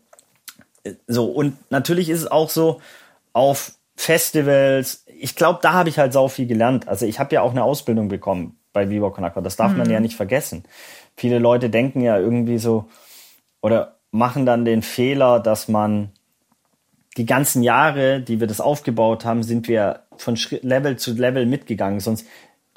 so, 1.06 1.26
und 1.26 1.56
natürlich 1.70 2.08
ist 2.08 2.20
es 2.20 2.30
auch 2.30 2.48
so, 2.48 2.80
auf 3.32 3.72
Festivals, 3.94 5.04
ich 5.06 5.36
glaube, 5.36 5.60
da 5.62 5.72
habe 5.72 5.88
ich 5.88 5.98
halt 5.98 6.12
sau 6.12 6.28
viel 6.28 6.46
gelernt. 6.46 6.88
Also 6.88 7.04
ich 7.06 7.18
habe 7.18 7.34
ja 7.34 7.42
auch 7.42 7.50
eine 7.50 7.64
Ausbildung 7.64 8.08
bekommen 8.08 8.56
bei 8.72 8.90
Viva 8.90 9.10
Con 9.10 9.24
Aqua. 9.24 9.40
Das 9.40 9.56
darf 9.56 9.72
mhm. 9.72 9.78
man 9.78 9.90
ja 9.90 10.00
nicht 10.00 10.16
vergessen. 10.16 10.64
Viele 11.16 11.38
Leute 11.38 11.70
denken 11.70 12.00
ja 12.00 12.18
irgendwie 12.18 12.58
so 12.58 12.88
oder 13.60 13.96
machen 14.10 14.46
dann 14.46 14.64
den 14.64 14.82
Fehler, 14.82 15.40
dass 15.40 15.68
man 15.68 16.10
die 17.16 17.26
ganzen 17.26 17.62
Jahre, 17.62 18.20
die 18.20 18.38
wir 18.38 18.46
das 18.46 18.60
aufgebaut 18.60 19.24
haben, 19.24 19.42
sind 19.42 19.66
wir 19.66 20.04
von 20.16 20.36
Schritt, 20.36 20.62
Level 20.62 20.96
zu 20.96 21.14
Level 21.14 21.46
mitgegangen. 21.46 21.98
Sonst 21.98 22.26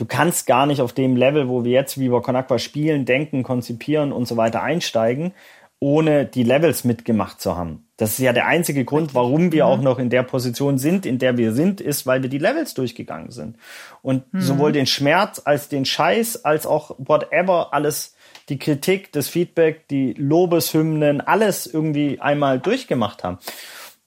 du 0.02 0.08
kannst 0.08 0.48
gar 0.48 0.66
nicht 0.66 0.82
auf 0.82 0.94
dem 0.94 1.16
Level, 1.16 1.48
wo 1.48 1.64
wir 1.64 1.74
jetzt 1.74 2.00
Viva 2.00 2.22
Con 2.22 2.36
Aqua 2.36 2.58
spielen, 2.58 3.06
denken, 3.06 3.44
konzipieren 3.44 4.12
und 4.12 4.28
so 4.28 4.36
weiter 4.36 4.64
einsteigen, 4.64 5.32
ohne 5.80 6.26
die 6.26 6.42
Levels 6.42 6.84
mitgemacht 6.84 7.40
zu 7.40 7.56
haben. 7.56 7.86
Das 7.98 8.14
ist 8.14 8.20
ja 8.20 8.34
der 8.34 8.48
einzige 8.48 8.84
Grund, 8.84 9.14
warum 9.14 9.52
wir 9.52 9.66
mhm. 9.66 9.72
auch 9.72 9.82
noch 9.82 10.00
in 10.00 10.10
der 10.10 10.24
Position 10.24 10.80
sind, 10.80 11.06
in 11.06 11.20
der 11.20 11.38
wir 11.38 11.54
sind, 11.54 11.82
ist, 11.82 12.08
weil 12.08 12.24
wir 12.24 12.32
die 12.32 12.40
Levels 12.40 12.74
durchgegangen 12.74 13.30
sind. 13.30 13.58
Und 14.02 14.34
mhm. 14.34 14.42
sowohl 14.42 14.72
den 14.72 14.88
Schmerz 14.88 15.40
als 15.46 15.70
den 15.70 15.86
Scheiß, 15.86 16.46
als 16.46 16.66
auch 16.66 16.96
whatever, 16.98 17.72
alles, 17.72 18.16
die 18.50 18.58
Kritik, 18.58 19.12
das 19.12 19.28
Feedback, 19.28 19.88
die 19.88 20.14
Lobeshymnen, 20.14 21.22
alles 21.22 21.68
irgendwie 21.68 22.20
einmal 22.20 22.60
durchgemacht 22.60 23.24
haben. 23.24 23.38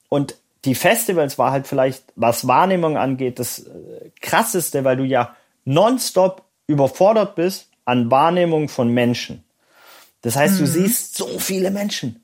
Und 0.09 0.35
die 0.65 0.75
Festivals 0.75 1.37
war 1.37 1.51
halt 1.51 1.67
vielleicht, 1.67 2.03
was 2.17 2.49
Wahrnehmung 2.49 2.97
angeht, 2.97 3.39
das 3.39 3.59
äh, 3.59 4.09
krasseste, 4.19 4.83
weil 4.83 4.97
du 4.97 5.05
ja 5.05 5.35
nonstop 5.65 6.43
überfordert 6.67 7.35
bist 7.35 7.69
an 7.83 8.09
Wahrnehmung 8.09 8.69
von 8.69 8.89
Menschen. 8.89 9.43
Das 10.21 10.35
heißt, 10.35 10.55
mhm. 10.55 10.59
du 10.59 10.67
siehst 10.67 11.15
so 11.15 11.27
viele 11.39 11.69
Menschen 11.69 12.23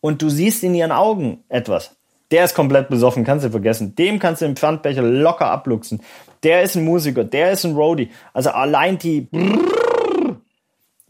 und 0.00 0.22
du 0.22 0.30
siehst 0.30 0.62
in 0.62 0.74
ihren 0.74 0.92
Augen 0.92 1.44
etwas. 1.48 1.96
Der 2.30 2.44
ist 2.44 2.54
komplett 2.54 2.88
besoffen, 2.88 3.24
kannst 3.24 3.44
du 3.44 3.50
vergessen. 3.50 3.94
Dem 3.96 4.18
kannst 4.18 4.40
du 4.42 4.46
im 4.46 4.56
Pfandbecher 4.56 5.02
locker 5.02 5.46
abluchsen. 5.50 6.02
Der 6.42 6.62
ist 6.62 6.74
ein 6.74 6.84
Musiker, 6.84 7.22
der 7.22 7.52
ist 7.52 7.64
ein 7.64 7.74
Roadie. 7.74 8.10
Also 8.32 8.50
allein 8.50 8.98
die 8.98 9.28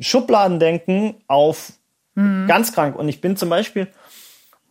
Schubladendenken 0.00 1.14
auf 1.28 1.72
mhm. 2.14 2.46
ganz 2.48 2.72
krank. 2.72 2.96
Und 2.96 3.08
ich 3.08 3.20
bin 3.20 3.36
zum 3.36 3.48
Beispiel, 3.48 3.88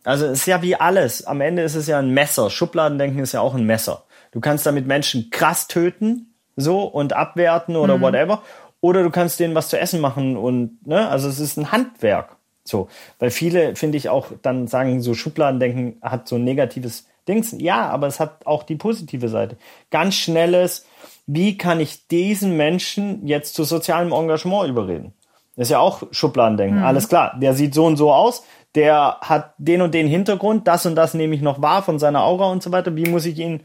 also 0.04 0.26
es 0.26 0.40
ist 0.40 0.46
ja 0.46 0.60
wie 0.60 0.76
alles. 0.76 1.24
Am 1.26 1.40
Ende 1.40 1.62
ist 1.62 1.74
es 1.74 1.86
ja 1.86 1.98
ein 1.98 2.10
Messer. 2.10 2.50
Schubladendenken 2.50 3.20
ist 3.20 3.32
ja 3.32 3.40
auch 3.40 3.54
ein 3.54 3.64
Messer. 3.64 4.04
Du 4.32 4.40
kannst 4.40 4.66
damit 4.66 4.86
Menschen 4.86 5.30
krass 5.30 5.66
töten, 5.66 6.33
so 6.56 6.84
und 6.84 7.12
abwerten 7.12 7.76
oder 7.76 7.98
mhm. 7.98 8.02
whatever. 8.02 8.42
Oder 8.80 9.02
du 9.02 9.10
kannst 9.10 9.40
denen 9.40 9.54
was 9.54 9.68
zu 9.68 9.78
essen 9.78 10.00
machen 10.00 10.36
und, 10.36 10.86
ne, 10.86 11.08
also 11.08 11.28
es 11.28 11.40
ist 11.40 11.56
ein 11.56 11.72
Handwerk. 11.72 12.36
So, 12.64 12.88
weil 13.18 13.30
viele, 13.30 13.76
finde 13.76 13.98
ich, 13.98 14.08
auch 14.08 14.28
dann 14.42 14.66
sagen, 14.66 15.00
so 15.00 15.14
Schubladendenken 15.14 15.96
hat 16.02 16.28
so 16.28 16.36
ein 16.36 16.44
negatives 16.44 17.06
Dings. 17.28 17.54
Ja, 17.58 17.88
aber 17.88 18.06
es 18.06 18.20
hat 18.20 18.46
auch 18.46 18.62
die 18.62 18.76
positive 18.76 19.28
Seite. 19.28 19.56
Ganz 19.90 20.14
schnelles, 20.14 20.86
wie 21.26 21.56
kann 21.58 21.80
ich 21.80 22.08
diesen 22.08 22.56
Menschen 22.56 23.26
jetzt 23.26 23.54
zu 23.54 23.64
sozialem 23.64 24.12
Engagement 24.12 24.68
überreden? 24.68 25.12
Das 25.56 25.68
ist 25.68 25.72
ja 25.72 25.78
auch 25.78 26.02
Schubladendenken. 26.10 26.78
Mhm. 26.78 26.84
Alles 26.84 27.08
klar, 27.08 27.36
der 27.40 27.54
sieht 27.54 27.74
so 27.74 27.86
und 27.86 27.96
so 27.96 28.12
aus, 28.12 28.44
der 28.74 29.18
hat 29.20 29.54
den 29.58 29.82
und 29.82 29.94
den 29.94 30.08
Hintergrund, 30.08 30.66
das 30.66 30.84
und 30.84 30.96
das 30.96 31.14
nehme 31.14 31.34
ich 31.34 31.42
noch 31.42 31.62
wahr 31.62 31.82
von 31.82 31.98
seiner 31.98 32.24
Aura 32.24 32.50
und 32.50 32.62
so 32.62 32.72
weiter. 32.72 32.96
Wie 32.96 33.08
muss 33.08 33.24
ich 33.24 33.38
ihn 33.38 33.60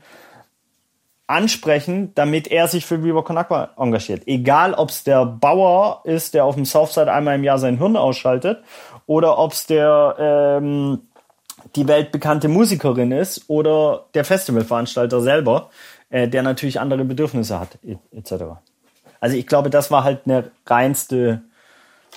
ansprechen, 1.29 2.11
damit 2.15 2.47
er 2.47 2.67
sich 2.67 2.85
für 2.85 3.03
Viva 3.03 3.21
Con 3.21 3.37
Aqua 3.37 3.69
engagiert. 3.77 4.23
Egal, 4.25 4.73
ob 4.73 4.89
es 4.89 5.03
der 5.03 5.25
Bauer 5.25 6.01
ist, 6.03 6.33
der 6.33 6.43
auf 6.43 6.55
dem 6.55 6.65
Southside 6.65 7.11
einmal 7.11 7.35
im 7.35 7.43
Jahr 7.43 7.59
sein 7.59 7.77
Hirn 7.77 7.95
ausschaltet, 7.95 8.63
oder 9.05 9.37
ob 9.37 9.53
es 9.53 9.67
der 9.67 10.15
ähm, 10.17 11.01
die 11.75 11.87
weltbekannte 11.87 12.47
Musikerin 12.47 13.11
ist 13.11 13.45
oder 13.47 14.05
der 14.13 14.25
Festivalveranstalter 14.25 15.21
selber, 15.21 15.69
äh, 16.09 16.27
der 16.27 16.41
natürlich 16.41 16.79
andere 16.79 17.05
Bedürfnisse 17.05 17.59
hat, 17.59 17.77
etc. 18.11 18.43
Also 19.19 19.35
ich 19.37 19.45
glaube, 19.45 19.69
das 19.69 19.91
war 19.91 20.03
halt 20.03 20.21
eine 20.25 20.51
reinste 20.65 21.43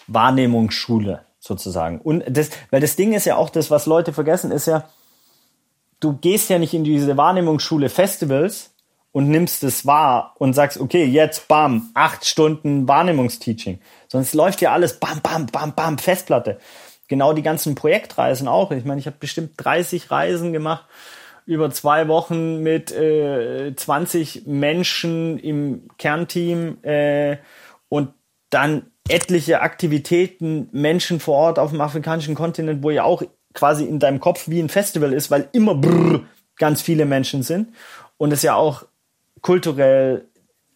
Wahrnehmungsschule 0.07 1.23
sozusagen. 1.39 2.01
Und 2.01 2.25
das, 2.29 2.51
weil 2.71 2.81
das 2.81 2.97
Ding 2.97 3.13
ist 3.13 3.27
ja 3.27 3.37
auch 3.37 3.51
das, 3.51 3.71
was 3.71 3.87
Leute 3.87 4.13
vergessen, 4.13 4.53
ist 4.53 4.67
ja, 4.67 4.85
du 6.01 6.15
gehst 6.15 6.49
ja 6.49 6.59
nicht 6.59 6.73
in 6.73 6.85
diese 6.85 7.17
Wahrnehmungsschule 7.17 7.89
Festivals, 7.89 8.73
und 9.13 9.29
nimmst 9.29 9.63
es 9.63 9.87
wahr 9.87 10.35
und 10.39 10.55
sagst, 10.55 10.81
okay, 10.81 11.05
jetzt 11.05 11.47
bam, 11.47 11.91
acht 11.95 12.25
Stunden 12.25 12.89
Wahrnehmungsteaching. 12.89 13.79
Sonst 14.09 14.35
läuft 14.35 14.61
ja 14.63 14.73
alles 14.73 14.99
bam, 14.99 15.21
bam, 15.23 15.47
bam, 15.47 15.75
bam, 15.75 15.99
Festplatte. 15.99 16.59
Genau 17.09 17.35
die 17.35 17.43
ganzen 17.43 17.75
Projektreisen 17.75 18.49
auch. 18.49 18.71
Ich 18.71 18.85
meine, 18.85 18.99
ich 19.01 19.07
habe 19.07 19.17
bestimmt 19.21 19.53
30 19.59 20.11
Reisen 20.11 20.53
gemacht 20.53 20.87
über 21.45 21.71
zwei 21.71 22.09
Wochen 22.09 22.63
mit 22.63 22.93
äh, 22.93 23.75
20 23.75 24.47
Menschen 24.47 25.39
im 25.39 25.89
Kernteam 25.99 26.83
äh, 26.83 27.39
und 27.89 28.15
dann 28.51 28.87
etliche 29.09 29.61
Aktivitäten, 29.61 30.69
Menschen 30.73 31.21
vor 31.21 31.37
Ort 31.37 31.59
auf 31.59 31.71
dem 31.71 31.81
afrikanischen 31.81 32.35
Kontinent, 32.35 32.83
wo 32.83 32.91
ja 32.91 33.05
auch 33.05 33.23
quasi 33.55 33.85
in 33.85 33.99
deinem 33.99 34.21
Kopf 34.21 34.49
wie 34.49 34.61
ein 34.61 34.69
Festival 34.69 35.13
ist, 35.13 35.31
weil 35.31 35.49
immer 35.53 35.75
brrr, 35.75 36.23
ganz 36.57 36.81
viele 36.81 37.07
Menschen 37.07 37.43
sind 37.43 37.75
und 38.19 38.33
es 38.33 38.43
ja 38.43 38.55
auch 38.55 38.85
kulturell, 39.43 40.29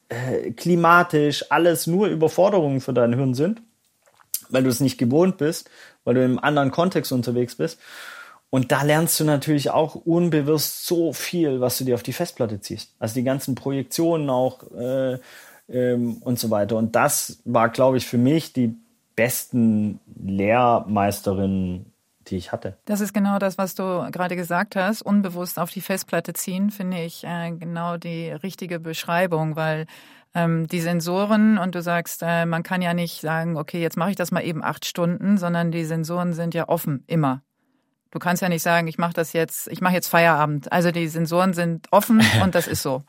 äh, 0.09 0.51
klimatisch, 0.53 1.51
alles 1.51 1.87
nur 1.87 2.09
Überforderungen 2.09 2.81
für 2.81 2.93
dein 2.93 3.15
Hirn 3.15 3.35
sind, 3.35 3.63
weil 4.51 4.63
du 4.63 4.69
es 4.69 4.81
nicht 4.81 4.99
gewohnt 4.99 5.39
bist, 5.39 5.71
weil 6.05 6.15
du 6.15 6.25
im 6.25 6.39
anderen 6.39 6.71
Kontext 6.71 7.13
unterwegs 7.13 7.55
bist. 7.55 7.79
Und 8.51 8.71
da 8.71 8.83
lernst 8.83 9.19
du 9.19 9.25
natürlich 9.25 9.71
auch 9.71 9.95
unbewusst 9.95 10.87
so 10.87 11.13
viel, 11.13 11.61
was 11.61 11.79
du 11.79 11.85
dir 11.85 11.95
auf 11.95 12.03
die 12.03 12.13
Festplatte 12.13 12.61
ziehst. 12.61 12.95
Also 12.99 13.15
die 13.15 13.25
ganzen 13.25 13.55
Projektionen 13.55 14.31
auch 14.31 14.63
äh, 14.73 15.19
ähm, 15.69 16.19
und 16.21 16.39
so 16.39 16.51
weiter. 16.51 16.77
Und 16.77 16.95
das 16.95 17.41
war, 17.45 17.69
glaube 17.69 17.97
ich, 17.97 18.07
für 18.07 18.19
mich 18.19 18.53
die 18.53 18.75
besten 19.17 19.99
Lehrmeisterinnen 20.25 21.93
die 22.29 22.37
ich 22.37 22.53
hatte. 22.53 22.77
Das 22.85 23.01
ist 23.01 23.13
genau 23.13 23.39
das, 23.39 23.59
was 23.59 23.75
du 23.75 24.09
gerade 24.11 24.37
gesagt 24.37 24.77
hast. 24.77 25.03
Unbewusst 25.03 25.59
auf 25.59 25.71
die 25.71 25.81
Festplatte 25.81 26.33
ziehen, 26.33 26.71
finde 26.71 27.03
ich 27.03 27.25
äh, 27.25 27.53
genau 27.53 27.97
die 27.97 28.31
richtige 28.31 28.81
Beschreibung, 28.81 29.57
weil 29.57 29.87
ähm, 30.35 30.67
die 30.67 30.81
Sensoren 30.81 31.59
und 31.59 31.75
du 31.75 31.83
sagst, 31.83 32.23
äh, 32.23 32.45
man 32.47 32.63
kann 32.63 32.83
ja 32.83 32.95
nicht 32.95 33.21
sagen, 33.21 33.57
okay, 33.57 33.81
jetzt 33.81 33.97
mache 33.97 34.11
ich 34.11 34.17
das 34.17 34.33
mal 34.33 34.45
eben 34.45 34.63
acht 34.63 34.85
Stunden, 34.85 35.39
sondern 35.39 35.73
die 35.73 35.85
Sensoren 35.85 36.35
sind 36.35 36.55
ja 36.55 36.69
offen, 36.69 37.05
immer. 37.07 37.43
Du 38.11 38.19
kannst 38.19 38.43
ja 38.43 38.49
nicht 38.49 38.63
sagen, 38.63 38.87
ich 38.87 38.99
mache 38.99 39.15
das 39.15 39.33
jetzt, 39.33 39.69
ich 39.69 39.81
mache 39.81 39.95
jetzt 39.95 40.09
Feierabend. 40.09 40.71
Also 40.73 40.91
die 40.91 41.09
Sensoren 41.09 41.55
sind 41.55 41.87
offen 41.91 42.23
und 42.43 42.55
das 42.55 42.67
ist 42.67 42.83
so. 42.83 43.03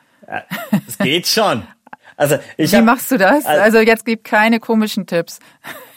Es 0.88 0.98
geht 0.98 1.28
schon. 1.28 1.64
Also 2.18 2.38
ich 2.58 2.72
Wie 2.72 2.78
hab, 2.78 2.84
machst 2.84 3.12
du 3.12 3.18
das? 3.18 3.46
Also, 3.46 3.78
jetzt 3.78 4.04
gib 4.04 4.24
keine 4.24 4.60
komischen 4.60 5.06
Tipps. 5.06 5.40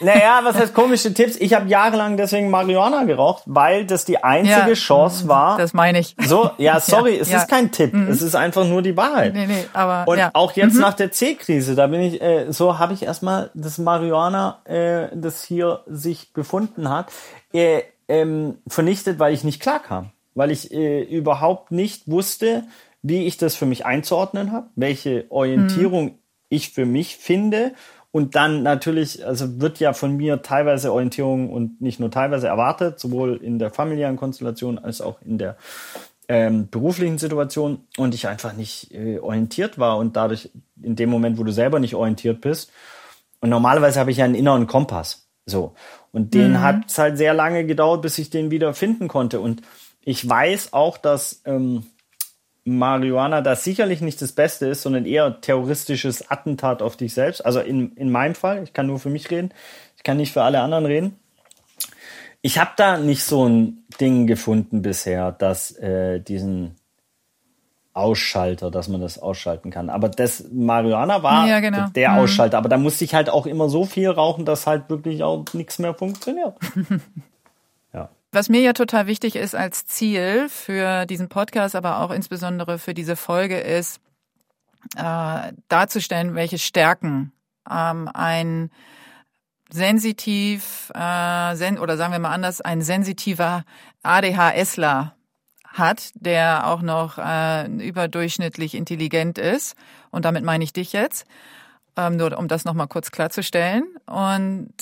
Naja, 0.02 0.40
was 0.44 0.56
heißt 0.56 0.72
komische 0.72 1.12
Tipps? 1.12 1.36
Ich 1.36 1.52
habe 1.52 1.68
jahrelang 1.68 2.16
deswegen 2.16 2.48
Marihuana 2.48 3.04
geraucht, 3.04 3.42
weil 3.44 3.84
das 3.84 4.06
die 4.06 4.24
einzige 4.24 4.70
ja, 4.70 4.72
Chance 4.72 5.28
war. 5.28 5.58
Das 5.58 5.74
meine 5.74 5.98
ich. 5.98 6.16
So, 6.24 6.50
ja, 6.56 6.80
sorry, 6.80 7.16
ja, 7.16 7.20
es 7.20 7.30
ja. 7.30 7.38
ist 7.38 7.50
kein 7.50 7.70
Tipp. 7.70 7.92
Mhm. 7.92 8.08
Es 8.08 8.22
ist 8.22 8.34
einfach 8.34 8.64
nur 8.64 8.80
die 8.80 8.96
Wahrheit. 8.96 9.34
Nee, 9.34 9.46
nee, 9.46 9.66
aber, 9.74 10.10
Und 10.10 10.18
auch 10.32 10.52
jetzt 10.52 10.76
mhm. 10.76 10.80
nach 10.80 10.94
der 10.94 11.12
C-Krise, 11.12 11.74
da 11.74 11.86
bin 11.86 12.00
ich, 12.00 12.22
äh, 12.22 12.46
so 12.50 12.78
habe 12.78 12.94
ich 12.94 13.02
erstmal 13.02 13.50
das 13.52 13.76
Marihuana, 13.76 14.62
äh, 14.64 15.08
das 15.14 15.44
hier 15.44 15.82
sich 15.86 16.32
befunden 16.32 16.88
hat, 16.88 17.12
äh, 17.52 17.82
ähm, 18.08 18.56
vernichtet, 18.66 19.18
weil 19.18 19.34
ich 19.34 19.44
nicht 19.44 19.60
klar 19.60 19.80
kam. 19.80 20.12
Weil 20.34 20.50
ich 20.50 20.72
äh, 20.72 21.02
überhaupt 21.02 21.72
nicht 21.72 22.10
wusste, 22.10 22.64
wie 23.02 23.26
ich 23.26 23.36
das 23.36 23.56
für 23.56 23.66
mich 23.66 23.86
einzuordnen 23.86 24.52
habe, 24.52 24.68
welche 24.76 25.26
Orientierung 25.30 26.04
mhm. 26.04 26.18
ich 26.48 26.70
für 26.70 26.86
mich 26.86 27.16
finde. 27.16 27.72
Und 28.12 28.34
dann 28.34 28.62
natürlich, 28.62 29.24
also 29.24 29.60
wird 29.60 29.78
ja 29.78 29.92
von 29.92 30.16
mir 30.16 30.42
teilweise 30.42 30.92
Orientierung 30.92 31.50
und 31.50 31.80
nicht 31.80 32.00
nur 32.00 32.10
teilweise 32.10 32.48
erwartet, 32.48 32.98
sowohl 32.98 33.36
in 33.36 33.58
der 33.58 33.70
familiären 33.70 34.16
Konstellation 34.16 34.78
als 34.78 35.00
auch 35.00 35.22
in 35.22 35.38
der 35.38 35.56
ähm, 36.28 36.68
beruflichen 36.68 37.18
Situation. 37.18 37.86
Und 37.96 38.14
ich 38.14 38.26
einfach 38.26 38.52
nicht 38.52 38.92
äh, 38.92 39.18
orientiert 39.20 39.78
war 39.78 39.96
und 39.98 40.16
dadurch 40.16 40.50
in 40.82 40.96
dem 40.96 41.08
Moment, 41.08 41.38
wo 41.38 41.44
du 41.44 41.52
selber 41.52 41.78
nicht 41.78 41.94
orientiert 41.94 42.40
bist. 42.40 42.72
Und 43.40 43.48
normalerweise 43.48 44.00
habe 44.00 44.10
ich 44.10 44.18
ja 44.18 44.24
einen 44.24 44.34
inneren 44.34 44.66
Kompass, 44.66 45.28
so. 45.46 45.74
Und 46.12 46.34
den 46.34 46.52
mhm. 46.52 46.60
hat 46.60 46.88
es 46.88 46.98
halt 46.98 47.16
sehr 47.16 47.32
lange 47.32 47.64
gedauert, 47.64 48.02
bis 48.02 48.18
ich 48.18 48.30
den 48.30 48.50
wieder 48.50 48.74
finden 48.74 49.08
konnte. 49.08 49.40
Und 49.40 49.62
ich 50.04 50.28
weiß 50.28 50.72
auch, 50.72 50.98
dass 50.98 51.42
ähm, 51.44 51.84
Marihuana 52.64 53.40
das 53.40 53.64
sicherlich 53.64 54.00
nicht 54.00 54.20
das 54.20 54.32
Beste 54.32 54.66
ist, 54.66 54.82
sondern 54.82 55.06
eher 55.06 55.40
terroristisches 55.40 56.30
Attentat 56.30 56.82
auf 56.82 56.96
dich 56.96 57.14
selbst. 57.14 57.44
Also 57.44 57.60
in, 57.60 57.92
in 57.96 58.10
meinem 58.10 58.34
Fall, 58.34 58.62
ich 58.62 58.72
kann 58.72 58.86
nur 58.86 58.98
für 58.98 59.10
mich 59.10 59.30
reden, 59.30 59.50
ich 59.96 60.02
kann 60.02 60.16
nicht 60.18 60.32
für 60.32 60.42
alle 60.42 60.60
anderen 60.60 60.86
reden. 60.86 61.16
Ich 62.42 62.58
habe 62.58 62.70
da 62.76 62.96
nicht 62.98 63.22
so 63.24 63.46
ein 63.48 63.84
Ding 64.00 64.26
gefunden 64.26 64.82
bisher, 64.82 65.32
das 65.32 65.72
äh, 65.72 66.20
diesen 66.20 66.76
Ausschalter, 67.92 68.70
dass 68.70 68.88
man 68.88 69.00
das 69.00 69.18
ausschalten 69.18 69.70
kann. 69.70 69.90
Aber 69.90 70.08
das 70.08 70.44
Marihuana 70.52 71.22
war 71.22 71.46
Ja, 71.48 71.60
genau. 71.60 71.88
der 71.88 72.10
Mhm. 72.12 72.18
Ausschalter. 72.18 72.56
Aber 72.58 72.68
da 72.68 72.78
musste 72.78 73.04
ich 73.04 73.14
halt 73.14 73.28
auch 73.28 73.46
immer 73.46 73.68
so 73.68 73.84
viel 73.84 74.08
rauchen, 74.08 74.44
dass 74.44 74.66
halt 74.66 74.88
wirklich 74.88 75.22
auch 75.22 75.44
nichts 75.54 75.78
mehr 75.78 75.92
funktioniert. 75.94 76.54
Was 78.32 78.48
mir 78.48 78.60
ja 78.60 78.72
total 78.72 79.06
wichtig 79.06 79.34
ist 79.34 79.56
als 79.56 79.86
Ziel 79.86 80.48
für 80.48 81.04
diesen 81.06 81.28
Podcast, 81.28 81.74
aber 81.74 81.98
auch 81.98 82.12
insbesondere 82.12 82.78
für 82.78 82.94
diese 82.94 83.16
Folge 83.16 83.58
ist, 83.58 84.00
äh, 84.96 85.52
darzustellen, 85.68 86.34
welche 86.34 86.58
Stärken 86.58 87.32
ähm, 87.68 88.08
ein 88.12 88.70
sensitiv, 89.72 90.90
äh, 90.94 91.54
sen 91.56 91.78
oder 91.78 91.96
sagen 91.96 92.12
wir 92.12 92.18
mal 92.20 92.32
anders, 92.32 92.60
ein 92.60 92.82
sensitiver 92.82 93.64
ADHSler 94.02 95.14
hat, 95.64 96.10
der 96.14 96.66
auch 96.66 96.82
noch 96.82 97.18
äh, 97.18 97.66
überdurchschnittlich 97.66 98.74
intelligent 98.74 99.38
ist. 99.38 99.76
Und 100.10 100.24
damit 100.24 100.44
meine 100.44 100.64
ich 100.64 100.72
dich 100.72 100.92
jetzt, 100.92 101.26
ähm, 101.96 102.16
nur 102.16 102.36
um 102.36 102.48
das 102.48 102.64
nochmal 102.64 102.88
kurz 102.88 103.10
klarzustellen. 103.10 103.84
Und 104.06 104.72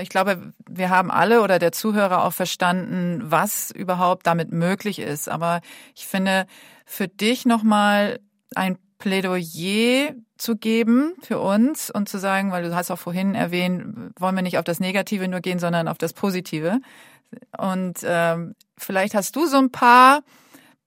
ich 0.00 0.08
glaube, 0.08 0.52
wir 0.68 0.90
haben 0.90 1.10
alle 1.10 1.40
oder 1.42 1.58
der 1.58 1.70
Zuhörer 1.70 2.24
auch 2.24 2.32
verstanden, 2.32 3.20
was 3.22 3.70
überhaupt 3.70 4.26
damit 4.26 4.52
möglich 4.52 4.98
ist. 4.98 5.28
Aber 5.28 5.60
ich 5.94 6.06
finde, 6.06 6.46
für 6.84 7.06
dich 7.06 7.46
nochmal 7.46 8.18
ein 8.56 8.78
Plädoyer 8.98 10.14
zu 10.38 10.56
geben 10.56 11.14
für 11.22 11.38
uns 11.38 11.90
und 11.90 12.08
zu 12.08 12.18
sagen, 12.18 12.50
weil 12.50 12.64
du 12.64 12.74
hast 12.74 12.90
auch 12.90 12.98
vorhin 12.98 13.34
erwähnt, 13.34 14.12
wollen 14.18 14.34
wir 14.34 14.42
nicht 14.42 14.58
auf 14.58 14.64
das 14.64 14.80
Negative 14.80 15.28
nur 15.28 15.40
gehen, 15.40 15.58
sondern 15.58 15.88
auf 15.88 15.98
das 15.98 16.12
Positive. 16.12 16.80
Und 17.56 17.98
ähm, 18.02 18.54
vielleicht 18.76 19.14
hast 19.14 19.36
du 19.36 19.46
so 19.46 19.58
ein 19.58 19.70
paar 19.70 20.22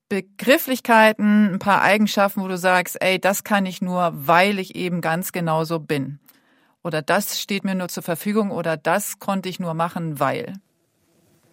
Begrifflichkeiten, 0.09 1.53
ein 1.53 1.59
paar 1.59 1.81
Eigenschaften, 1.81 2.41
wo 2.41 2.47
du 2.47 2.57
sagst, 2.57 3.01
ey, 3.01 3.19
das 3.19 3.43
kann 3.43 3.65
ich 3.65 3.81
nur, 3.81 4.11
weil 4.13 4.59
ich 4.59 4.75
eben 4.75 5.01
ganz 5.01 5.31
genauso 5.31 5.79
bin. 5.79 6.19
Oder 6.87 7.01
das 7.01 7.37
steht 7.37 7.65
mir 7.65 7.75
nur 7.75 7.89
zur 7.89 8.01
Verfügung 8.01 8.49
oder 8.49 8.77
das 8.77 9.19
konnte 9.19 9.49
ich 9.49 9.59
nur 9.59 9.73
machen, 9.73 10.21
weil. 10.21 10.53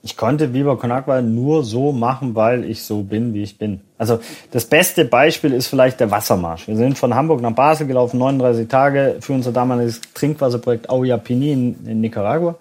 Ich 0.01 0.17
konnte 0.17 0.55
Viva 0.55 0.77
Con 0.77 1.35
nur 1.35 1.65
so 1.65 1.91
machen, 1.91 2.37
weil 2.37 2.65
ich 2.65 2.85
so 2.85 3.03
bin, 3.03 3.35
wie 3.35 3.43
ich 3.43 3.59
bin. 3.59 3.81
Also 3.99 4.21
das 4.53 4.67
beste 4.67 5.05
Beispiel 5.05 5.53
ist 5.53 5.67
vielleicht 5.67 5.99
der 5.99 6.13
Wassermarsch. 6.13 6.69
Wir 6.69 6.77
sind 6.77 6.97
von 6.97 7.17
Hamburg 7.17 7.41
nach 7.41 7.51
Basel 7.51 7.89
gelaufen, 7.89 8.19
39 8.19 8.69
Tage 8.69 9.17
für 9.19 9.33
unser 9.33 9.51
damaliges 9.51 10.03
Trinkwasserprojekt 10.15 10.89
Auyapini 10.89 11.51
in, 11.51 11.85
in 11.85 12.01
Nicaragua 12.01 12.55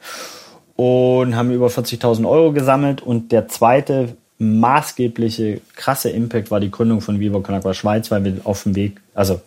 und 0.76 1.36
haben 1.36 1.51
über 1.51 1.67
40.000 1.67 2.28
Euro 2.28 2.53
gesammelt. 2.53 3.03
Und 3.03 3.32
der 3.32 3.49
zweite 3.49 4.17
maßgebliche 4.39 5.61
krasse 5.76 6.09
Impact 6.09 6.49
war 6.49 6.59
die 6.59 6.71
Gründung 6.71 7.01
von 7.01 7.19
Viva 7.19 7.39
Con 7.41 7.74
Schweiz, 7.76 8.09
weil 8.09 8.24
wir 8.24 8.38
auf 8.45 8.63
dem 8.63 8.76
Weg, 8.76 8.99
also 9.13 9.41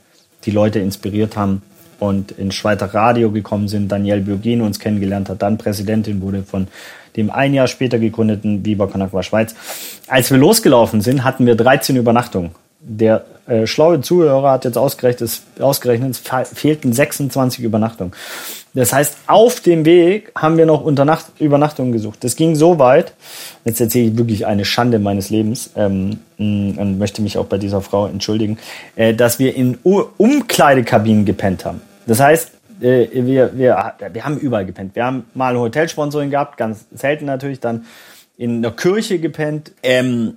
die 0.44 0.52
Leute 0.52 0.78
inspiriert 0.78 1.36
haben 1.36 1.62
und 1.98 2.32
ins 2.32 2.54
Schweizer 2.54 2.86
Radio 2.92 3.30
gekommen 3.30 3.68
sind, 3.68 3.90
Danielle 3.90 4.20
Bürgin 4.22 4.60
uns 4.60 4.78
kennengelernt 4.78 5.28
hat, 5.28 5.42
dann 5.42 5.58
Präsidentin 5.58 6.20
wurde 6.20 6.42
von 6.42 6.68
dem 7.16 7.30
ein 7.30 7.54
Jahr 7.54 7.66
später 7.66 7.98
gegründeten 7.98 8.64
Viva 8.64 8.86
Con 8.86 9.02
Agua 9.02 9.22
Schweiz. 9.22 9.54
Als 10.06 10.30
wir 10.30 10.38
losgelaufen 10.38 11.00
sind, 11.00 11.24
hatten 11.24 11.46
wir 11.46 11.54
13 11.54 11.96
Übernachtungen. 11.96 12.50
Der 12.80 13.24
äh, 13.48 13.66
schlaue 13.66 14.00
Zuhörer 14.00 14.52
hat 14.52 14.64
jetzt 14.64 14.76
ausgerechnet, 14.78 15.40
ausgerechnet, 15.58 16.10
es 16.12 16.18
fe- 16.18 16.44
fehlten 16.44 16.92
26 16.92 17.64
Übernachtungen. 17.64 18.12
Das 18.74 18.92
heißt, 18.92 19.16
auf 19.26 19.60
dem 19.60 19.86
Weg 19.86 20.30
haben 20.36 20.58
wir 20.58 20.66
noch 20.66 20.82
Unternacht 20.84 21.24
Übernachtungen 21.40 21.92
gesucht. 21.92 22.22
Das 22.22 22.36
ging 22.36 22.54
so 22.54 22.78
weit, 22.78 23.14
jetzt 23.64 23.80
erzähle 23.80 24.10
ich 24.10 24.18
wirklich 24.18 24.46
eine 24.46 24.66
Schande 24.66 24.98
meines 24.98 25.30
Lebens 25.30 25.70
ähm, 25.76 26.18
mh, 26.36 26.80
und 26.80 26.98
möchte 26.98 27.22
mich 27.22 27.38
auch 27.38 27.46
bei 27.46 27.56
dieser 27.56 27.80
Frau 27.80 28.06
entschuldigen, 28.06 28.58
äh, 28.94 29.14
dass 29.14 29.38
wir 29.38 29.56
in 29.56 29.78
U 29.82 30.02
Umkleidekabinen 30.18 31.24
gepennt 31.24 31.64
haben. 31.64 31.80
Das 32.06 32.20
heißt, 32.20 32.52
äh, 32.80 33.08
wir, 33.12 33.56
wir, 33.56 33.94
wir 34.12 34.24
haben 34.24 34.38
überall 34.38 34.66
gepennt. 34.66 34.94
Wir 34.94 35.04
haben 35.04 35.26
mal 35.34 35.54
ein 35.54 35.60
Hotelsponsoring 35.60 36.30
gehabt, 36.30 36.56
ganz 36.56 36.86
selten 36.92 37.24
natürlich, 37.26 37.60
dann 37.60 37.86
in 38.36 38.62
der 38.62 38.72
Kirche 38.72 39.18
gepennt. 39.18 39.72
Ähm, 39.82 40.36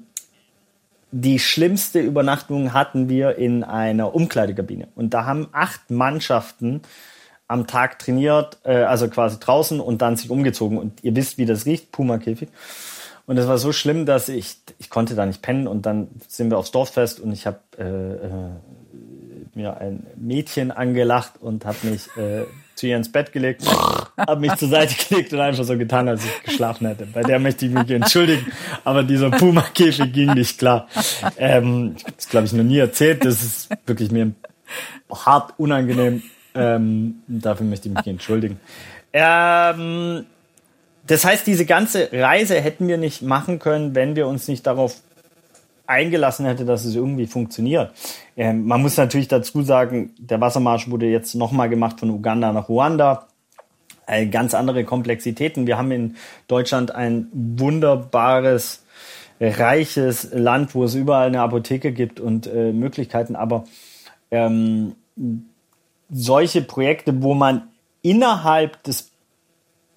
die 1.11 1.39
schlimmste 1.39 1.99
Übernachtung 1.99 2.73
hatten 2.73 3.09
wir 3.09 3.37
in 3.37 3.63
einer 3.63 4.13
Umkleidekabine. 4.13 4.89
Und 4.95 5.13
da 5.13 5.25
haben 5.25 5.47
acht 5.51 5.89
Mannschaften 5.89 6.81
am 7.47 7.65
Tag 7.65 7.97
trainiert, 7.97 8.59
äh, 8.63 8.83
also 8.83 9.09
quasi 9.09 9.39
draußen 9.39 9.79
und 9.79 10.01
dann 10.01 10.15
sich 10.17 10.29
umgezogen. 10.29 10.77
Und 10.77 11.03
ihr 11.03 11.15
wisst, 11.15 11.37
wie 11.37 11.45
das 11.45 11.65
riecht, 11.65 11.91
Puma-Käfig. 11.91 12.49
Und 13.25 13.37
es 13.37 13.47
war 13.47 13.57
so 13.57 13.71
schlimm, 13.71 14.05
dass 14.05 14.29
ich, 14.29 14.57
ich 14.77 14.89
konnte 14.89 15.15
da 15.15 15.25
nicht 15.25 15.41
pennen. 15.41 15.67
Und 15.67 15.85
dann 15.85 16.09
sind 16.27 16.51
wir 16.51 16.57
aufs 16.57 16.71
Dorffest 16.71 17.19
und 17.19 17.31
ich 17.31 17.47
habe 17.47 17.59
äh, 17.77 18.78
mir 19.55 19.77
ein 19.77 20.05
Mädchen 20.15 20.71
angelacht 20.71 21.33
und 21.39 21.65
habe 21.65 21.77
mich 21.83 22.07
äh, 22.17 22.45
zu 22.75 22.87
ihr 22.87 22.95
ins 22.95 23.11
Bett 23.11 23.33
gelegt, 23.33 23.63
habe 24.17 24.39
mich 24.39 24.55
zur 24.55 24.69
Seite 24.69 24.95
gelegt 25.09 25.33
und 25.33 25.39
einfach 25.39 25.63
so 25.63 25.77
getan, 25.77 26.07
als 26.07 26.23
ich 26.23 26.43
geschlafen 26.43 26.87
hätte. 26.87 27.05
Bei 27.05 27.21
der 27.21 27.39
möchte 27.39 27.65
ich 27.65 27.71
mich 27.71 27.89
entschuldigen, 27.89 28.51
aber 28.83 29.03
dieser 29.03 29.29
Puma-Käfig 29.31 30.13
ging 30.13 30.33
nicht 30.33 30.57
klar. 30.57 30.87
Ähm, 31.37 31.95
das 32.15 32.29
glaube 32.29 32.47
ich 32.47 32.53
noch 32.53 32.63
nie 32.63 32.77
erzählt. 32.77 33.25
Das 33.25 33.43
ist 33.43 33.69
wirklich 33.85 34.11
mir 34.11 34.31
hart 35.11 35.53
unangenehm. 35.57 36.23
Ähm, 36.55 37.21
dafür 37.27 37.65
möchte 37.65 37.89
ich 37.89 37.95
mich 37.95 38.07
entschuldigen. 38.07 38.59
Ähm, 39.13 40.25
das 41.05 41.25
heißt, 41.25 41.47
diese 41.47 41.65
ganze 41.65 42.09
Reise 42.11 42.61
hätten 42.61 42.87
wir 42.87 42.97
nicht 42.97 43.21
machen 43.23 43.59
können, 43.59 43.95
wenn 43.95 44.15
wir 44.15 44.27
uns 44.27 44.47
nicht 44.47 44.67
darauf 44.67 45.01
eingelassen 45.89 46.45
hätte, 46.45 46.65
dass 46.65 46.85
es 46.85 46.95
irgendwie 46.95 47.27
funktioniert. 47.27 47.91
Ähm, 48.37 48.65
man 48.65 48.81
muss 48.81 48.95
natürlich 48.97 49.27
dazu 49.27 49.63
sagen, 49.63 50.13
der 50.17 50.39
Wassermarsch 50.39 50.89
wurde 50.89 51.07
jetzt 51.07 51.33
nochmal 51.35 51.69
gemacht 51.69 51.99
von 51.99 52.09
Uganda 52.11 52.53
nach 52.53 52.69
Ruanda. 52.69 53.27
Äh, 54.05 54.27
ganz 54.27 54.53
andere 54.53 54.83
Komplexitäten. 54.85 55.67
Wir 55.67 55.77
haben 55.77 55.91
in 55.91 56.15
Deutschland 56.47 56.93
ein 56.93 57.27
wunderbares, 57.31 58.83
reiches 59.39 60.29
Land, 60.33 60.75
wo 60.75 60.83
es 60.83 60.95
überall 60.95 61.27
eine 61.27 61.41
Apotheke 61.41 61.91
gibt 61.91 62.19
und 62.19 62.45
äh, 62.47 62.71
Möglichkeiten. 62.71 63.35
Aber 63.35 63.65
ähm, 64.31 64.95
solche 66.09 66.61
Projekte, 66.61 67.21
wo 67.23 67.33
man 67.33 67.69
innerhalb 68.01 68.83
des 68.83 69.11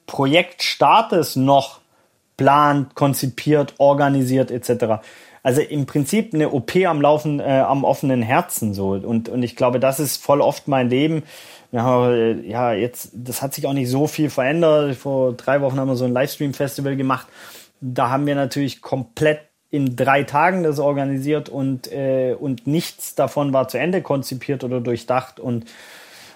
Projektstartes 0.07 1.37
noch 1.37 1.81
plant, 2.37 2.95
konzipiert, 2.95 3.75
organisiert 3.79 4.51
etc. 4.51 5.03
Also 5.43 5.61
im 5.61 5.87
Prinzip 5.87 6.35
eine 6.35 6.51
OP 6.51 6.77
am 6.77 7.01
Laufen, 7.01 7.41
äh, 7.41 7.65
am 7.67 7.85
offenen 7.85 8.23
Herzen 8.23 8.75
so. 8.75 8.91
Und, 8.91 9.29
und 9.29 9.43
ich 9.43 9.57
glaube, 9.57 9.81
das 9.81 9.99
ist 9.99 10.23
voll 10.23 10.41
oft 10.41 10.69
mein 10.69 10.89
Leben. 10.89 11.25
Ja, 11.73 12.13
äh, 12.13 12.41
ja, 12.49 12.73
jetzt, 12.73 13.11
das 13.13 13.43
hat 13.43 13.55
sich 13.55 13.67
auch 13.67 13.73
nicht 13.73 13.91
so 13.91 14.07
viel 14.07 14.31
verändert. 14.31 14.97
Vor 14.97 15.33
drei 15.33 15.61
Wochen 15.61 15.81
haben 15.81 15.89
wir 15.89 15.97
so 15.97 16.05
ein 16.05 16.13
Livestream-Festival 16.13 16.97
gemacht. 16.97 17.27
Da 17.81 18.11
haben 18.11 18.27
wir 18.27 18.37
natürlich 18.37 18.83
komplett 18.83 19.41
in 19.71 19.97
drei 19.97 20.23
Tagen 20.23 20.63
das 20.63 20.79
organisiert 20.79 21.49
und, 21.49 21.91
äh, 21.91 22.37
und 22.39 22.67
nichts 22.67 23.15
davon 23.15 23.55
war 23.55 23.69
zu 23.69 23.79
Ende 23.79 24.03
konzipiert 24.03 24.65
oder 24.65 24.81
durchdacht. 24.81 25.41
Und 25.41 25.65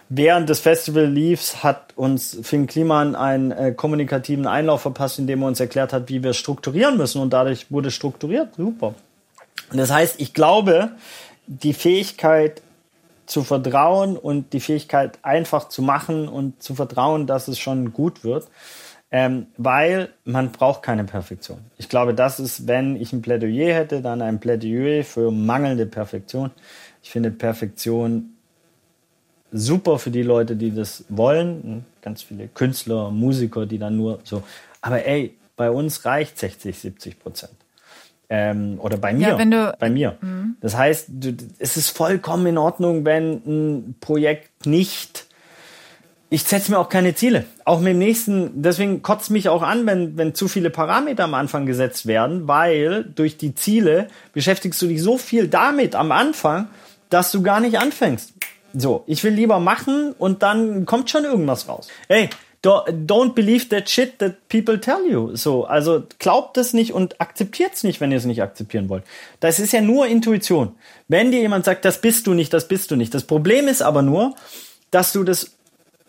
während 0.09 0.49
des 0.49 0.61
Festival 0.61 1.07
liefs 1.07 1.63
hat 1.63 1.93
uns 1.97 2.39
Finn 2.43 2.67
Kliman 2.67 3.15
einen 3.15 3.51
äh, 3.51 3.73
kommunikativen 3.73 4.47
Einlauf 4.47 4.83
verpasst, 4.83 5.19
indem 5.19 5.43
er 5.43 5.49
uns 5.49 5.61
erklärt 5.61 5.93
hat, 5.93 6.09
wie 6.09 6.23
wir 6.23 6.33
strukturieren 6.33 6.97
müssen. 6.97 7.21
Und 7.21 7.33
dadurch 7.33 7.71
wurde 7.71 7.91
strukturiert. 7.91 8.55
Super. 8.57 8.95
Und 9.71 9.79
das 9.79 9.91
heißt, 9.91 10.21
ich 10.21 10.35
glaube, 10.35 10.93
die 11.47 11.75
Fähigkeit 11.75 12.63
zu 13.27 13.43
vertrauen 13.43 14.17
und 14.17 14.53
die 14.53 14.61
Fähigkeit 14.61 15.19
einfach 15.23 15.69
zu 15.69 15.83
machen 15.83 16.29
und 16.29 16.63
zu 16.63 16.75
vertrauen, 16.75 17.27
dass 17.27 17.49
es 17.49 17.59
schon 17.59 17.93
gut 17.93 18.23
wird, 18.23 18.49
ähm, 19.11 19.47
weil 19.57 20.11
man 20.25 20.53
braucht 20.53 20.83
keine 20.83 21.05
Perfektion. 21.05 21.59
Ich 21.77 21.89
glaube, 21.89 22.15
das 22.15 22.39
ist, 22.39 22.69
wenn 22.69 22.97
ich 22.97 23.13
ein 23.13 23.23
Plädoyer 23.23 23.75
hätte, 23.75 24.01
dann 24.01 24.23
ein 24.23 24.39
Plädoyer 24.39 25.03
für 25.05 25.33
mangelnde 25.33 25.87
Perfektion. 25.87 26.51
Ich 27.03 27.11
finde 27.11 27.31
Perfektion 27.31 28.36
super 29.57 29.99
für 29.99 30.11
die 30.11 30.23
Leute, 30.23 30.57
die 30.57 30.75
das 30.75 31.05
wollen. 31.09 31.85
Ganz 32.03 32.23
viele 32.23 32.49
Künstler, 32.49 33.11
Musiker, 33.11 33.67
die 33.67 33.79
dann 33.79 33.97
nur 33.97 34.21
so. 34.25 34.43
Aber 34.81 35.05
ey, 35.05 35.35
bei 35.57 35.71
uns 35.71 36.05
reicht 36.05 36.39
60, 36.39 36.79
70 36.79 37.19
Prozent. 37.19 37.53
Ähm, 38.29 38.79
oder 38.81 38.97
bei 38.97 39.13
mir. 39.13 39.29
Ja, 39.29 39.39
wenn 39.39 39.51
du- 39.51 39.73
bei 39.79 39.89
mir. 39.89 40.17
Das 40.61 40.77
heißt, 40.77 41.07
du, 41.09 41.35
es 41.59 41.77
ist 41.77 41.91
vollkommen 41.91 42.47
in 42.47 42.59
Ordnung, 42.59 43.05
wenn 43.05 43.35
ein 43.47 43.95
Projekt 44.01 44.67
nicht. 44.67 45.27
Ich 46.29 46.43
setze 46.43 46.73
mir 46.73 46.79
auch 46.81 46.89
keine 46.89 47.15
Ziele. 47.15 47.45
Auch 47.65 47.79
mit 47.79 47.91
dem 47.91 47.99
nächsten, 47.99 48.61
deswegen 48.61 49.01
kotzt 49.01 49.31
mich 49.31 49.49
auch 49.49 49.63
an, 49.63 49.87
wenn, 49.87 50.17
wenn 50.17 50.35
zu 50.35 50.49
viele 50.49 50.71
Parameter 50.71 51.23
am 51.25 51.35
Anfang 51.35 51.67
gesetzt 51.67 52.07
werden, 52.07 52.49
weil 52.49 53.05
durch 53.05 53.37
die 53.37 53.55
Ziele 53.55 54.09
beschäftigst 54.33 54.83
du 54.83 54.89
dich 54.89 55.01
so 55.01 55.19
viel 55.19 55.47
damit 55.47 55.95
am 55.95 56.11
Anfang, 56.11 56.67
dass 57.11 57.31
du 57.31 57.43
gar 57.43 57.61
nicht 57.61 57.79
anfängst. 57.79 58.33
So, 58.79 59.05
ich 59.07 59.25
will 59.25 59.33
lieber 59.33 59.59
machen 59.59 60.13
und 60.13 60.43
dann 60.43 60.85
kommt 60.85 61.09
schon 61.11 61.25
irgendwas 61.25 61.69
raus. 61.69 61.89
Hey, 62.09 62.29
don't 62.63 63.35
believe 63.35 63.69
that 63.69 63.89
shit 63.89 64.19
that 64.19 64.49
people 64.49 64.81
tell 64.81 65.07
you. 65.09 65.35
So, 65.37 65.65
also 65.65 66.03
glaubt 66.19 66.57
es 66.59 66.73
nicht 66.73 66.93
und 66.93 67.21
akzeptiert 67.21 67.75
es 67.75 67.85
nicht, 67.85 68.01
wenn 68.01 68.11
ihr 68.11 68.19
es 68.19 68.25
nicht 68.25 68.43
akzeptieren 68.43 68.89
wollt. 68.89 69.05
Das 69.41 69.59
ist 69.59 69.73
ja 69.73 69.81
nur 69.81 70.07
Intuition. 70.07 70.75
Wenn 71.09 71.31
dir 71.31 71.41
jemand 71.41 71.65
sagt, 71.65 71.85
das 71.85 72.01
bist 72.01 72.27
du 72.27 72.35
nicht, 72.35 72.53
das 72.53 72.69
bist 72.69 72.91
du 72.91 72.97
nicht. 72.97 73.15
Das 73.15 73.25
Problem 73.25 73.69
ist 73.69 73.83
aber 73.83 74.03
nur, 74.03 74.35
dass 74.91 75.13
du 75.13 75.23
das 75.25 75.53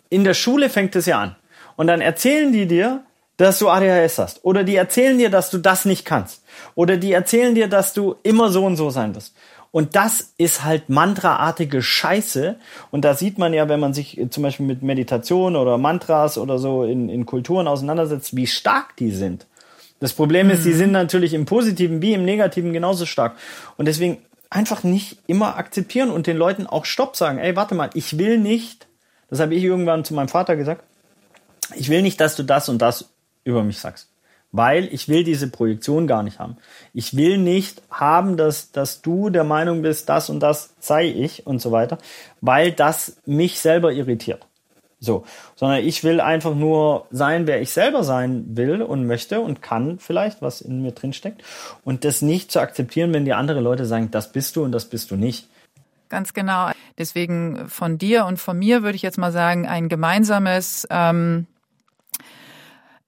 in 0.09 0.23
der 0.23 0.33
Schule 0.33 0.69
fängt 0.69 0.95
es 0.95 1.05
ja 1.05 1.19
an. 1.19 1.35
Und 1.75 1.87
dann 1.87 2.01
erzählen 2.01 2.51
die 2.51 2.65
dir, 2.65 3.03
dass 3.37 3.59
du 3.59 3.69
ADHS 3.69 4.17
hast. 4.17 4.43
Oder 4.43 4.63
die 4.63 4.75
erzählen 4.75 5.17
dir, 5.17 5.29
dass 5.29 5.49
du 5.51 5.59
das 5.59 5.85
nicht 5.85 6.05
kannst. 6.05 6.43
Oder 6.75 6.97
die 6.97 7.11
erzählen 7.11 7.53
dir, 7.53 7.67
dass 7.67 7.93
du 7.93 8.15
immer 8.23 8.49
so 8.49 8.65
und 8.65 8.77
so 8.77 8.89
sein 8.89 9.13
wirst. 9.13 9.35
Und 9.71 9.95
das 9.95 10.33
ist 10.37 10.63
halt 10.63 10.89
mantraartige 10.89 11.81
Scheiße. 11.81 12.55
Und 12.91 13.05
da 13.05 13.13
sieht 13.13 13.37
man 13.37 13.53
ja, 13.53 13.69
wenn 13.69 13.79
man 13.79 13.93
sich 13.93 14.19
zum 14.29 14.43
Beispiel 14.43 14.65
mit 14.65 14.81
Meditation 14.81 15.55
oder 15.55 15.77
Mantras 15.77 16.37
oder 16.37 16.57
so 16.57 16.83
in, 16.83 17.09
in 17.09 17.25
Kulturen 17.25 17.67
auseinandersetzt, 17.67 18.35
wie 18.35 18.47
stark 18.47 18.95
die 18.97 19.11
sind. 19.11 19.45
Das 19.99 20.13
Problem 20.13 20.49
ist, 20.49 20.63
die 20.63 20.69
mhm. 20.69 20.77
sind 20.77 20.91
natürlich 20.91 21.33
im 21.33 21.45
Positiven 21.45 22.01
wie 22.01 22.13
im 22.13 22.23
Negativen 22.23 22.71
genauso 22.71 23.05
stark. 23.05 23.35
Und 23.77 23.87
deswegen 23.87 24.19
einfach 24.49 24.83
nicht 24.83 25.17
immer 25.27 25.57
akzeptieren 25.57 26.09
und 26.09 26.27
den 26.27 26.37
Leuten 26.37 26.67
auch 26.67 26.85
Stopp 26.85 27.15
sagen. 27.15 27.39
Ey, 27.39 27.55
warte 27.55 27.75
mal, 27.75 27.89
ich 27.93 28.17
will 28.17 28.37
nicht, 28.37 28.87
das 29.29 29.39
habe 29.39 29.55
ich 29.55 29.63
irgendwann 29.63 30.05
zu 30.05 30.13
meinem 30.13 30.29
Vater 30.29 30.55
gesagt, 30.55 30.83
ich 31.75 31.89
will 31.89 32.01
nicht, 32.01 32.21
dass 32.21 32.35
du 32.35 32.43
das 32.43 32.69
und 32.69 32.81
das 32.81 33.09
über 33.43 33.63
mich 33.63 33.79
sagst. 33.79 34.07
Weil 34.51 34.85
ich 34.93 35.09
will 35.09 35.23
diese 35.23 35.49
Projektion 35.49 36.07
gar 36.07 36.23
nicht 36.23 36.39
haben. 36.39 36.57
Ich 36.93 37.17
will 37.17 37.37
nicht 37.37 37.81
haben, 37.91 38.37
dass, 38.37 38.71
dass 38.71 39.01
du 39.01 39.29
der 39.29 39.43
Meinung 39.43 39.81
bist, 39.81 40.09
das 40.09 40.29
und 40.29 40.39
das 40.39 40.73
sei 40.79 41.07
ich 41.07 41.45
und 41.45 41.59
so 41.59 41.71
weiter, 41.71 41.97
weil 42.41 42.71
das 42.71 43.17
mich 43.25 43.59
selber 43.59 43.91
irritiert. 43.91 44.47
So, 44.99 45.25
sondern 45.55 45.85
ich 45.85 46.03
will 46.03 46.19
einfach 46.19 46.55
nur 46.55 47.05
sein, 47.11 47.45
wer 47.45 47.61
ich 47.61 47.69
selber 47.69 48.03
sein 48.03 48.57
will 48.57 48.81
und 48.81 49.05
möchte 49.05 49.41
und 49.41 49.61
kann 49.61 49.99
vielleicht, 49.99 50.41
was 50.41 50.61
in 50.61 50.81
mir 50.81 50.91
drin 50.91 51.13
steckt. 51.13 51.43
Und 51.83 52.03
das 52.03 52.23
nicht 52.23 52.51
zu 52.51 52.59
akzeptieren, 52.59 53.13
wenn 53.13 53.25
die 53.25 53.33
andere 53.33 53.59
Leute 53.59 53.85
sagen, 53.85 54.09
das 54.09 54.31
bist 54.31 54.55
du 54.55 54.63
und 54.63 54.71
das 54.71 54.85
bist 54.85 55.11
du 55.11 55.15
nicht. 55.15 55.49
Ganz 56.09 56.33
genau. 56.33 56.71
Deswegen 56.97 57.67
von 57.67 57.97
dir 57.99 58.25
und 58.25 58.37
von 58.39 58.57
mir 58.57 58.81
würde 58.81 58.95
ich 58.95 59.01
jetzt 59.03 59.19
mal 59.19 59.31
sagen, 59.31 59.67
ein 59.67 59.87
gemeinsames 59.87 60.87
ähm, 60.89 61.45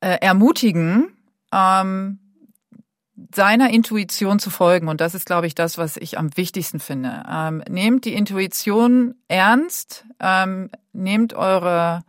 äh, 0.02 0.18
Ermutigen, 0.22 1.08
ähm, 1.54 2.20
seiner 3.36 3.70
Intuition 3.70 4.40
zu 4.40 4.50
folgen. 4.50 4.88
Und 4.88 5.02
das 5.02 5.14
ist, 5.14 5.26
glaube 5.26 5.48
ich, 5.48 5.56
das, 5.56 5.78
was 5.78 5.98
ich 5.98 6.18
am 6.18 6.36
wichtigsten 6.38 6.80
finde. 6.80 7.24
Ähm, 7.30 7.64
nehmt 7.70 8.06
die 8.06 8.14
Intuition 8.14 9.16
ernst, 9.28 10.06
ähm, 10.20 10.70
nehmt 10.94 11.34
eure 11.34 12.04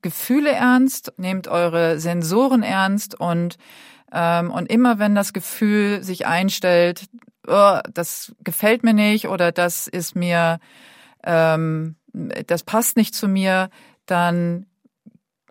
Gefühle 0.00 0.52
ernst, 0.52 1.12
nehmt 1.16 1.48
eure 1.48 1.98
Sensoren 1.98 2.62
ernst 2.62 3.18
und 3.18 3.58
ähm, 4.12 4.50
und 4.50 4.70
immer 4.70 4.98
wenn 4.98 5.14
das 5.14 5.32
Gefühl 5.32 6.02
sich 6.02 6.26
einstellt, 6.26 7.06
oh, 7.48 7.78
das 7.92 8.34
gefällt 8.44 8.84
mir 8.84 8.94
nicht 8.94 9.28
oder 9.28 9.50
das 9.50 9.88
ist 9.88 10.14
mir, 10.14 10.60
ähm, 11.24 11.96
das 12.12 12.62
passt 12.62 12.96
nicht 12.96 13.14
zu 13.14 13.26
mir, 13.26 13.70
dann 14.06 14.66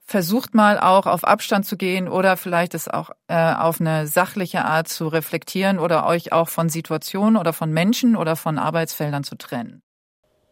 versucht 0.05 0.53
mal 0.53 0.79
auch 0.79 1.05
auf 1.05 1.23
Abstand 1.23 1.65
zu 1.65 1.77
gehen 1.77 2.07
oder 2.07 2.37
vielleicht 2.37 2.73
es 2.73 2.87
auch 2.87 3.11
äh, 3.27 3.53
auf 3.53 3.79
eine 3.79 4.07
sachliche 4.07 4.65
Art 4.65 4.87
zu 4.87 5.07
reflektieren 5.07 5.79
oder 5.79 6.05
euch 6.05 6.31
auch 6.31 6.49
von 6.49 6.69
Situationen 6.69 7.37
oder 7.37 7.53
von 7.53 7.71
Menschen 7.71 8.15
oder 8.15 8.35
von 8.35 8.57
Arbeitsfeldern 8.59 9.23
zu 9.23 9.35
trennen. 9.35 9.81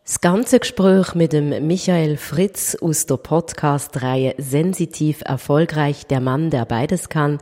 Das 0.03 0.19
ganze 0.19 0.59
Gespräch 0.59 1.13
mit 1.13 1.31
dem 1.31 1.67
Michael 1.67 2.17
Fritz 2.17 2.75
aus 2.81 3.05
der 3.05 3.17
Podcast-Reihe 3.17 4.33
Sensitiv 4.39 5.21
erfolgreich, 5.23 6.07
der 6.07 6.21
Mann, 6.21 6.49
der 6.49 6.65
beides 6.65 7.07
kann, 7.07 7.39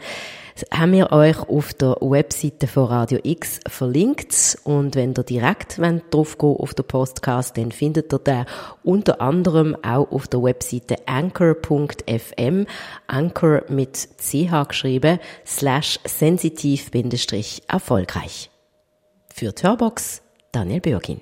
haben 0.72 0.94
wir 0.94 1.12
euch 1.12 1.38
auf 1.48 1.74
der 1.74 1.98
Webseite 2.02 2.66
von 2.68 2.86
Radio 2.86 3.20
X 3.24 3.60
verlinkt. 3.68 4.58
Und 4.64 4.96
wenn 4.96 5.14
ihr 5.16 5.24
direkt 5.24 5.78
drauf 5.78 6.38
geht 6.38 6.60
auf 6.60 6.74
den 6.74 6.86
Podcast, 6.86 7.58
dann 7.58 7.72
findet 7.72 8.14
ihr 8.14 8.20
den 8.20 8.46
unter 8.84 9.22
anderem 9.22 9.78
auch 9.84 10.12
auf 10.12 10.28
der 10.28 10.44
Webseite 10.44 10.98
anchor.fm, 11.08 12.68
anchor 13.08 13.64
mit 13.70 14.10
ch 14.20 14.68
geschrieben, 14.68 15.20
slash 15.46 16.00
sensitiv-erfolgreich. 16.06 18.50
Für 19.34 19.52
die 19.52 19.64
Hörbox, 19.64 20.22
Daniel 20.52 20.82
Bürgin. 20.82 21.22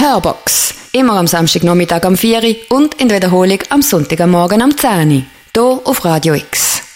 Hörbox 0.00 0.69
Immer 0.92 1.18
am 1.20 1.28
Samstagnachmittag 1.28 2.04
am 2.04 2.16
4 2.16 2.56
und 2.70 3.00
in 3.00 3.08
der 3.08 3.18
Wiederholung 3.18 3.60
am 3.68 3.80
Sonntagmorgen 3.80 4.60
am 4.60 4.76
10 4.76 5.24
Hier 5.54 5.80
auf 5.84 6.04
Radio 6.04 6.34
X. 6.34 6.89